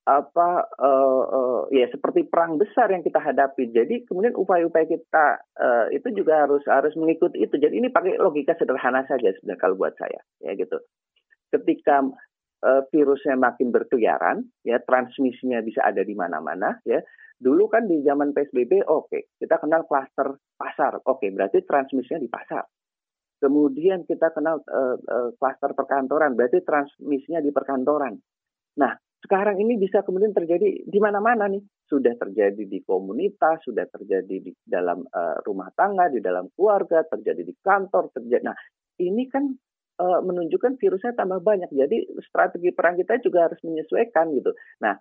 apa 0.10 0.66
uh, 0.82 1.24
uh, 1.30 1.62
ya 1.70 1.86
seperti 1.94 2.26
perang 2.26 2.58
besar 2.58 2.90
yang 2.90 3.06
kita 3.06 3.22
hadapi. 3.22 3.70
Jadi 3.70 4.10
kemudian 4.10 4.34
upaya-upaya 4.34 4.90
kita 4.90 5.38
uh, 5.60 5.86
itu 5.94 6.10
juga 6.18 6.48
harus 6.48 6.66
harus 6.66 6.98
mengikuti 6.98 7.46
itu. 7.46 7.54
Jadi 7.62 7.78
ini 7.78 7.94
pakai 7.94 8.18
logika 8.18 8.58
sederhana 8.58 9.06
saja 9.06 9.30
sebenarnya 9.38 9.62
kalau 9.62 9.78
buat 9.78 9.94
saya 10.02 10.18
ya 10.42 10.58
gitu. 10.58 10.82
Ketika 11.54 12.02
uh, 12.64 12.84
virusnya 12.92 13.36
makin 13.40 13.72
berkeliaran, 13.72 14.44
ya 14.64 14.80
transmisinya 14.84 15.60
bisa 15.64 15.84
ada 15.84 16.04
di 16.04 16.16
mana-mana, 16.16 16.80
ya. 16.84 17.00
Dulu 17.40 17.72
kan 17.72 17.88
di 17.88 18.04
zaman 18.04 18.36
PSBB, 18.36 18.84
oke, 18.84 19.08
okay, 19.08 19.22
kita 19.40 19.64
kenal 19.64 19.88
klaster 19.88 20.36
pasar, 20.60 21.00
oke, 21.00 21.24
okay, 21.24 21.32
berarti 21.32 21.64
transmisinya 21.64 22.20
di 22.20 22.28
pasar. 22.28 22.68
Kemudian 23.40 24.04
kita 24.04 24.36
kenal 24.36 24.60
klaster 25.40 25.72
uh, 25.72 25.76
uh, 25.76 25.78
perkantoran, 25.80 26.36
berarti 26.36 26.60
transmisinya 26.60 27.40
di 27.40 27.56
perkantoran. 27.56 28.20
Nah, 28.76 28.92
sekarang 29.20 29.60
ini 29.60 29.76
bisa 29.76 30.04
kemudian 30.04 30.32
terjadi 30.32 30.88
di 30.88 31.00
mana-mana 31.00 31.48
nih. 31.52 31.64
Sudah 31.88 32.16
terjadi 32.16 32.64
di 32.64 32.80
komunitas, 32.84 33.64
sudah 33.68 33.88
terjadi 33.88 34.36
di 34.40 34.52
dalam 34.64 35.04
uh, 35.04 35.40
rumah 35.44 35.72
tangga, 35.76 36.08
di 36.08 36.24
dalam 36.24 36.48
keluarga, 36.56 37.04
terjadi 37.04 37.44
di 37.44 37.56
kantor, 37.60 38.12
terjadi. 38.16 38.44
Nah, 38.48 38.60
ini 39.00 39.28
kan 39.28 39.48
uh, 40.00 40.20
menunjukkan 40.24 40.80
virusnya 40.80 41.14
tambah 41.14 41.44
banyak. 41.44 41.70
Jadi 41.70 42.08
strategi 42.24 42.72
perang 42.72 42.96
kita 42.96 43.20
juga 43.20 43.52
harus 43.52 43.60
menyesuaikan 43.62 44.32
gitu. 44.34 44.56
Nah, 44.82 44.96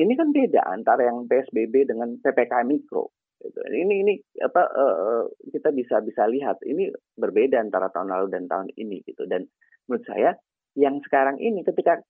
ini 0.00 0.16
kan 0.16 0.32
beda 0.32 0.64
antara 0.64 1.06
yang 1.06 1.28
PSBB 1.28 1.86
dengan 1.86 2.16
PPKM 2.18 2.66
mikro. 2.66 3.12
Gitu. 3.40 3.60
Ini 3.72 3.94
ini 4.04 4.14
apa 4.40 4.62
uh, 4.68 5.24
kita 5.48 5.72
bisa 5.72 6.00
bisa 6.04 6.28
lihat 6.28 6.60
ini 6.64 6.92
berbeda 7.16 7.56
antara 7.56 7.88
tahun 7.88 8.12
lalu 8.12 8.26
dan 8.32 8.44
tahun 8.48 8.68
ini 8.76 9.04
gitu. 9.04 9.24
Dan 9.28 9.48
menurut 9.88 10.04
saya 10.04 10.36
yang 10.76 11.00
sekarang 11.04 11.40
ini 11.40 11.64
ketika 11.64 12.00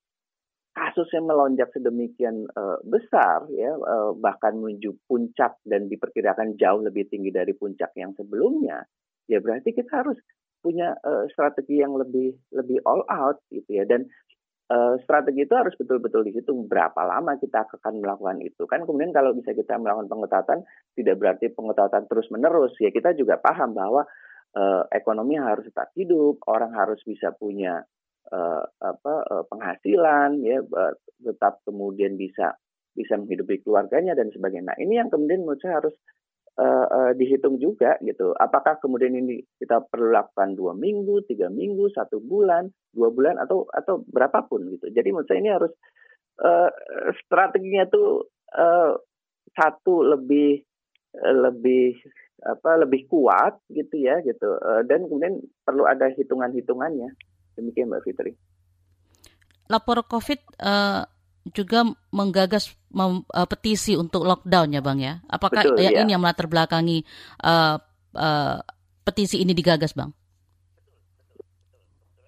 kasusnya 0.70 1.22
melonjak 1.26 1.70
sedemikian 1.74 2.46
uh, 2.54 2.78
besar 2.86 3.46
ya 3.50 3.74
uh, 3.74 4.14
bahkan 4.14 4.54
menuju 4.54 5.02
puncak 5.10 5.58
dan 5.66 5.90
diperkirakan 5.90 6.54
jauh 6.54 6.78
lebih 6.78 7.10
tinggi 7.10 7.34
dari 7.34 7.50
puncak 7.58 7.90
yang 7.98 8.14
sebelumnya 8.14 8.86
ya 9.26 9.42
berarti 9.42 9.74
kita 9.74 9.90
harus 9.90 10.18
punya 10.60 10.96
uh, 11.02 11.24
strategi 11.32 11.80
yang 11.80 11.96
lebih 11.96 12.36
lebih 12.54 12.80
all 12.84 13.04
out 13.08 13.40
gitu 13.50 13.68
ya. 13.68 13.84
Dan 13.88 14.06
uh, 14.70 14.94
strategi 15.02 15.44
itu 15.44 15.54
harus 15.56 15.74
betul-betul 15.76 16.24
dihitung 16.28 16.70
berapa 16.70 17.00
lama 17.02 17.36
kita 17.40 17.66
akan 17.66 18.00
melakukan 18.00 18.38
itu. 18.44 18.64
Kan 18.70 18.86
kemudian 18.86 19.10
kalau 19.10 19.34
bisa 19.34 19.56
kita 19.56 19.76
melakukan 19.76 20.08
pengetatan 20.08 20.58
tidak 20.94 21.16
berarti 21.18 21.46
pengetatan 21.52 22.06
terus 22.06 22.28
menerus 22.30 22.72
ya 22.78 22.92
kita 22.94 23.16
juga 23.16 23.40
paham 23.40 23.74
bahwa 23.74 24.06
uh, 24.54 24.84
ekonomi 24.94 25.40
harus 25.40 25.66
tetap 25.68 25.90
hidup 25.98 26.38
orang 26.46 26.70
harus 26.76 27.00
bisa 27.02 27.34
punya 27.34 27.82
uh, 28.30 28.62
apa 28.78 29.14
uh, 29.26 29.44
penghasilan 29.50 30.38
ya 30.44 30.62
tetap 31.20 31.60
kemudian 31.66 32.14
bisa 32.14 32.54
bisa 32.90 33.14
menghidupi 33.16 33.62
keluarganya 33.62 34.18
dan 34.18 34.34
sebagainya. 34.34 34.74
Nah, 34.74 34.78
ini 34.82 34.98
yang 34.98 35.08
kemudian 35.08 35.46
menurut 35.46 35.62
saya 35.62 35.78
harus 35.78 35.94
uh, 36.60 36.86
uh, 36.86 37.10
dihitung 37.16 37.56
juga 37.56 37.96
gitu. 38.04 38.36
Apakah 38.36 38.76
kemudian 38.76 39.16
ini 39.16 39.40
kita 39.56 39.80
perlu 39.88 40.12
lakukan 40.12 40.52
dua 40.52 40.76
minggu, 40.76 41.24
tiga 41.24 41.48
minggu, 41.48 41.88
satu 41.96 42.20
bulan, 42.20 42.68
dua 42.92 43.08
bulan 43.08 43.40
atau 43.40 43.64
atau 43.72 44.04
berapapun 44.04 44.68
gitu. 44.76 44.92
Jadi 44.92 45.08
menurut 45.08 45.28
saya 45.28 45.40
ini 45.40 45.50
harus 45.50 45.72
uh, 46.44 46.68
strateginya 47.24 47.88
tuh 47.88 48.28
uh, 48.52 48.92
satu 49.56 50.04
lebih 50.04 50.60
lebih 51.20 51.98
apa 52.40 52.86
lebih 52.86 53.10
kuat 53.10 53.58
gitu 53.68 53.98
ya 53.98 54.22
gitu 54.22 54.46
uh, 54.46 54.80
dan 54.86 55.04
kemudian 55.10 55.42
perlu 55.66 55.84
ada 55.84 56.08
hitungan-hitungannya 56.08 57.12
Demikian 57.60 57.92
Mbak 57.92 58.02
Fitri. 58.08 58.32
Lapor 59.70 60.02
COVID 60.08 60.40
uh, 60.64 61.04
juga 61.48 61.88
menggagas 62.12 62.76
mem, 62.92 63.24
uh, 63.32 63.48
petisi 63.48 63.96
untuk 63.96 64.28
lockdown 64.28 64.76
ya 64.76 64.80
Bang 64.84 65.00
ya. 65.00 65.24
Apakah 65.26 65.64
Betul, 65.64 65.80
ya, 65.80 65.90
ya. 65.90 66.00
ini 66.04 66.12
yang 66.12 66.22
melatar 66.22 66.46
belakangi 66.46 67.02
uh, 67.44 67.80
uh, 68.16 68.56
petisi 69.04 69.40
ini 69.40 69.56
digagas 69.56 69.96
Bang? 69.96 70.12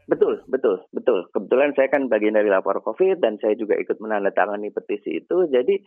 Betul, 0.08 0.44
betul, 0.50 0.84
betul. 0.92 1.24
Kebetulan 1.32 1.72
saya 1.72 1.88
kan 1.88 2.10
bagian 2.10 2.36
dari 2.36 2.52
lapor 2.52 2.84
COVID 2.84 3.22
dan 3.22 3.40
saya 3.40 3.56
juga 3.56 3.78
ikut 3.80 3.96
menandatangani 3.96 4.68
petisi 4.74 5.24
itu. 5.24 5.48
Jadi 5.48 5.80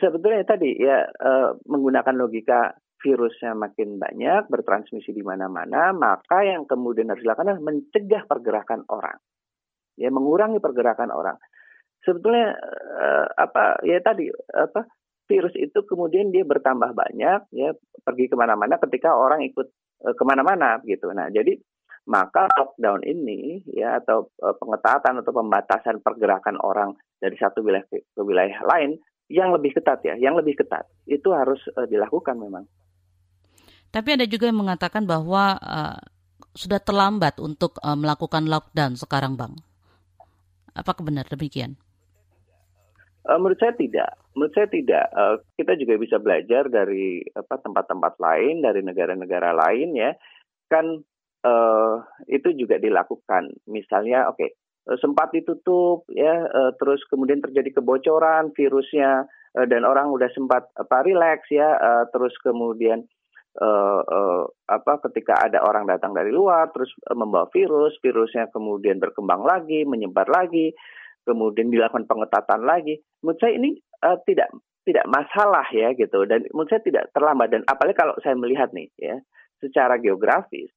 sebetulnya 0.00 0.42
tadi 0.42 0.74
ya 0.74 1.06
uh, 1.06 1.54
menggunakan 1.68 2.18
logika 2.18 2.74
virusnya 3.04 3.52
makin 3.52 4.00
banyak, 4.00 4.48
bertransmisi 4.48 5.12
di 5.12 5.20
mana-mana, 5.20 5.92
maka 5.92 6.40
yang 6.40 6.64
kemudian 6.64 7.12
harus 7.12 7.20
dilakukan 7.20 7.52
adalah 7.52 7.62
mencegah 7.68 8.22
pergerakan 8.24 8.88
orang. 8.88 9.20
Ya, 10.00 10.08
mengurangi 10.08 10.58
pergerakan 10.58 11.12
orang. 11.12 11.36
Sebetulnya 12.04 12.52
uh, 13.00 13.26
apa 13.34 13.80
ya 13.82 13.98
tadi 14.04 14.28
apa 14.52 14.84
virus 15.24 15.56
itu 15.56 15.80
kemudian 15.88 16.28
dia 16.28 16.44
bertambah 16.44 16.92
banyak 16.92 17.48
ya 17.56 17.72
pergi 18.04 18.28
ke 18.28 18.36
mana-mana 18.36 18.76
ketika 18.76 19.16
orang 19.16 19.40
ikut 19.48 19.66
uh, 20.04 20.14
ke 20.14 20.22
mana-mana 20.24 20.78
gitu. 20.84 21.08
Nah 21.16 21.32
jadi 21.32 21.56
maka 22.04 22.52
lockdown 22.52 23.00
ini 23.08 23.64
ya 23.72 23.96
atau 24.04 24.28
uh, 24.44 24.52
pengetatan 24.60 25.24
atau 25.24 25.32
pembatasan 25.32 26.04
pergerakan 26.04 26.60
orang 26.60 26.92
dari 27.16 27.36
satu 27.40 27.64
wilayah 27.64 27.88
ke, 27.88 28.04
wilayah 28.20 28.60
lain 28.68 29.00
yang 29.32 29.56
lebih 29.56 29.72
ketat 29.72 30.04
ya, 30.04 30.14
yang 30.20 30.36
lebih 30.36 30.60
ketat 30.60 30.84
itu 31.08 31.32
harus 31.32 31.60
uh, 31.72 31.88
dilakukan 31.88 32.36
memang. 32.36 32.68
Tapi 33.88 34.20
ada 34.20 34.26
juga 34.28 34.50
yang 34.50 34.60
mengatakan 34.60 35.08
bahwa 35.08 35.56
uh, 35.56 35.96
sudah 36.52 36.82
terlambat 36.82 37.40
untuk 37.40 37.80
uh, 37.80 37.96
melakukan 37.96 38.44
lockdown 38.50 39.00
sekarang, 39.00 39.38
Bang. 39.40 39.56
Apakah 40.74 41.06
benar 41.06 41.24
demikian? 41.30 41.78
Uh, 43.24 43.40
menurut 43.40 43.56
saya 43.56 43.72
tidak. 43.72 44.20
Menurut 44.36 44.52
saya 44.52 44.68
tidak. 44.68 45.06
Uh, 45.16 45.36
kita 45.56 45.80
juga 45.80 45.94
bisa 45.96 46.16
belajar 46.20 46.68
dari 46.68 47.24
tempat-tempat 47.34 48.20
lain, 48.20 48.60
dari 48.60 48.84
negara-negara 48.84 49.56
lain 49.56 49.96
ya. 49.96 50.12
Kan 50.68 51.00
uh, 51.44 51.94
itu 52.28 52.52
juga 52.52 52.76
dilakukan. 52.76 53.52
Misalnya, 53.68 54.28
oke, 54.28 54.36
okay, 54.36 54.50
sempat 55.00 55.32
ditutup 55.32 56.04
ya, 56.12 56.44
uh, 56.44 56.72
terus 56.76 57.00
kemudian 57.08 57.40
terjadi 57.40 57.80
kebocoran 57.80 58.52
virusnya 58.52 59.24
uh, 59.56 59.66
dan 59.68 59.88
orang 59.88 60.12
udah 60.12 60.28
sempat 60.36 60.68
apa 60.76 61.04
relax 61.04 61.48
ya, 61.48 61.76
uh, 61.80 62.04
terus 62.12 62.36
kemudian 62.44 63.08
uh, 63.60 64.00
uh, 64.04 64.44
apa 64.68 65.00
ketika 65.08 65.40
ada 65.40 65.64
orang 65.64 65.88
datang 65.88 66.12
dari 66.12 66.28
luar 66.28 66.68
terus 66.76 66.92
uh, 67.08 67.16
membawa 67.16 67.48
virus, 67.48 67.96
virusnya 68.04 68.52
kemudian 68.52 69.00
berkembang 69.00 69.40
lagi, 69.40 69.88
menyebar 69.88 70.28
lagi, 70.28 70.76
kemudian 71.24 71.72
dilakukan 71.72 72.04
pengetatan 72.04 72.68
lagi. 72.68 73.00
Menurut 73.24 73.40
saya 73.40 73.56
ini 73.56 73.80
uh, 74.04 74.20
tidak 74.28 74.52
tidak 74.84 75.08
masalah 75.08 75.64
ya 75.72 75.96
gitu. 75.96 76.28
Dan 76.28 76.44
menurut 76.52 76.68
saya 76.68 76.84
tidak 76.84 77.08
terlambat. 77.16 77.48
Dan 77.56 77.64
apalagi 77.64 77.96
kalau 77.96 78.14
saya 78.20 78.36
melihat 78.36 78.68
nih 78.76 78.92
ya 79.00 79.16
secara 79.64 79.96
geografis 79.96 80.68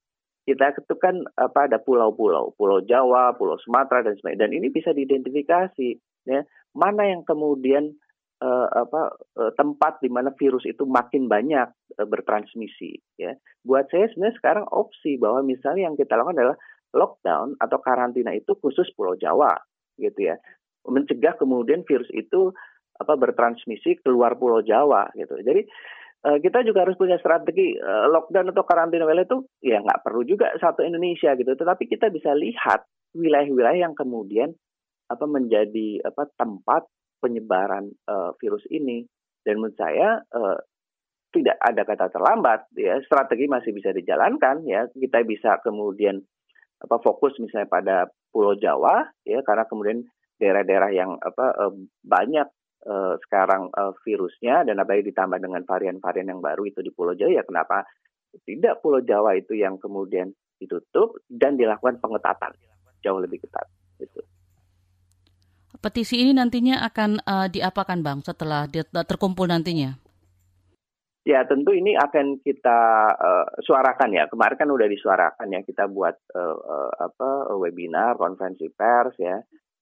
kita 0.47 0.71
itu 0.71 0.95
kan 0.95 1.27
apa 1.35 1.67
ada 1.67 1.75
pulau-pulau, 1.83 2.55
Pulau 2.55 2.79
Jawa, 2.79 3.35
Pulau 3.35 3.59
Sumatera 3.59 3.99
dan 3.99 4.15
sebagainya. 4.15 4.47
Dan 4.47 4.51
ini 4.55 4.71
bisa 4.71 4.95
diidentifikasi 4.95 5.89
ya. 6.23 6.47
Mana 6.71 7.03
yang 7.11 7.27
kemudian 7.27 7.91
uh, 8.39 8.67
apa 8.71 9.11
uh, 9.35 9.51
tempat 9.59 9.99
di 9.99 10.07
mana 10.07 10.31
virus 10.39 10.63
itu 10.63 10.87
makin 10.87 11.27
banyak 11.27 11.67
uh, 11.99 12.07
bertransmisi 12.07 13.19
ya. 13.19 13.35
Buat 13.59 13.91
saya 13.91 14.07
sebenarnya 14.07 14.39
sekarang 14.39 14.65
opsi 14.71 15.19
bahwa 15.19 15.43
misalnya 15.43 15.91
yang 15.91 15.99
kita 15.99 16.15
lakukan 16.15 16.39
adalah 16.39 16.57
lockdown 16.95 17.59
atau 17.59 17.77
karantina 17.83 18.31
itu 18.31 18.55
khusus 18.55 18.87
Pulau 18.95 19.19
Jawa 19.19 19.51
gitu 19.99 20.31
ya. 20.31 20.39
Mencegah 20.87 21.35
kemudian 21.35 21.83
virus 21.83 22.07
itu 22.15 22.55
apa 22.97 23.13
bertransmisi 23.13 24.01
keluar 24.01 24.39
Pulau 24.39 24.65
Jawa 24.65 25.11
gitu. 25.13 25.37
Jadi 25.43 25.67
uh, 26.25 26.37
kita 26.41 26.65
juga 26.65 26.87
harus 26.87 26.97
punya 26.97 27.21
strategi 27.21 27.77
uh, 27.77 28.09
lockdown 28.09 28.49
atau 28.55 28.65
karantina 28.65 29.05
wilayah 29.05 29.29
itu 29.29 29.39
ya 29.61 29.83
nggak 29.83 30.01
perlu 30.01 30.25
juga 30.25 30.49
satu 30.57 30.81
Indonesia 30.81 31.37
gitu. 31.37 31.53
Tetapi 31.53 31.83
kita 31.85 32.09
bisa 32.09 32.33
lihat 32.33 32.87
wilayah-wilayah 33.13 33.85
yang 33.85 33.93
kemudian 33.93 34.55
apa 35.07 35.23
menjadi 35.29 36.03
apa 36.03 36.27
tempat 36.35 36.89
penyebaran 37.21 37.93
uh, 38.09 38.33
virus 38.41 38.65
ini. 38.73 39.05
Dan 39.45 39.63
menurut 39.63 39.79
saya 39.79 40.19
uh, 40.35 40.59
tidak 41.31 41.57
ada 41.59 41.81
kata 41.83 42.07
terlambat 42.11 42.67
ya 42.75 42.99
strategi 43.03 43.45
masih 43.45 43.75
bisa 43.75 43.91
dijalankan 43.91 44.63
ya 44.63 44.87
kita 44.95 45.21
bisa 45.27 45.59
kemudian 45.61 46.23
apa 46.81 46.97
fokus 47.01 47.35
misalnya 47.41 47.67
pada 47.67 47.97
Pulau 48.31 48.55
Jawa 48.55 49.11
ya 49.27 49.41
karena 49.43 49.65
kemudian 49.69 50.07
daerah-daerah 50.37 50.91
yang 50.93 51.17
apa 51.21 51.45
uh, 51.57 51.73
banyak 52.05 52.47
uh, 52.85 53.15
sekarang 53.27 53.69
uh, 53.73 53.93
virusnya 54.05 54.63
dan 54.63 54.77
apalagi 54.77 55.09
ditambah 55.11 55.41
dengan 55.41 55.61
varian-varian 55.65 56.31
yang 56.31 56.41
baru 56.41 56.65
itu 56.69 56.79
di 56.85 56.93
Pulau 56.93 57.17
Jawa 57.17 57.41
ya 57.41 57.43
kenapa 57.43 57.85
tidak 58.45 58.79
Pulau 58.85 59.01
Jawa 59.01 59.33
itu 59.35 59.57
yang 59.57 59.81
kemudian 59.81 60.29
ditutup 60.57 61.21
dan 61.29 61.57
dilakukan 61.57 62.01
pengetatan 62.01 62.53
jauh 63.01 63.21
lebih 63.21 63.41
ketat 63.45 63.65
itu. 64.01 64.21
Petisi 65.77 66.17
ini 66.17 66.33
nantinya 66.33 66.81
akan 66.89 67.21
uh, 67.21 67.47
diapakan 67.47 68.01
Bang 68.01 68.19
setelah 68.25 68.65
terkumpul 69.05 69.45
nantinya? 69.45 69.93
Ya 71.27 71.43
tentu 71.43 71.75
ini 71.75 71.93
akan 71.93 72.39
kita 72.41 72.79
uh, 73.13 73.45
suarakan 73.61 74.15
ya. 74.15 74.25
Kemarin 74.31 74.57
kan 74.57 74.69
udah 74.71 74.87
disuarakan 74.87 75.47
ya 75.53 75.61
kita 75.61 75.85
buat 75.91 76.15
uh, 76.33 76.55
uh, 76.55 76.91
apa 77.03 77.51
webinar, 77.59 78.15
konferensi 78.15 78.71
pers 78.71 79.13
ya. 79.19 79.37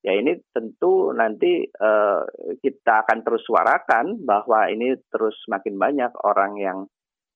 Ya 0.06 0.14
ini 0.14 0.38
tentu 0.54 1.10
nanti 1.18 1.66
uh, 1.66 2.22
kita 2.62 3.02
akan 3.02 3.26
terus 3.26 3.42
suarakan 3.50 4.22
bahwa 4.22 4.70
ini 4.70 4.94
terus 5.10 5.34
makin 5.50 5.82
banyak 5.82 6.14
orang 6.22 6.62
yang 6.62 6.80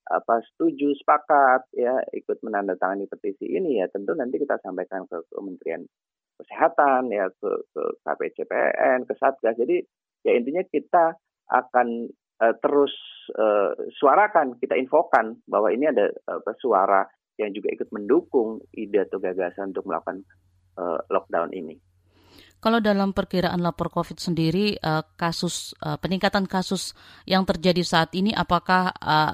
apa 0.05 0.41
setuju 0.53 0.93
sepakat 1.01 1.65
ya 1.73 1.97
ikut 2.13 2.41
menandatangani 2.45 3.09
petisi 3.09 3.45
ini 3.45 3.81
ya 3.81 3.89
tentu 3.89 4.13
nanti 4.13 4.37
kita 4.41 4.61
sampaikan 4.61 5.05
ke 5.09 5.17
Kementerian 5.33 5.85
kesehatan 6.37 7.09
ya 7.13 7.29
ke, 7.29 7.51
ke 7.73 7.83
KPCPN 8.05 9.05
ke 9.05 9.13
Satgas 9.17 9.57
jadi 9.57 9.85
ya 10.25 10.33
intinya 10.37 10.61
kita 10.65 11.13
akan 11.49 12.09
uh, 12.41 12.53
terus 12.61 12.93
uh, 13.37 13.73
suarakan 13.97 14.57
kita 14.61 14.77
infokan 14.77 15.41
bahwa 15.45 15.73
ini 15.73 15.89
ada 15.89 16.09
uh, 16.29 16.41
suara 16.57 17.05
yang 17.37 17.55
juga 17.55 17.71
ikut 17.71 17.89
mendukung 17.95 18.61
ide 18.75 19.07
atau 19.07 19.17
gagasan 19.17 19.71
untuk 19.71 19.87
melakukan 19.87 20.27
uh, 20.75 20.99
lockdown 21.07 21.55
ini. 21.55 21.79
Kalau 22.59 22.83
dalam 22.83 23.15
perkiraan 23.15 23.63
lapor 23.63 23.87
COVID 23.87 24.19
sendiri, 24.19 24.75
uh, 24.83 24.99
kasus 25.15 25.71
uh, 25.79 25.95
peningkatan 25.95 26.43
kasus 26.43 26.91
yang 27.23 27.47
terjadi 27.47 27.79
saat 27.87 28.11
ini, 28.11 28.35
apakah 28.35 28.91
uh, 28.99 29.31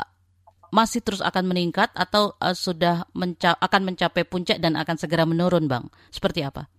masih 0.69 1.01
terus 1.01 1.25
akan 1.25 1.49
meningkat 1.49 1.89
atau 1.97 2.37
sudah 2.53 3.07
menca 3.17 3.57
akan 3.57 3.81
mencapai 3.93 4.27
puncak 4.27 4.61
dan 4.61 4.77
akan 4.77 4.97
segera 4.99 5.25
menurun, 5.25 5.65
Bang? 5.65 5.89
Seperti 6.13 6.45
apa? 6.45 6.69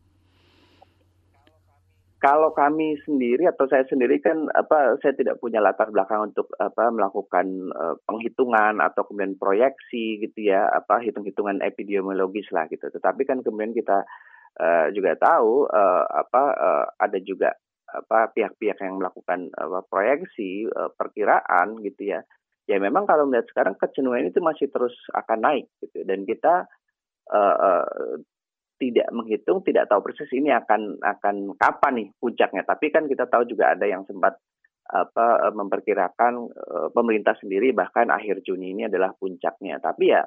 Kalau 2.17 2.51
kami 2.57 2.97
sendiri 3.05 3.45
atau 3.45 3.69
saya 3.69 3.85
sendiri 3.87 4.19
kan 4.25 4.49
apa 4.57 4.97
saya 5.05 5.13
tidak 5.15 5.37
punya 5.37 5.61
latar 5.61 5.93
belakang 5.93 6.33
untuk 6.33 6.49
apa 6.57 6.89
melakukan 6.89 7.47
uh, 7.77 7.95
penghitungan 8.09 8.81
atau 8.81 9.05
kemudian 9.05 9.37
proyeksi 9.37 10.25
gitu 10.25 10.49
ya 10.49 10.65
apa 10.73 11.05
hitung-hitungan 11.05 11.61
epidemiologis 11.61 12.49
lah 12.51 12.67
gitu. 12.73 12.89
Tetapi 12.89 13.23
kan 13.29 13.45
kemudian 13.45 13.77
kita 13.77 14.09
uh, 14.61 14.87
juga 14.93 15.17
tahu 15.17 15.69
uh, 15.69 16.05
apa 16.09 16.43
uh, 16.57 16.87
ada 17.01 17.19
juga 17.21 17.53
apa 17.87 18.29
pihak-pihak 18.35 18.83
yang 18.83 18.99
melakukan 18.99 19.49
uh, 19.55 19.83
proyeksi 19.87 20.67
uh, 20.69 20.91
perkiraan 20.97 21.81
gitu 21.87 22.17
ya. 22.17 22.21
Ya 22.67 22.83
memang 22.83 23.07
kalau 23.07 23.31
melihat 23.31 23.47
sekarang 23.55 23.79
kecenderungan 23.79 24.27
itu 24.27 24.43
masih 24.43 24.67
terus 24.75 24.95
akan 25.15 25.39
naik 25.39 25.71
gitu 25.79 26.03
dan 26.03 26.27
kita 26.27 26.67
uh, 27.31 27.57
uh, 27.57 28.19
tidak 28.77 29.09
menghitung, 29.15 29.65
tidak 29.65 29.89
tahu 29.89 30.05
persis 30.05 30.29
ini 30.37 30.53
akan 30.53 31.01
akan 31.01 31.57
kapan 31.57 31.93
nih 32.05 32.09
puncaknya. 32.21 32.63
Tapi 32.67 32.93
kan 32.93 33.09
kita 33.09 33.31
tahu 33.31 33.49
juga 33.49 33.73
ada 33.73 33.87
yang 33.89 34.05
sempat 34.05 34.37
apa 34.87 35.51
memperkirakan 35.51 36.35
uh, 36.53 36.89
pemerintah 36.95 37.35
sendiri 37.39 37.75
bahkan 37.75 38.07
akhir 38.11 38.43
Juni 38.47 38.75
ini 38.75 38.91
adalah 38.91 39.15
puncaknya. 39.15 39.81
Tapi 39.81 40.05
ya 40.11 40.23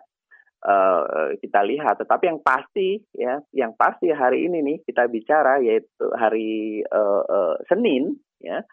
uh, 0.63 1.35
kita 1.39 1.61
lihat. 1.63 1.99
Tetapi 1.99 2.23
yang 2.27 2.41
pasti 2.43 2.99
ya, 3.15 3.39
yang 3.55 3.75
pasti 3.75 4.11
hari 4.11 4.47
ini 4.47 4.63
nih 4.63 4.77
kita 4.83 5.07
bicara 5.07 5.59
yaitu 5.63 6.05
hari 6.15 6.83
uh, 6.87 7.23
uh, 7.23 7.55
Senin 7.67 8.17
ya 8.39 8.63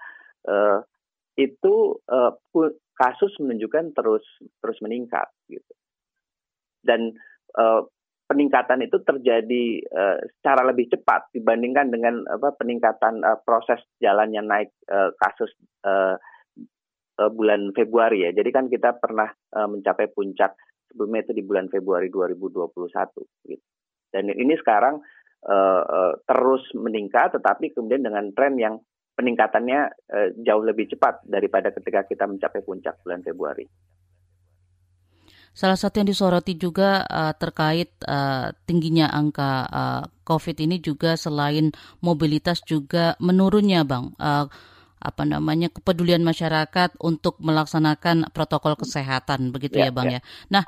uh, 0.47 0.79
itu 1.37 1.75
uh, 2.09 2.33
kasus 2.97 3.33
menunjukkan 3.39 3.93
terus 3.93 4.25
terus 4.63 4.79
meningkat 4.81 5.29
gitu. 5.53 5.73
Dan 6.81 7.13
uh, 7.59 7.85
peningkatan 8.27 8.83
itu 8.83 8.99
terjadi 9.07 9.65
uh, 9.91 10.19
secara 10.39 10.67
lebih 10.67 10.91
cepat 10.91 11.31
dibandingkan 11.31 11.93
dengan 11.93 12.27
apa 12.27 12.55
peningkatan 12.59 13.23
uh, 13.23 13.39
proses 13.43 13.79
jalannya 14.03 14.43
naik 14.43 14.71
uh, 14.91 15.15
kasus 15.19 15.51
uh, 15.87 16.19
uh, 17.21 17.31
bulan 17.31 17.71
Februari 17.77 18.27
ya. 18.27 18.31
Jadi 18.35 18.51
kan 18.51 18.67
kita 18.67 18.99
pernah 18.99 19.31
uh, 19.31 19.69
mencapai 19.71 20.11
puncak 20.11 20.57
sebelumnya 20.91 21.27
itu 21.27 21.33
di 21.37 21.43
bulan 21.43 21.67
Februari 21.69 22.09
2021 22.09 23.51
gitu. 23.51 23.65
Dan 24.11 24.33
ini 24.33 24.55
sekarang 24.57 25.03
uh, 25.45 25.83
uh, 25.83 26.13
terus 26.25 26.63
meningkat 26.73 27.37
tetapi 27.37 27.75
kemudian 27.75 28.07
dengan 28.07 28.31
tren 28.33 28.57
yang 28.57 28.81
peningkatannya 29.17 29.81
uh, 30.13 30.29
jauh 30.41 30.65
lebih 30.65 30.89
cepat 30.93 31.25
daripada 31.25 31.73
ketika 31.73 32.05
kita 32.05 32.25
mencapai 32.29 32.61
puncak 32.63 33.01
bulan 33.03 33.21
Februari. 33.25 33.67
Salah 35.57 35.81
satu 35.81 36.05
yang 36.05 36.13
disoroti 36.13 36.61
juga 36.61 37.01
uh, 37.09 37.33
terkait 37.33 37.89
uh, 38.05 38.53
tingginya 38.69 39.09
angka 39.09 39.65
uh, 39.65 40.05
COVID 40.21 40.53
ini 40.61 40.85
juga 40.85 41.17
selain 41.17 41.73
mobilitas 42.05 42.61
juga 42.61 43.17
menurunnya, 43.25 43.81
bang. 43.89 44.13
Uh, 44.21 44.53
apa 44.97 45.23
namanya 45.29 45.69
kepedulian 45.69 46.25
masyarakat 46.25 46.97
untuk 47.01 47.37
melaksanakan 47.39 48.33
protokol 48.33 48.75
kesehatan, 48.81 49.53
begitu 49.53 49.79
ya, 49.79 49.89
ya 49.89 49.93
bang 49.93 50.07
ya. 50.09 50.13
ya. 50.19 50.21
Nah, 50.49 50.65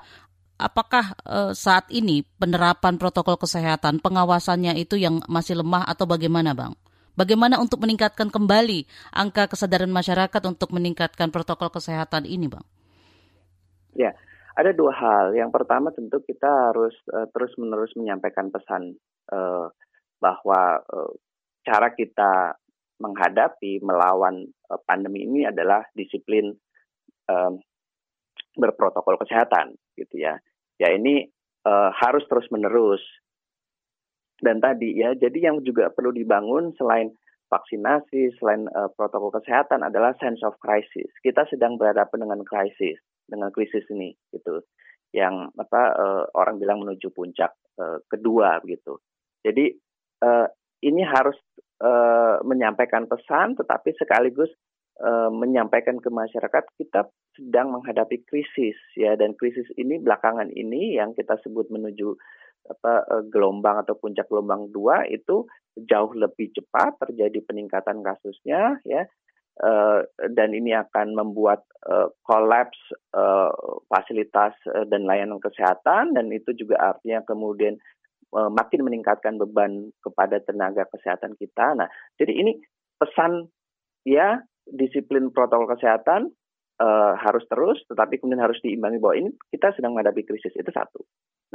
apakah 0.61 1.17
uh, 1.25 1.53
saat 1.57 1.89
ini 1.89 2.27
penerapan 2.37 3.01
protokol 3.01 3.41
kesehatan 3.41 4.03
pengawasannya 4.05 4.77
itu 4.77 5.01
yang 5.01 5.25
masih 5.31 5.59
lemah 5.63 5.87
atau 5.89 6.05
bagaimana, 6.05 6.53
bang? 6.53 6.75
Bagaimana 7.19 7.59
untuk 7.59 7.83
meningkatkan 7.83 8.31
kembali 8.31 8.87
angka 9.11 9.51
kesadaran 9.51 9.91
masyarakat 9.91 10.43
untuk 10.47 10.71
meningkatkan 10.71 11.35
protokol 11.35 11.73
kesehatan 11.73 12.29
ini, 12.29 12.47
bang? 12.47 12.67
Ya, 13.97 14.15
ada 14.55 14.71
dua 14.71 14.95
hal. 14.95 15.35
Yang 15.35 15.51
pertama 15.51 15.91
tentu 15.91 16.23
kita 16.23 16.71
harus 16.71 16.95
uh, 17.11 17.27
terus-menerus 17.33 17.97
menyampaikan 17.99 18.53
pesan 18.55 18.95
uh, 19.35 19.67
bahwa 20.23 20.83
uh, 20.85 21.11
cara 21.67 21.95
kita 21.95 22.55
menghadapi 22.99 23.81
melawan 23.83 24.47
uh, 24.71 24.81
pandemi 24.85 25.27
ini 25.27 25.47
adalah 25.47 25.87
disiplin 25.95 26.55
uh, 27.31 27.53
berprotokol 28.59 29.19
kesehatan, 29.23 29.79
gitu 29.95 30.19
ya. 30.19 30.39
Ya 30.79 30.95
ini 30.95 31.27
uh, 31.67 31.91
harus 31.95 32.27
terus-menerus. 32.27 33.03
Dan 34.39 34.63
tadi 34.63 34.95
ya, 34.95 35.19
jadi 35.19 35.51
yang 35.51 35.67
juga 35.67 35.91
perlu 35.91 36.15
dibangun 36.15 36.71
selain 36.79 37.11
vaksinasi, 37.51 38.39
selain 38.39 38.71
uh, 38.71 38.87
protokol 38.95 39.35
kesehatan 39.35 39.83
adalah 39.83 40.15
sense 40.23 40.43
of 40.47 40.55
crisis. 40.63 41.11
Kita 41.23 41.43
sedang 41.51 41.75
berhadapan 41.75 42.27
dengan 42.27 42.43
krisis 42.47 42.99
dengan 43.29 43.53
krisis 43.53 43.85
ini 43.93 44.17
gitu 44.33 44.65
yang 45.13 45.53
apa 45.61 45.83
uh, 45.95 46.25
orang 46.37 46.57
bilang 46.57 46.81
menuju 46.81 47.13
puncak 47.13 47.53
uh, 47.77 48.01
kedua 48.09 48.61
gitu 48.65 49.01
jadi 49.45 49.77
uh, 50.25 50.49
ini 50.81 51.05
harus 51.05 51.37
uh, 51.83 52.43
menyampaikan 52.43 53.07
pesan 53.07 53.55
tetapi 53.59 53.95
sekaligus 53.99 54.51
uh, 55.03 55.31
menyampaikan 55.31 55.99
ke 56.03 56.11
masyarakat 56.11 56.65
kita 56.79 57.07
sedang 57.39 57.75
menghadapi 57.75 58.23
krisis 58.27 58.79
ya. 58.99 59.15
Dan 59.15 59.35
krisis 59.39 59.67
ini 59.79 59.99
belakangan 60.03 60.51
ini 60.55 60.99
yang 60.99 61.15
kita 61.15 61.39
sebut 61.43 61.71
menuju 61.71 62.15
apa 62.69 63.25
gelombang 63.33 63.81
atau 63.81 63.97
puncak 63.97 64.29
gelombang 64.29 64.69
dua 64.69 65.09
itu 65.09 65.49
jauh 65.89 66.13
lebih 66.13 66.53
cepat 66.53 67.01
terjadi 67.01 67.41
peningkatan 67.47 68.05
kasusnya 68.05 68.83
ya. 68.85 69.09
Uh, 69.59 70.07
dan 70.39 70.55
ini 70.55 70.71
akan 70.71 71.19
membuat 71.19 71.67
kolaps 72.23 72.79
uh, 73.11 73.51
fasilitas 73.91 74.55
uh, 74.71 74.87
dan 74.87 75.03
layanan 75.03 75.43
kesehatan 75.43 76.15
dan 76.15 76.31
itu 76.31 76.55
juga 76.55 76.95
artinya 76.95 77.27
kemudian 77.27 77.75
makin 78.29 78.85
meningkatkan 78.85 79.41
beban 79.41 79.89
kepada 80.05 80.37
tenaga 80.45 80.85
kesehatan 80.93 81.33
kita. 81.41 81.73
Nah, 81.73 81.89
jadi 82.21 82.33
ini 82.37 82.61
pesan 83.01 83.49
ya 84.05 84.45
disiplin 84.69 85.33
protokol 85.33 85.73
kesehatan 85.73 86.29
uh, 86.81 87.13
harus 87.17 87.45
terus, 87.49 87.81
tetapi 87.89 88.21
kemudian 88.21 88.45
harus 88.45 88.61
diimbangi 88.61 88.99
bahwa 89.01 89.17
ini 89.17 89.31
kita 89.49 89.73
sedang 89.73 89.97
menghadapi 89.97 90.29
krisis 90.29 90.53
itu 90.53 90.69
satu. 90.69 91.01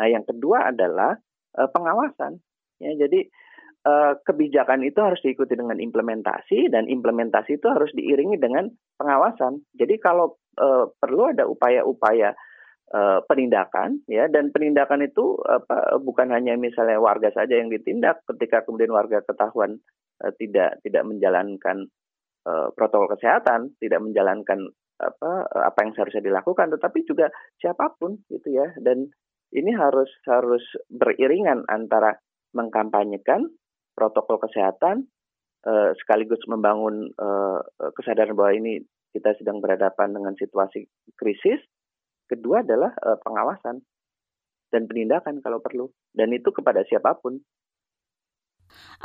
Nah, 0.02 0.10
yang 0.10 0.26
kedua 0.26 0.74
adalah 0.74 1.14
uh, 1.62 1.70
pengawasan. 1.70 2.42
Ya, 2.82 2.98
jadi 2.98 3.30
uh, 3.86 4.18
kebijakan 4.26 4.82
itu 4.82 4.98
harus 4.98 5.22
diikuti 5.22 5.54
dengan 5.54 5.78
implementasi 5.78 6.74
dan 6.74 6.90
implementasi 6.90 7.62
itu 7.62 7.68
harus 7.70 7.94
diiringi 7.94 8.42
dengan 8.42 8.74
pengawasan. 8.98 9.62
Jadi 9.78 10.02
kalau 10.02 10.38
perlu 10.54 11.34
ada 11.34 11.50
upaya-upaya 11.50 12.38
uh, 12.94 13.20
penindakan 13.26 14.06
ya 14.06 14.30
dan 14.30 14.54
penindakan 14.54 15.04
itu 15.04 15.42
apa 15.44 15.98
bukan 16.00 16.30
hanya 16.32 16.56
misalnya 16.56 17.02
warga 17.02 17.34
saja 17.34 17.58
yang 17.58 17.68
ditindak 17.74 18.22
ketika 18.30 18.64
kemudian 18.64 18.94
warga 18.94 19.26
ketahuan 19.26 19.82
uh, 20.22 20.32
tidak 20.38 20.80
tidak 20.86 21.04
menjalankan 21.04 21.90
uh, 22.46 22.70
protokol 22.78 23.12
kesehatan, 23.18 23.74
tidak 23.82 24.00
menjalankan 24.00 24.70
apa 25.02 25.50
apa 25.52 25.80
yang 25.84 25.92
seharusnya 25.98 26.24
dilakukan 26.32 26.70
tetapi 26.80 27.04
juga 27.04 27.28
siapa 27.60 27.98
pun 27.98 28.24
gitu 28.30 28.56
ya 28.56 28.72
dan 28.80 29.10
ini 29.52 29.74
harus 29.74 30.08
harus 30.30 30.64
beriringan 30.88 31.66
antara 31.68 32.16
mengkampanyekan 32.54 33.52
protokol 33.98 34.38
kesehatan 34.40 35.10
sekaligus 35.98 36.40
membangun 36.48 37.10
kesadaran 37.98 38.38
bahwa 38.38 38.54
ini 38.54 38.84
kita 39.14 39.38
sedang 39.38 39.62
berhadapan 39.62 40.10
dengan 40.12 40.34
situasi 40.34 40.90
krisis. 41.16 41.62
Kedua 42.34 42.66
adalah 42.66 42.90
uh, 42.98 43.22
pengawasan 43.22 43.78
dan 44.74 44.90
penindakan 44.90 45.38
kalau 45.46 45.62
perlu 45.62 45.94
dan 46.18 46.34
itu 46.34 46.50
kepada 46.50 46.82
siapa 46.90 47.14
pun. 47.22 47.38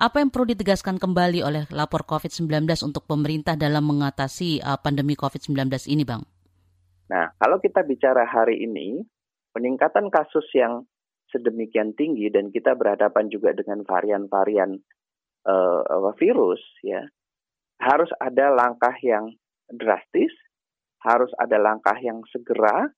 Apa 0.01 0.25
yang 0.25 0.33
perlu 0.33 0.49
ditegaskan 0.49 0.97
kembali 0.97 1.45
oleh 1.45 1.69
lapor 1.69 2.09
COVID-19 2.09 2.65
untuk 2.89 3.05
pemerintah 3.05 3.53
dalam 3.53 3.85
mengatasi 3.85 4.65
uh, 4.65 4.81
pandemi 4.81 5.13
COVID-19 5.13 5.69
ini, 5.93 6.09
Bang? 6.09 6.25
Nah, 7.13 7.37
kalau 7.37 7.61
kita 7.61 7.85
bicara 7.85 8.25
hari 8.25 8.65
ini, 8.65 9.05
peningkatan 9.53 10.09
kasus 10.09 10.49
yang 10.57 10.89
sedemikian 11.29 11.93
tinggi 11.93 12.33
dan 12.33 12.49
kita 12.49 12.73
berhadapan 12.73 13.29
juga 13.29 13.53
dengan 13.53 13.85
varian-varian 13.85 14.81
uh, 15.45 16.13
virus 16.17 16.61
ya 16.81 17.05
harus 17.79 18.09
ada 18.17 18.49
langkah 18.49 18.97
yang 19.05 19.37
drastis 19.69 20.33
harus 21.05 21.31
ada 21.37 21.61
langkah 21.61 21.95
yang 22.01 22.25
segera 22.33 22.89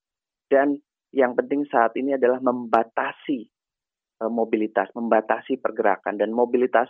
dan 0.51 0.83
yang 1.15 1.35
penting 1.39 1.67
saat 1.71 1.95
ini 1.95 2.15
adalah 2.19 2.43
membatasi 2.43 3.47
uh, 4.23 4.31
mobilitas 4.31 4.91
membatasi 4.93 5.59
pergerakan. 5.59 6.19
Dan 6.19 6.31
mobilitas 6.35 6.87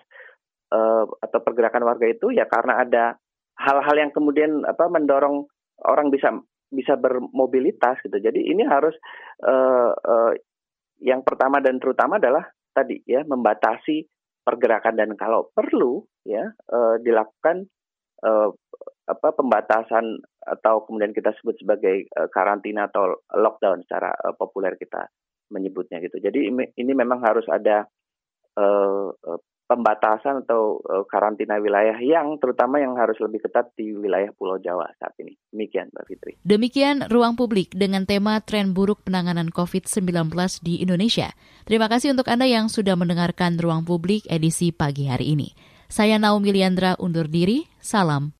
uh, 0.72 1.04
atau 1.06 1.40
pergerakan 1.40 1.86
warga 1.86 2.08
itu 2.08 2.32
ya 2.34 2.44
karena 2.50 2.82
ada 2.82 3.04
hal-hal 3.60 3.96
yang 3.96 4.12
kemudian 4.12 4.64
apa 4.64 4.88
mendorong 4.88 5.44
orang 5.84 6.08
bisa 6.08 6.32
bisa 6.70 6.96
bermobilitas 6.96 8.00
gitu. 8.04 8.16
Jadi 8.16 8.48
ini 8.48 8.64
harus 8.64 8.94
uh, 9.44 9.92
uh, 9.92 10.32
yang 11.00 11.24
pertama 11.24 11.58
dan 11.64 11.80
terutama 11.80 12.20
adalah 12.20 12.44
tadi 12.76 13.00
ya 13.08 13.24
membatasi 13.24 14.04
pergerakan. 14.44 14.96
Dan 14.96 15.10
kalau 15.16 15.48
perlu 15.52 16.04
ya 16.28 16.44
uh, 16.72 16.96
dilakukan 17.00 17.68
uh, 18.24 18.52
apa 19.10 19.34
pembatasan 19.34 20.22
atau 20.38 20.86
kemudian 20.86 21.10
kita 21.10 21.34
sebut 21.42 21.58
sebagai 21.58 22.06
uh, 22.14 22.30
karantina 22.30 22.86
atau 22.86 23.18
lockdown 23.34 23.82
secara 23.84 24.14
uh, 24.14 24.34
populer 24.38 24.78
kita 24.78 25.10
menyebutnya 25.50 25.98
gitu. 25.98 26.22
Jadi 26.22 26.46
ini 26.54 26.92
memang 26.94 27.18
harus 27.26 27.44
ada 27.50 27.90
uh, 28.54 29.10
pembatasan 29.70 30.42
atau 30.42 30.82
uh, 30.82 31.06
karantina 31.06 31.62
wilayah 31.62 31.94
yang 32.02 32.42
terutama 32.42 32.82
yang 32.82 32.98
harus 32.98 33.14
lebih 33.22 33.38
ketat 33.46 33.70
di 33.78 33.94
wilayah 33.94 34.34
Pulau 34.34 34.58
Jawa 34.58 34.90
saat 34.98 35.14
ini. 35.22 35.38
Demikian 35.54 35.94
Mbak 35.94 36.04
Fitri. 36.10 36.32
Demikian 36.42 37.06
ruang 37.06 37.38
publik 37.38 37.70
dengan 37.78 38.02
tema 38.02 38.42
tren 38.42 38.74
buruk 38.74 39.06
penanganan 39.06 39.54
COVID-19 39.54 40.34
di 40.66 40.82
Indonesia. 40.82 41.30
Terima 41.70 41.86
kasih 41.86 42.18
untuk 42.18 42.26
Anda 42.26 42.50
yang 42.50 42.66
sudah 42.66 42.98
mendengarkan 42.98 43.62
ruang 43.62 43.86
publik 43.86 44.26
edisi 44.26 44.74
pagi 44.74 45.06
hari 45.06 45.38
ini. 45.38 45.54
Saya 45.86 46.18
Naomi 46.18 46.50
Liandra 46.50 46.98
undur 46.98 47.30
diri. 47.30 47.66
Salam. 47.78 48.39